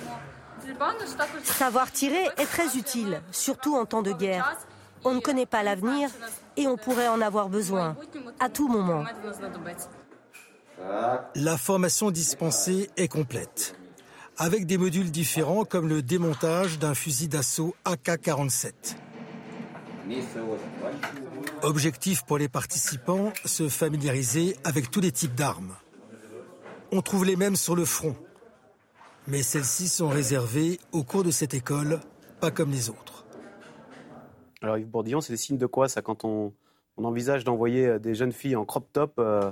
Savoir 1.45 1.93
tirer 1.93 2.25
est 2.39 2.47
très 2.47 2.77
utile, 2.77 3.21
surtout 3.31 3.77
en 3.77 3.85
temps 3.85 4.03
de 4.03 4.13
guerre. 4.13 4.57
On 5.05 5.15
ne 5.15 5.21
connaît 5.21 5.47
pas 5.47 5.63
l'avenir 5.63 6.11
et 6.57 6.67
on 6.67 6.77
pourrait 6.77 7.09
en 7.09 7.21
avoir 7.21 7.49
besoin 7.49 7.97
à 8.41 8.49
tout 8.49 8.69
moment. 8.69 9.05
La 11.35 11.57
formation 11.57 12.11
dispensée 12.11 12.91
est 12.97 13.09
complète, 13.09 13.77
avec 14.37 14.67
des 14.67 14.79
modules 14.79 15.11
différents 15.11 15.65
comme 15.65 15.89
le 15.89 16.03
démontage 16.03 16.79
d'un 16.79 16.95
fusil 16.95 17.29
d'assaut 17.29 17.75
AK-47. 17.85 18.97
Objectif 21.63 22.25
pour 22.25 22.39
les 22.39 22.49
participants, 22.49 23.33
se 23.45 23.69
familiariser 23.69 24.57
avec 24.65 24.91
tous 24.91 25.01
les 25.01 25.13
types 25.13 25.35
d'armes. 25.35 25.75
On 26.93 27.03
trouve 27.03 27.25
les 27.25 27.37
mêmes 27.37 27.57
sur 27.57 27.75
le 27.75 27.85
front, 27.85 28.15
mais 29.27 29.43
celles-ci 29.43 29.89
sont 29.89 30.09
réservées 30.09 30.79
au 30.93 31.03
cours 31.03 31.25
de 31.25 31.31
cette 31.31 31.55
école, 31.55 32.01
pas 32.41 32.51
comme 32.51 32.71
les 32.71 32.91
autres. 32.91 33.25
Alors 34.63 34.79
Yves 34.79 34.89
Bourdillon, 34.89 35.21
c'est 35.21 35.33
des 35.33 35.37
signes 35.37 35.59
de 35.59 35.67
quoi 35.67 35.89
ça 35.89 36.03
quand 36.03 36.25
on, 36.25 36.53
envisage 36.97 37.45
d'envoyer 37.45 37.87
euh, 37.87 37.99
des 37.99 38.15
jeunes 38.15 38.33
filles 38.33 38.57
en 38.57 38.65
crop 38.65 38.87
top 38.93 39.15
euh, 39.19 39.51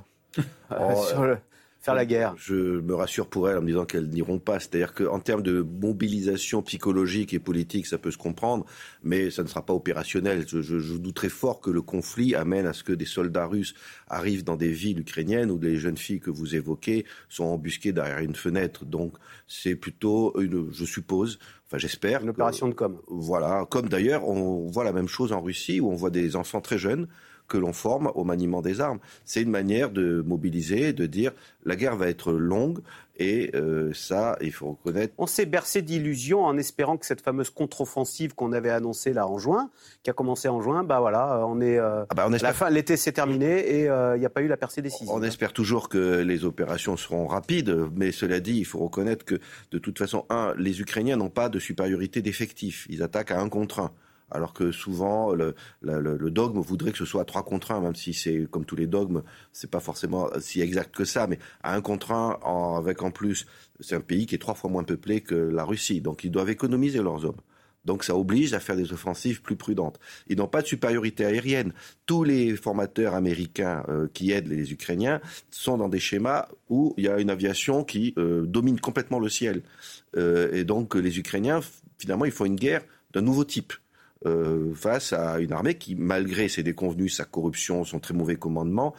oh, 0.71 1.05
sur 1.09 1.25
le, 1.25 1.39
faire 1.85 1.95
la 1.95 2.07
guerre. 2.07 2.35
Je 2.39 2.81
me 2.81 2.95
rassure 2.95 3.27
pour 3.27 3.51
elles 3.51 3.59
en 3.59 3.61
me 3.61 3.67
disant 3.67 3.85
qu'elles 3.85 4.09
n'iront 4.09 4.39
pas. 4.39 4.59
C'est-à-dire 4.59 4.95
qu'en 4.95 5.21
termes 5.21 5.43
de 5.43 5.61
mobilisation 5.61 6.63
psychologique 6.63 7.35
et 7.35 7.39
politique, 7.39 7.87
ça 7.87 7.99
peut 7.99 8.11
se 8.11 8.17
comprendre, 8.17 8.65
mais 9.03 9.31
ça 9.31 9.43
ne 9.43 9.49
sera 9.49 9.67
pas 9.67 9.75
opérationnel. 9.75 10.47
Je, 10.49 10.63
je, 10.63 10.97
douterais 10.97 11.29
fort 11.29 11.61
que 11.61 11.71
le 11.71 11.83
conflit 11.83 12.35
amène 12.35 12.67
à 12.67 12.73
ce 12.73 12.85
que 12.85 12.95
des 12.95 13.05
soldats 13.05 13.45
russes 13.45 13.75
arrivent 14.09 14.45
dans 14.45 14.57
des 14.57 14.71
villes 14.71 15.01
ukrainiennes 15.01 15.51
où 15.51 15.59
les 15.61 15.77
jeunes 15.77 15.99
filles 15.99 16.21
que 16.21 16.31
vous 16.31 16.57
évoquez 16.57 17.05
sont 17.29 17.45
embusquées 17.45 17.93
derrière 17.93 18.21
une 18.21 18.35
fenêtre. 18.35 18.87
Donc 18.87 19.13
c'est 19.47 19.77
plutôt, 19.77 20.41
une, 20.41 20.73
je 20.73 20.87
suppose, 20.87 21.39
enfin 21.67 21.77
j'espère. 21.77 22.23
Une 22.23 22.31
opération 22.31 22.67
de 22.67 22.73
com. 22.73 22.99
Voilà, 23.09 23.67
comme 23.71 23.91
d'ailleurs 23.91 24.27
on 24.27 24.71
voit 24.71 24.85
la 24.85 24.93
même 24.93 25.09
chose 25.09 25.33
en 25.33 25.43
Russie 25.43 25.81
où 25.81 25.91
on 25.91 25.97
voit 25.97 26.11
des 26.11 26.35
enfants 26.35 26.63
très 26.63 26.79
jeunes 26.79 27.09
que 27.49 27.59
l'on 27.59 27.73
forme 27.73 28.11
au 28.15 28.25
maniement 28.25 28.63
des 28.63 28.81
armes. 28.81 28.99
C'est 29.25 29.43
une 29.43 29.51
manière 29.51 29.91
de 29.91 30.23
mobiliser, 30.27 30.93
de 30.93 31.07
dire 31.07 31.33
la 31.65 31.77
guerre 31.77 31.97
va 31.97 32.09
être 32.09 32.33
longue 32.33 32.81
et 33.17 33.53
euh, 33.55 33.93
ça, 33.95 34.37
il 34.41 34.51
faut 34.51 34.71
reconnaître. 34.71 35.15
On 35.19 35.27
s'est 35.27 35.47
bercé 35.47 35.83
d'illusions 35.83 36.45
en 36.45 36.59
espérant 36.59 36.97
que 36.97 37.07
cette 37.07 37.21
fameuse 37.21 37.51
contre-offensive 37.51 38.35
qu'on 38.35 38.53
avait 38.53 38.71
annoncée 38.71 39.13
là 39.13 39.29
en 39.29 39.39
juin, 39.39 39.71
qui 40.03 40.11
a 40.11 40.13
commencé 40.13 40.49
en 40.49 40.61
juin, 40.61 40.83
bah 40.83 40.99
voilà, 40.99 41.37
euh, 41.37 41.45
on 41.47 41.61
est. 41.61 41.79
Euh, 41.79 42.05
ah 42.11 42.15
bah, 42.15 42.25
on 42.29 42.33
espère... 42.33 42.51
La 42.51 42.55
fin, 42.55 42.71
l'été 42.71 42.97
s'est 42.97 43.13
terminé 43.13 43.61
et 43.61 43.85
il 43.85 44.19
n'y 44.19 44.27
a 44.27 44.31
pas 44.31 44.43
eu 44.43 44.49
la 44.49 44.57
percée 44.57 44.83
décisive. 44.83 45.11
On 45.13 45.23
espère 45.23 45.53
toujours 45.53 45.89
que 45.89 46.23
les 46.23 46.45
opérations 46.45 46.97
seront 46.97 47.27
rapides, 47.27 47.77
mais 47.95 48.11
cela 48.11 48.41
dit, 48.41 48.59
il 48.59 48.65
faut 48.65 48.81
reconnaître 48.81 49.25
que 49.25 49.39
de 49.71 49.79
toute 49.79 49.99
façon, 49.99 50.25
un, 50.29 50.55
les 50.59 50.81
Ukrainiens 50.81 51.17
n'ont 51.17 51.31
pas 51.31 51.49
de 51.49 51.59
supériorité 51.59 52.21
d'effectifs. 52.21 52.87
Ils 52.91 53.03
attaquent 53.03 53.31
à 53.31 53.41
un 53.41 53.49
contre 53.49 53.81
un 53.81 53.93
alors 54.35 54.53
que 54.53 54.73
souvent 54.73 55.33
le, 55.33 55.55
dogme 56.31 56.59
voudrait 56.59 56.93
que 56.93 56.99
ce 56.99 57.05
soit 57.05 57.23
à 57.23 57.25
3 57.25 57.45
contre 57.45 57.71
1, 57.71 57.81
même 57.81 57.95
si 57.95 58.13
c'est 58.13 58.47
comme 58.51 58.65
tous 58.65 58.77
les 58.77 58.87
dogmes, 58.87 59.23
c'est 59.53 59.71
pas 59.71 59.81
forcément 59.81 60.29
si 60.41 60.61
exact 60.61 60.95
que 60.95 61.05
ça, 61.05 61.27
mais 61.27 61.39
à 61.63 61.75
un 61.75 61.81
contre 61.81 62.13
1, 62.13 62.41
avec 62.77 63.03
en 63.03 63.11
plus, 63.11 63.47
c'est 63.81 63.95
un 63.95 64.01
pays 64.01 64.27
qui 64.27 64.35
est 64.35 64.39
trois 64.39 64.55
fois 64.55 64.71
moins 64.71 64.85
peuplé 64.85 65.21
que 65.21 65.35
la 65.35 65.65
Russie, 65.65 66.01
donc 66.01 66.25
ils 66.25 66.31
doivent 66.31 66.51
économiser 66.51 67.01
leurs 67.01 67.25
hommes. 67.25 67.41
Donc 67.85 68.05
ça 68.05 68.17
oblige 68.17 68.55
à 68.55 68.61
faire 68.61 68.77
des 68.77 68.93
offensives 68.93 69.43
plus 69.43 69.57
prudentes. 69.57 70.01
Ils 70.29 70.39
n'ont 70.39 70.49
pas 70.49 70.63
de 70.63 70.67
supériorité 70.67 71.25
aérienne. 71.25 71.73
Tous 72.07 72.25
les 72.25 72.57
formateurs 72.57 73.15
américains 73.15 73.85
euh, 73.89 74.09
qui 74.13 74.33
aident 74.33 74.49
les 74.49 74.73
Ukrainiens 74.73 75.21
sont 75.51 75.77
dans 75.77 75.89
des 75.89 76.01
schémas 76.01 76.49
où 76.69 76.95
il 76.97 77.05
y 77.05 77.09
a 77.09 77.21
une 77.21 77.31
aviation 77.31 77.85
qui 77.85 78.15
euh, 78.17 78.47
domine 78.47 78.81
complètement 78.81 79.19
le 79.19 79.29
ciel. 79.29 79.63
Euh, 80.17 80.51
et 80.53 80.65
donc 80.65 80.95
les 80.95 81.19
Ukrainiens, 81.19 81.61
finalement, 81.99 82.25
ils 82.25 82.33
font 82.33 82.47
une 82.47 82.57
guerre 82.57 82.83
d'un 83.13 83.23
nouveau 83.23 83.45
type. 83.45 83.75
Euh, 84.27 84.73
face 84.75 85.13
à 85.13 85.39
une 85.39 85.53
armée 85.53 85.75
qui, 85.75 85.95
malgré 85.95 86.49
ses 86.49 86.63
déconvenus, 86.63 87.17
sa 87.17 87.25
corruption, 87.25 87.85
son 87.85 88.01
très 88.01 88.15
mauvais 88.15 88.37
commandement, 88.37 88.95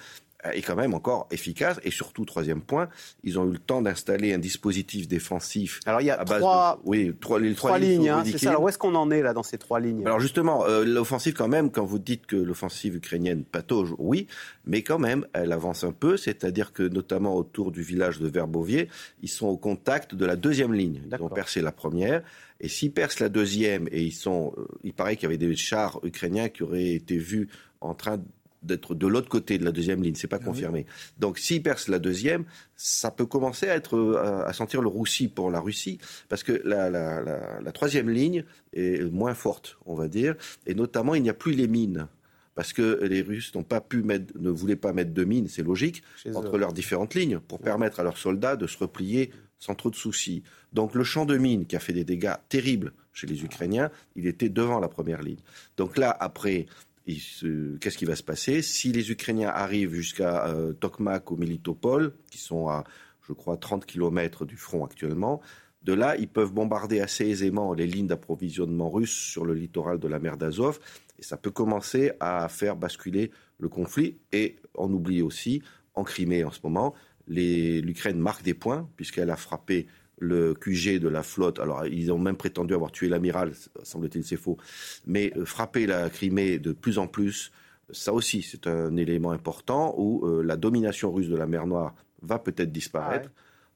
est 0.53 0.61
quand 0.61 0.75
même 0.75 0.93
encore 0.93 1.27
efficace. 1.31 1.79
Et 1.83 1.91
surtout, 1.91 2.25
troisième 2.25 2.61
point, 2.61 2.89
ils 3.23 3.39
ont 3.39 3.45
eu 3.47 3.53
le 3.53 3.59
temps 3.59 3.81
d'installer 3.81 4.33
un 4.33 4.37
dispositif 4.37 5.07
défensif. 5.07 5.79
Alors 5.85 6.01
il 6.01 6.05
y 6.05 6.11
a 6.11 6.23
trois, 6.23 6.79
oui, 6.83 7.13
trois, 7.19 7.39
les 7.39 7.53
trois, 7.53 7.77
lignes. 7.77 8.09
Hein, 8.09 8.23
c'est 8.25 8.37
ça. 8.37 8.49
Alors 8.49 8.63
où 8.63 8.69
est-ce 8.69 8.77
qu'on 8.77 8.95
en 8.95 9.11
est 9.11 9.21
là 9.21 9.33
dans 9.33 9.43
ces 9.43 9.57
trois 9.57 9.79
lignes? 9.79 10.05
Alors 10.05 10.19
justement, 10.19 10.65
euh, 10.65 10.83
l'offensive 10.83 11.33
quand 11.33 11.47
même, 11.47 11.71
quand 11.71 11.85
vous 11.85 11.99
dites 11.99 12.25
que 12.25 12.35
l'offensive 12.35 12.95
ukrainienne 12.95 13.43
patauge, 13.43 13.93
oui, 13.97 14.27
mais 14.65 14.81
quand 14.81 14.99
même, 14.99 15.25
elle 15.33 15.51
avance 15.51 15.83
un 15.83 15.91
peu. 15.91 16.17
C'est-à-dire 16.17 16.73
que 16.73 16.83
notamment 16.83 17.35
autour 17.35 17.71
du 17.71 17.81
village 17.81 18.19
de 18.19 18.27
Verbovier, 18.27 18.89
ils 19.21 19.29
sont 19.29 19.47
au 19.47 19.57
contact 19.57 20.15
de 20.15 20.25
la 20.25 20.35
deuxième 20.35 20.73
ligne. 20.73 21.01
Ils 21.11 21.23
ont 21.23 21.29
percé 21.29 21.61
la 21.61 21.71
première. 21.71 22.21
Et 22.61 22.69
s'ils 22.69 22.91
percent 22.91 23.19
la 23.19 23.29
deuxième, 23.29 23.87
et 23.91 24.01
ils 24.01 24.13
sont, 24.13 24.53
euh, 24.57 24.65
il 24.83 24.93
paraît 24.93 25.15
qu'il 25.15 25.23
y 25.23 25.25
avait 25.27 25.37
des 25.37 25.55
chars 25.55 25.99
ukrainiens 26.03 26.49
qui 26.49 26.63
auraient 26.63 26.93
été 26.93 27.17
vus 27.17 27.49
en 27.81 27.93
train 27.93 28.17
d'être 28.66 28.95
de 28.95 29.07
l'autre 29.07 29.30
côté 29.30 29.57
de 29.57 29.66
la 29.66 29.72
deuxième 29.72 30.03
ligne, 30.03 30.16
c'est 30.16 30.28
pas 30.28 30.39
ah 30.41 30.45
confirmé. 30.45 30.86
Donc 31.20 31.39
s'ils 31.39 31.63
percent 31.63 31.91
la 31.91 31.99
deuxième, 31.99 32.45
ça 32.76 33.11
peut 33.11 33.26
commencer 33.26 33.70
à 33.70 33.76
être 33.76 33.95
euh, 33.95 34.45
à 34.45 34.53
sentir 34.53 34.82
le 34.82 34.88
roussi 34.88 35.28
pour 35.28 35.51
la 35.51 35.59
Russie, 35.59 35.99
parce 36.30 36.43
que 36.43 36.61
la, 36.66 36.89
la, 36.89 37.22
la, 37.22 37.61
la 37.61 37.72
troisième 37.72 38.09
ligne 38.09 38.43
est 38.74 39.03
moins 39.11 39.34
forte, 39.34 39.78
on 39.86 39.95
va 39.95 40.07
dire, 40.07 40.36
et 40.66 40.76
notamment 40.76 41.16
il 41.16 41.24
n'y 41.24 41.30
a 41.30 41.34
plus 41.34 41.53
les 41.53 41.68
mines 41.68 42.07
parce 42.55 42.72
que 42.72 43.03
les 43.03 43.22
Russes 43.22 43.53
n'ont 43.53 43.63
pas 43.63 43.82
pu 43.82 44.01
mettre, 44.01 44.34
ne 44.39 44.49
voulaient 44.49 44.78
pas 44.78 44.93
mettre 44.93 45.13
de 45.13 45.24
mines, 45.26 45.47
c'est 45.49 45.61
logique, 45.61 46.01
entre 46.34 46.57
leurs 46.57 46.72
différentes 46.74 47.13
lignes, 47.13 47.39
pour 47.39 47.59
permettre 47.59 47.99
à 47.99 48.03
leurs 48.03 48.18
soldats 48.18 48.55
de 48.55 48.66
se 48.66 48.78
replier 48.78 49.32
sans 49.59 49.76
trop 49.76 49.89
de 49.89 49.95
soucis. 49.95 50.41
Donc 50.74 50.95
le 50.95 51.03
champ 51.03 51.26
de 51.26 51.38
mines 51.38 51.66
qui 51.66 51.76
a 51.76 51.80
fait 51.80 51.93
des 51.93 52.05
dégâts 52.05 52.36
terribles 52.49 52.93
chez 53.13 53.28
les 53.28 53.43
Ukrainiens, 53.43 53.91
il 54.16 54.26
était 54.26 54.49
devant 54.49 54.80
la 54.80 54.88
première 54.88 55.22
ligne. 55.22 55.39
Donc 55.78 55.97
là, 55.97 56.16
après, 56.18 56.66
qu'est-ce 57.05 57.97
qui 57.97 58.05
va 58.05 58.15
se 58.15 58.23
passer 58.23 58.61
Si 58.61 58.91
les 58.91 59.11
Ukrainiens 59.11 59.49
arrivent 59.49 59.93
jusqu'à 59.93 60.47
euh, 60.47 60.73
Tokmak 60.73 61.29
ou 61.31 61.37
Militopol, 61.37 62.13
qui 62.31 62.37
sont 62.37 62.67
à, 62.67 62.83
je 63.27 63.33
crois, 63.33 63.57
30 63.57 63.85
km 63.85 64.45
du 64.45 64.57
front 64.57 64.83
actuellement, 64.83 65.41
de 65.83 65.93
là, 65.93 66.17
ils 66.17 66.27
peuvent 66.27 66.51
bombarder 66.51 66.99
assez 66.99 67.27
aisément 67.27 67.73
les 67.73 67.85
lignes 67.85 68.07
d'approvisionnement 68.07 68.89
russes 68.89 69.13
sur 69.13 69.45
le 69.45 69.53
littoral 69.53 69.99
de 69.99 70.07
la 70.07 70.17
mer 70.17 70.35
d'Azov, 70.35 70.79
et 71.19 71.23
ça 71.23 71.37
peut 71.37 71.51
commencer 71.51 72.11
à 72.19 72.47
faire 72.49 72.75
basculer 72.75 73.31
le 73.59 73.69
conflit. 73.69 74.17
Et 74.31 74.57
on 74.73 74.91
oublie 74.91 75.21
aussi, 75.21 75.61
en 75.93 76.03
Crimée 76.03 76.43
en 76.43 76.51
ce 76.51 76.59
moment, 76.63 76.95
l'Ukraine 77.27 78.19
marque 78.19 78.43
des 78.43 78.55
points, 78.55 78.89
puisqu'elle 78.95 79.29
a 79.29 79.35
frappé 79.35 79.85
le 80.18 80.53
QG 80.53 80.99
de 80.99 81.07
la 81.07 81.24
flotte. 81.24 81.59
Alors, 81.59 81.86
ils 81.86 82.11
ont 82.11 82.18
même 82.18 82.38
prétendu 82.38 82.74
avoir 82.74 82.91
tué 82.91 83.09
l'amiral, 83.09 83.51
semble-t-il, 83.84 84.24
c'est 84.24 84.38
faux. 84.38 84.57
Mais 85.05 85.32
euh, 85.36 85.45
frapper 85.45 85.86
la 85.86 86.09
Crimée 86.09 86.59
de 86.59 86.72
plus 86.72 86.97
en 86.97 87.07
plus, 87.07 87.51
ça 87.89 88.13
aussi, 88.13 88.41
c'est 88.41 88.68
un 88.68 88.95
élément 88.97 89.32
important 89.32 89.93
où 89.97 90.26
euh, 90.26 90.41
la 90.41 90.57
domination 90.57 91.11
russe 91.11 91.28
de 91.28 91.36
la 91.36 91.47
mer 91.47 91.68
Noire 91.68 91.93
va 92.22 92.39
peut-être 92.39 92.72
disparaître. 92.72 93.30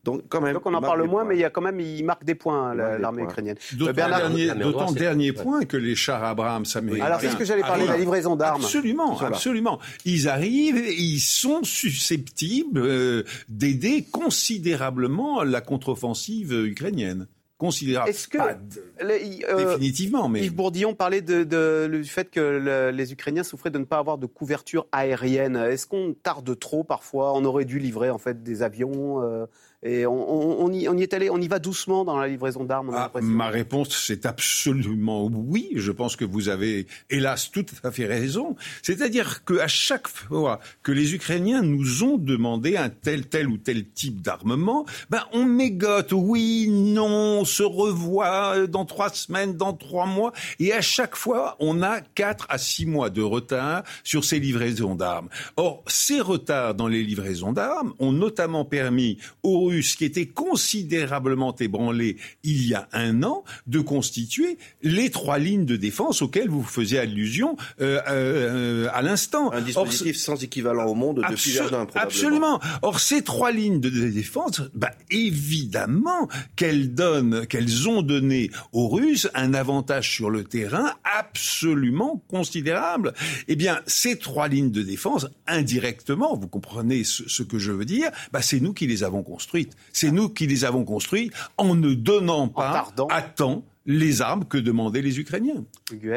Donc, 0.03 0.23
quand 0.29 0.39
même, 0.39 0.53
Donc 0.53 0.65
on 0.65 0.73
en 0.73 0.81
parle 0.81 1.03
moins, 1.07 1.25
mais 1.25 1.35
il 1.35 1.41
y 1.41 1.43
a 1.43 1.49
quand 1.49 1.61
même, 1.61 1.79
il 1.79 2.03
marque 2.05 2.23
des 2.23 2.35
points, 2.35 2.73
l'armée 2.73 3.23
ukrainienne. 3.23 3.57
D'autant 3.73 3.93
dernier, 3.93 4.53
dernier 4.93 5.33
point 5.33 5.65
que 5.65 5.77
les 5.77 5.95
chars 5.95 6.23
Abrams 6.23 6.65
américains. 6.75 7.05
Alors, 7.05 7.21
c'est 7.21 7.29
ce 7.29 7.35
que 7.35 7.45
j'allais 7.45 7.61
parler, 7.61 7.85
de 7.85 7.89
la 7.89 7.97
livraison 7.97 8.35
d'armes. 8.35 8.61
Absolument, 8.61 9.19
absolument. 9.19 9.79
Ils 10.05 10.29
arrivent 10.29 10.77
et 10.77 10.95
ils 10.95 11.19
sont 11.19 11.63
susceptibles 11.63 12.79
euh, 12.79 13.23
d'aider 13.49 14.05
considérablement 14.09 15.43
la 15.43 15.61
contre-offensive 15.61 16.53
ukrainienne 16.53 17.27
considérable. 17.59 18.09
Est-ce 18.09 18.27
que 18.29 18.37
euh, 18.37 19.65
définitivement, 19.65 20.29
mais 20.29 20.45
Yves 20.45 20.55
Bourdillon 20.55 20.95
parlait 20.95 21.21
de, 21.21 21.89
du 21.91 22.09
fait 22.09 22.31
que 22.31 22.89
les 22.91 23.11
Ukrainiens 23.11 23.43
souffraient 23.43 23.69
de 23.69 23.77
ne 23.77 23.83
pas 23.83 23.97
avoir 23.97 24.17
de 24.17 24.25
couverture 24.25 24.87
aérienne. 24.93 25.57
Est-ce 25.57 25.85
qu'on 25.85 26.13
tarde 26.13 26.57
trop 26.57 26.85
parfois? 26.85 27.33
On 27.35 27.43
aurait 27.43 27.65
dû 27.65 27.77
livrer 27.77 28.09
en 28.09 28.17
fait 28.17 28.41
des 28.41 28.63
avions. 28.63 29.21
Euh, 29.21 29.45
et 29.81 30.05
on, 30.05 30.69
y, 30.73 30.85
est 31.01 31.13
allé, 31.13 31.29
on 31.29 31.39
y 31.39 31.47
va 31.47 31.59
doucement 31.59 32.03
dans 32.03 32.17
la 32.17 32.27
livraison 32.27 32.65
d'armes. 32.65 32.91
Ah, 32.93 33.09
ma 33.21 33.47
réponse, 33.47 33.95
c'est 34.05 34.25
absolument 34.25 35.27
oui. 35.27 35.69
Je 35.75 35.93
pense 35.93 36.17
que 36.17 36.25
vous 36.25 36.49
avez, 36.49 36.85
hélas, 37.09 37.49
tout 37.49 37.65
à 37.83 37.91
fait 37.91 38.05
raison. 38.05 38.57
C'est-à-dire 38.81 39.45
qu'à 39.45 39.69
chaque 39.69 40.09
fois 40.09 40.59
que 40.83 40.91
les 40.91 41.15
Ukrainiens 41.15 41.61
nous 41.61 42.03
ont 42.03 42.17
demandé 42.17 42.75
un 42.75 42.89
tel, 42.89 43.27
tel 43.27 43.47
ou 43.47 43.57
tel 43.57 43.85
type 43.85 44.21
d'armement, 44.21 44.85
ben 45.09 45.23
on 45.31 45.45
mégote. 45.45 46.11
Oui, 46.11 46.67
non, 46.69 47.39
on 47.39 47.45
se 47.45 47.63
revoit 47.63 48.67
dans 48.67 48.83
trois 48.83 49.09
semaines, 49.09 49.55
dans 49.55 49.71
trois 49.71 50.05
mois, 50.05 50.33
et 50.59 50.73
à 50.73 50.81
chaque 50.81 51.15
fois, 51.15 51.55
on 51.61 51.81
a 51.81 52.01
quatre 52.01 52.47
à 52.49 52.57
six 52.57 52.85
mois 52.85 53.09
de 53.09 53.21
retard 53.21 53.83
sur 54.03 54.25
ces 54.25 54.41
livraisons 54.41 54.95
d'armes. 54.95 55.29
Or, 55.55 55.83
ces 55.87 56.19
retards 56.19 56.75
dans 56.75 56.89
les 56.89 57.01
livraisons 57.03 57.53
d'armes 57.53 57.93
ont 57.99 58.11
notamment 58.11 58.65
permis 58.65 59.17
aux 59.41 59.68
qui 59.97 60.05
était 60.05 60.27
considérablement 60.27 61.55
ébranlé 61.55 62.17
il 62.43 62.67
y 62.67 62.73
a 62.73 62.87
un 62.93 63.23
an 63.23 63.43
de 63.67 63.79
constituer 63.79 64.57
les 64.81 65.09
trois 65.09 65.39
lignes 65.39 65.65
de 65.65 65.75
défense 65.75 66.21
auxquelles 66.21 66.49
vous 66.49 66.63
faisiez 66.63 66.99
allusion 66.99 67.57
euh, 67.81 67.99
euh, 68.07 68.87
à 68.93 69.01
l'instant. 69.01 69.51
Un 69.51 69.61
dispositif 69.61 70.17
sans 70.17 70.43
équivalent 70.43 70.85
au 70.85 70.95
monde 70.95 71.23
depuis 71.29 71.51
Verdun, 71.51 71.87
Absolument. 71.95 72.59
Or, 72.81 72.99
ces 72.99 73.23
trois 73.23 73.51
lignes 73.51 73.79
de 73.79 73.89
défense, 73.89 74.61
bah, 74.73 74.91
évidemment 75.11 76.27
qu'elles 76.55 76.93
donnent, 76.93 77.45
qu'elles 77.47 77.87
ont 77.87 78.01
donné 78.01 78.49
aux 78.71 78.87
Russes 78.87 79.29
un 79.33 79.53
avantage 79.53 80.11
sur 80.11 80.29
le 80.29 80.43
terrain 80.43 80.93
absolument 81.17 82.23
considérable. 82.29 83.13
Eh 83.47 83.55
bien, 83.55 83.81
ces 83.85 84.17
trois 84.17 84.47
lignes 84.47 84.71
de 84.71 84.81
défense, 84.81 85.27
indirectement, 85.47 86.35
vous 86.35 86.47
comprenez 86.47 87.03
ce, 87.03 87.27
ce 87.27 87.43
que 87.43 87.59
je 87.59 87.71
veux 87.71 87.85
dire, 87.85 88.11
bah, 88.31 88.41
c'est 88.41 88.59
nous 88.59 88.73
qui 88.73 88.87
les 88.87 89.03
avons 89.03 89.23
construites. 89.23 89.58
C'est 89.93 90.11
nous 90.11 90.29
qui 90.29 90.47
les 90.47 90.65
avons 90.65 90.83
construits 90.83 91.31
en 91.57 91.75
ne 91.75 91.93
donnant 91.93 92.47
pas 92.47 92.87
à 93.09 93.21
temps 93.21 93.63
les 93.85 94.21
armes 94.21 94.45
que 94.45 94.57
demandaient 94.57 95.01
les 95.01 95.19
Ukrainiens. 95.19 95.65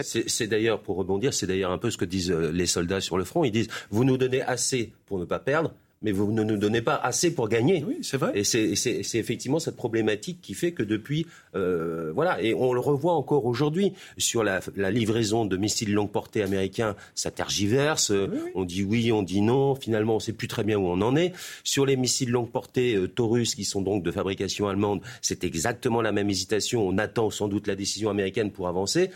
C'est 0.02 0.46
d'ailleurs, 0.46 0.82
pour 0.82 0.96
rebondir, 0.96 1.32
c'est 1.32 1.46
d'ailleurs 1.46 1.70
un 1.70 1.78
peu 1.78 1.90
ce 1.90 1.96
que 1.96 2.04
disent 2.04 2.30
euh, 2.30 2.52
les 2.52 2.66
soldats 2.66 3.00
sur 3.00 3.16
le 3.16 3.24
front. 3.24 3.44
Ils 3.44 3.50
disent, 3.50 3.68
vous 3.90 4.04
nous 4.04 4.18
donnez 4.18 4.42
assez 4.42 4.92
pour 5.06 5.18
ne 5.18 5.24
pas 5.24 5.38
perdre, 5.38 5.72
mais 6.02 6.12
vous 6.12 6.32
ne 6.32 6.42
nous 6.42 6.56
donnez 6.56 6.82
pas 6.82 6.96
assez 6.96 7.34
pour 7.34 7.48
gagner. 7.48 7.84
Oui, 7.86 7.98
c'est 8.02 8.16
vrai. 8.16 8.32
Et 8.34 8.44
c'est 8.44 9.18
effectivement 9.18 9.58
cette 9.58 9.76
problématique 9.76 10.40
qui 10.40 10.54
fait 10.54 10.72
que 10.72 10.82
depuis, 10.82 11.26
euh, 11.54 12.12
voilà, 12.14 12.42
et 12.42 12.54
on 12.54 12.72
le 12.72 12.80
revoit 12.80 13.14
encore 13.14 13.44
aujourd'hui 13.44 13.92
sur 14.18 14.44
la, 14.44 14.60
la, 14.76 14.90
livraison 14.90 15.44
de 15.44 15.56
missiles 15.56 15.92
longue 15.92 16.10
portée 16.10 16.42
américains, 16.42 16.96
ça 17.14 17.30
tergiverse. 17.30 18.12
On 18.54 18.64
dit 18.64 18.82
oui, 18.82 19.12
on 19.12 19.22
dit 19.22 19.40
non. 19.40 19.74
Finalement, 19.74 20.14
on 20.14 20.16
ne 20.16 20.22
sait 20.22 20.32
plus 20.32 20.48
très 20.48 20.64
bien 20.64 20.78
où 20.78 20.86
on 20.86 21.00
en 21.00 21.16
est. 21.16 21.32
Sur 21.64 21.86
les 21.86 21.96
missiles 21.96 22.30
longue 22.30 22.50
portée 22.50 22.94
euh, 22.94 23.08
Taurus, 23.08 23.54
qui 23.54 23.64
sont 23.64 23.82
donc 23.82 24.02
de 24.02 24.10
fabrication 24.10 24.68
allemande, 24.68 25.00
c'est 25.20 25.44
exactement 25.44 26.02
la 26.02 26.12
même 26.12 26.30
hésitation. 26.30 26.86
On 26.86 26.98
attend 26.98 27.30
sans 27.30 27.48
doute 27.48 27.66
la 27.66 27.76
décision 27.76 28.10
américaine 28.10 28.50
pour 28.50 28.68
avancer. 28.68 29.10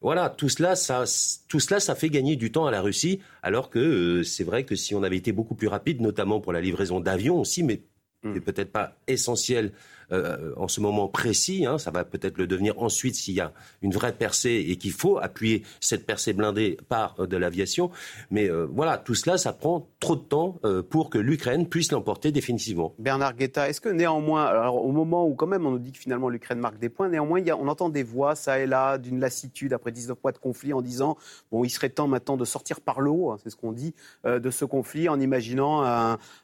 Voilà, 0.00 0.30
tout 0.30 0.48
cela, 0.48 0.76
ça, 0.76 1.04
tout 1.48 1.60
cela, 1.60 1.78
ça 1.78 1.94
fait 1.94 2.08
gagner 2.08 2.36
du 2.36 2.50
temps 2.50 2.66
à 2.66 2.70
la 2.70 2.80
Russie, 2.80 3.20
alors 3.42 3.68
que 3.68 3.78
euh, 3.78 4.22
c'est 4.22 4.44
vrai 4.44 4.64
que 4.64 4.74
si 4.74 4.94
on 4.94 5.02
avait 5.02 5.18
été 5.18 5.32
beaucoup 5.32 5.54
plus 5.54 5.68
rapide, 5.68 6.00
notamment 6.00 6.40
pour 6.40 6.54
la 6.54 6.60
livraison 6.62 7.00
d'avions 7.00 7.38
aussi, 7.38 7.62
mais 7.62 7.82
mmh. 8.22 8.40
peut-être 8.40 8.72
pas 8.72 8.96
essentiel 9.06 9.72
euh, 10.12 10.52
en 10.56 10.66
ce 10.66 10.80
moment 10.80 11.08
précis. 11.08 11.66
Hein, 11.66 11.78
ça 11.78 11.90
va 11.90 12.04
peut-être 12.04 12.36
le 12.38 12.46
devenir 12.46 12.80
ensuite 12.80 13.14
s'il 13.14 13.34
y 13.34 13.40
a 13.40 13.52
une 13.82 13.92
vraie 13.92 14.12
percée 14.12 14.64
et 14.68 14.76
qu'il 14.76 14.92
faut 14.92 15.18
appuyer 15.18 15.62
cette 15.80 16.06
percée 16.06 16.32
blindée 16.32 16.76
par 16.88 17.14
euh, 17.20 17.26
de 17.26 17.36
l'aviation. 17.36 17.90
Mais 18.30 18.50
euh, 18.50 18.66
voilà, 18.70 18.98
tout 18.98 19.14
cela, 19.14 19.38
ça 19.38 19.52
prend 19.52 19.88
trop 20.00 20.16
de 20.16 20.20
temps 20.20 20.58
pour 20.88 21.10
que 21.10 21.18
l'Ukraine 21.18 21.68
puisse 21.68 21.92
l'emporter 21.92 22.32
définitivement. 22.32 22.94
Bernard 22.98 23.34
Guetta, 23.34 23.68
est-ce 23.68 23.80
que 23.80 23.88
néanmoins, 23.88 24.46
alors, 24.46 24.84
au 24.84 24.92
moment 24.92 25.26
où 25.26 25.34
quand 25.34 25.46
même 25.46 25.66
on 25.66 25.70
nous 25.72 25.78
dit 25.78 25.92
que 25.92 25.98
finalement 25.98 26.28
l'Ukraine 26.28 26.58
marque 26.58 26.78
des 26.78 26.88
points, 26.88 27.08
néanmoins 27.08 27.40
on 27.58 27.68
entend 27.68 27.88
des 27.88 28.02
voix 28.02 28.34
ça 28.34 28.58
et 28.58 28.66
là 28.66 28.98
d'une 28.98 29.20
lassitude 29.20 29.72
après 29.72 29.92
19 29.92 30.18
mois 30.22 30.32
de 30.32 30.38
conflit 30.38 30.72
en 30.72 30.82
disant 30.82 31.16
bon 31.50 31.64
il 31.64 31.70
serait 31.70 31.90
temps 31.90 32.08
maintenant 32.08 32.36
de 32.36 32.44
sortir 32.44 32.80
par 32.80 33.00
le 33.00 33.10
haut, 33.10 33.30
hein, 33.30 33.36
c'est 33.42 33.50
ce 33.50 33.56
qu'on 33.56 33.72
dit, 33.72 33.94
de 34.24 34.50
ce 34.50 34.64
conflit 34.64 35.08
en 35.08 35.20
imaginant 35.20 35.82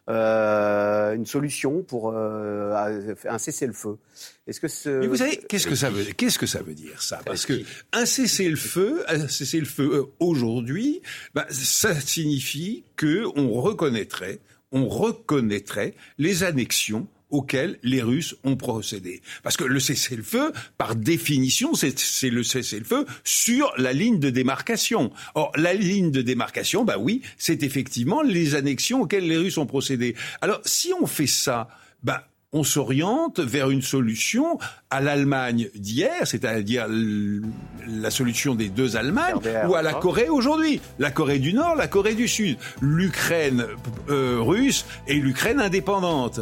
une 0.09 1.27
solution 1.27 1.83
pour 1.83 2.15
un 2.15 3.39
cessez 3.39 3.56
le 3.65 3.73
feu. 3.73 3.97
Est-ce 4.47 4.61
que 4.61 4.69
ce... 4.69 4.91
Mais 4.91 5.07
vous 5.07 5.17
savez, 5.17 5.41
qu'est-ce 5.49 5.67
que 5.67 5.75
ça 5.75 5.89
veut, 5.89 6.05
qu'est-ce 6.05 6.39
que 6.39 6.47
ça 6.47 6.63
veut 6.63 6.75
dire 6.75 7.01
ça? 7.01 7.23
Parce 7.25 7.47
que 7.47 7.63
un 7.93 8.05
cessez-le-feu, 8.05 9.05
un 9.09 9.29
cessez-le-feu 9.29 9.91
euh, 9.95 10.05
aujourd'hui, 10.21 11.01
bah, 11.33 11.47
ça 11.49 11.99
signifie 11.99 12.85
que 12.97 13.25
on 13.37 13.53
reconnaîtrait, 13.53 14.41
on 14.73 14.89
reconnaîtrait 14.89 15.95
les 16.19 16.43
annexions 16.43 17.09
auxquelles 17.31 17.79
les 17.83 18.03
Russes 18.03 18.37
ont 18.45 18.57
procédé. 18.57 19.21
Parce 19.43 19.57
que 19.57 19.65
le 19.65 19.81
cessez-le-feu, 19.81 20.53
par 20.79 20.95
définition, 20.95 21.75
c'est 21.75 22.31
le 22.31 22.43
cessez-le-feu 22.43 23.07
sur 23.25 23.73
la 23.79 23.93
ligne 23.93 24.19
de 24.19 24.31
démarcation. 24.31 25.11
Or, 25.35 25.53
la 25.57 25.75
ligne 25.75 26.11
de 26.11 26.23
démarcation, 26.23 26.85
bah 26.85 26.99
oui, 26.99 27.23
c'est 27.37 27.63
effectivement 27.63 28.23
les 28.23 28.55
annexions 28.55 29.03
auxquelles 29.03 29.27
les 29.27 29.37
Russes 29.37 29.59
ont 29.59 29.67
procédé. 29.67 30.15
Alors, 30.41 30.61
si 30.65 30.93
on 31.01 31.07
fait 31.07 31.27
ça, 31.27 31.69
bah 32.03 32.29
on 32.57 32.65
s'oriente 32.65 33.39
vers 33.39 33.71
une 33.71 33.83
solution 33.83 34.59
à 34.91 35.01
l'Allemagne 35.01 35.69
d'hier, 35.75 36.25
c'est-à-dire 36.25 36.87
la 36.89 38.11
solution 38.11 38.55
des 38.55 38.69
deux 38.69 38.97
Allemagnes, 38.97 39.41
ou 39.69 39.75
à 39.75 39.83
la 39.83 39.95
Corée 39.95 40.29
aujourd'hui. 40.29 40.81
La 40.99 41.11
Corée 41.11 41.39
du 41.39 41.53
Nord, 41.53 41.77
la 41.77 41.87
Corée 41.87 42.15
du 42.15 42.29
Sud, 42.29 42.57
l'Ukraine 42.81 43.67
euh, 44.09 44.39
russe 44.41 44.87
et 45.07 45.15
l'Ukraine 45.15 45.61
indépendante. 45.61 46.41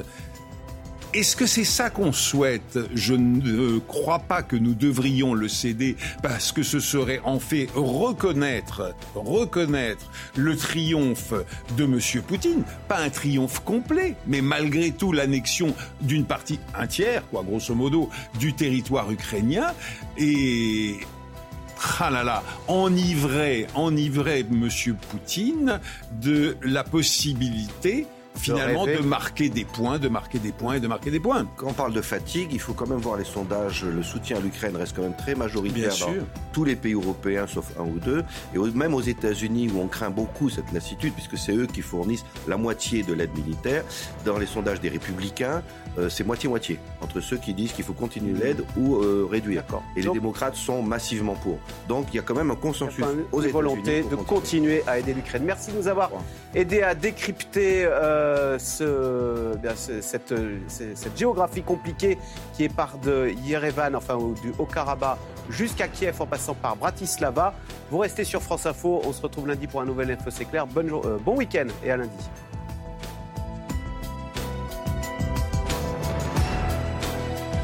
Est-ce 1.14 1.36
que 1.36 1.46
c'est 1.46 1.62
ça 1.62 1.90
qu'on 1.90 2.10
souhaite? 2.10 2.76
Je 2.92 3.14
ne 3.14 3.78
crois 3.78 4.18
pas 4.18 4.42
que 4.42 4.56
nous 4.56 4.74
devrions 4.74 5.32
le 5.32 5.46
céder 5.46 5.96
parce 6.24 6.50
que 6.50 6.64
ce 6.64 6.80
serait 6.80 7.20
en 7.22 7.38
fait 7.38 7.68
reconnaître, 7.72 8.96
reconnaître 9.14 10.10
le 10.34 10.56
triomphe 10.56 11.32
de 11.76 11.84
M. 11.84 12.00
Poutine. 12.26 12.64
Pas 12.88 12.98
un 12.98 13.10
triomphe 13.10 13.60
complet, 13.60 14.16
mais 14.26 14.40
malgré 14.40 14.90
tout 14.90 15.12
l'annexion 15.12 15.72
d'une 16.00 16.24
partie, 16.24 16.58
un 16.74 16.88
tiers, 16.88 17.22
quoi, 17.30 17.44
grosso 17.44 17.76
modo, 17.76 18.10
du 18.40 18.52
territoire 18.52 19.08
ukrainien. 19.12 19.68
Et 20.18 20.96
ah 22.00 22.10
là 22.10 22.24
là, 22.24 22.42
enivrer, 22.66 23.68
enivrer 23.74 24.40
M. 24.40 24.68
Poutine 25.10 25.80
de 26.20 26.56
la 26.62 26.82
possibilité 26.82 28.08
finalement 28.36 28.86
de 28.86 28.98
marquer 28.98 29.48
des 29.48 29.64
points, 29.64 29.98
de 29.98 30.08
marquer 30.08 30.38
des 30.38 30.52
points 30.52 30.74
et 30.74 30.80
de 30.80 30.88
marquer 30.88 31.10
des 31.10 31.20
points. 31.20 31.46
Quand 31.56 31.68
on 31.68 31.72
parle 31.72 31.92
de 31.92 32.00
fatigue, 32.00 32.48
il 32.52 32.60
faut 32.60 32.74
quand 32.74 32.88
même 32.88 32.98
voir 32.98 33.16
les 33.16 33.24
sondages. 33.24 33.84
Le 33.84 34.02
soutien 34.02 34.38
à 34.38 34.40
l'Ukraine 34.40 34.76
reste 34.76 34.96
quand 34.96 35.02
même 35.02 35.16
très 35.16 35.34
majoritaire 35.34 35.92
dans 36.00 36.14
tous 36.52 36.64
les 36.64 36.76
pays 36.76 36.94
européens, 36.94 37.46
sauf 37.46 37.72
un 37.78 37.84
ou 37.84 37.98
deux. 37.98 38.24
Et 38.54 38.58
même 38.58 38.94
aux 38.94 39.00
États-Unis, 39.00 39.70
où 39.74 39.80
on 39.80 39.86
craint 39.86 40.10
beaucoup 40.10 40.50
cette 40.50 40.72
lassitude, 40.72 41.12
puisque 41.14 41.38
c'est 41.38 41.54
eux 41.54 41.66
qui 41.66 41.82
fournissent 41.82 42.24
la 42.48 42.56
moitié 42.56 43.02
de 43.02 43.12
l'aide 43.12 43.34
militaire, 43.36 43.84
dans 44.24 44.38
les 44.38 44.46
sondages 44.46 44.80
des 44.80 44.88
républicains, 44.88 45.62
euh, 45.98 46.08
c'est 46.08 46.24
moitié-moitié. 46.24 46.78
Entre 47.00 47.20
ceux 47.20 47.36
qui 47.36 47.54
disent 47.54 47.72
qu'il 47.72 47.84
faut 47.84 47.92
continuer 47.92 48.38
l'aide 48.38 48.64
ou 48.76 48.96
euh, 48.96 49.26
réduire. 49.30 49.64
Et 49.96 50.02
les 50.02 50.10
démocrates 50.10 50.56
sont 50.56 50.82
massivement 50.82 51.34
pour. 51.34 51.58
Donc 51.88 52.06
il 52.12 52.16
y 52.16 52.18
a 52.18 52.22
quand 52.22 52.34
même 52.34 52.50
un 52.50 52.56
consensus 52.56 53.04
aux 53.32 53.40
États-Unis. 53.40 53.52
volonté 53.52 54.02
de 54.02 54.16
continuer 54.16 54.82
à 54.86 54.98
aider 54.98 55.14
l'Ukraine. 55.14 55.44
Merci 55.44 55.72
de 55.72 55.76
nous 55.76 55.88
avoir 55.88 56.10
aidé 56.54 56.82
à 56.82 56.94
décrypter. 56.94 57.84
Euh, 57.84 58.58
ce, 58.58 59.54
cette, 60.00 60.34
cette, 60.68 61.18
géographie 61.18 61.62
compliquée 61.62 62.18
qui 62.52 62.64
est 62.64 62.74
par 62.74 62.98
de 62.98 63.32
Yerevan, 63.44 63.94
enfin 63.94 64.18
du 64.42 64.52
Haut-Karabakh, 64.58 65.18
jusqu'à 65.50 65.88
Kiev 65.88 66.20
en 66.20 66.26
passant 66.26 66.54
par 66.54 66.76
Bratislava. 66.76 67.54
Vous 67.90 67.98
restez 67.98 68.24
sur 68.24 68.42
France 68.42 68.66
Info. 68.66 69.00
On 69.04 69.12
se 69.12 69.22
retrouve 69.22 69.48
lundi 69.48 69.66
pour 69.66 69.80
un 69.80 69.84
nouvel 69.84 70.10
Info 70.10 70.30
C'est 70.30 70.44
clair. 70.44 70.66
Bonne, 70.66 70.90
bon 71.24 71.36
week-end 71.36 71.66
et 71.84 71.90
à 71.90 71.96
lundi. 71.96 72.30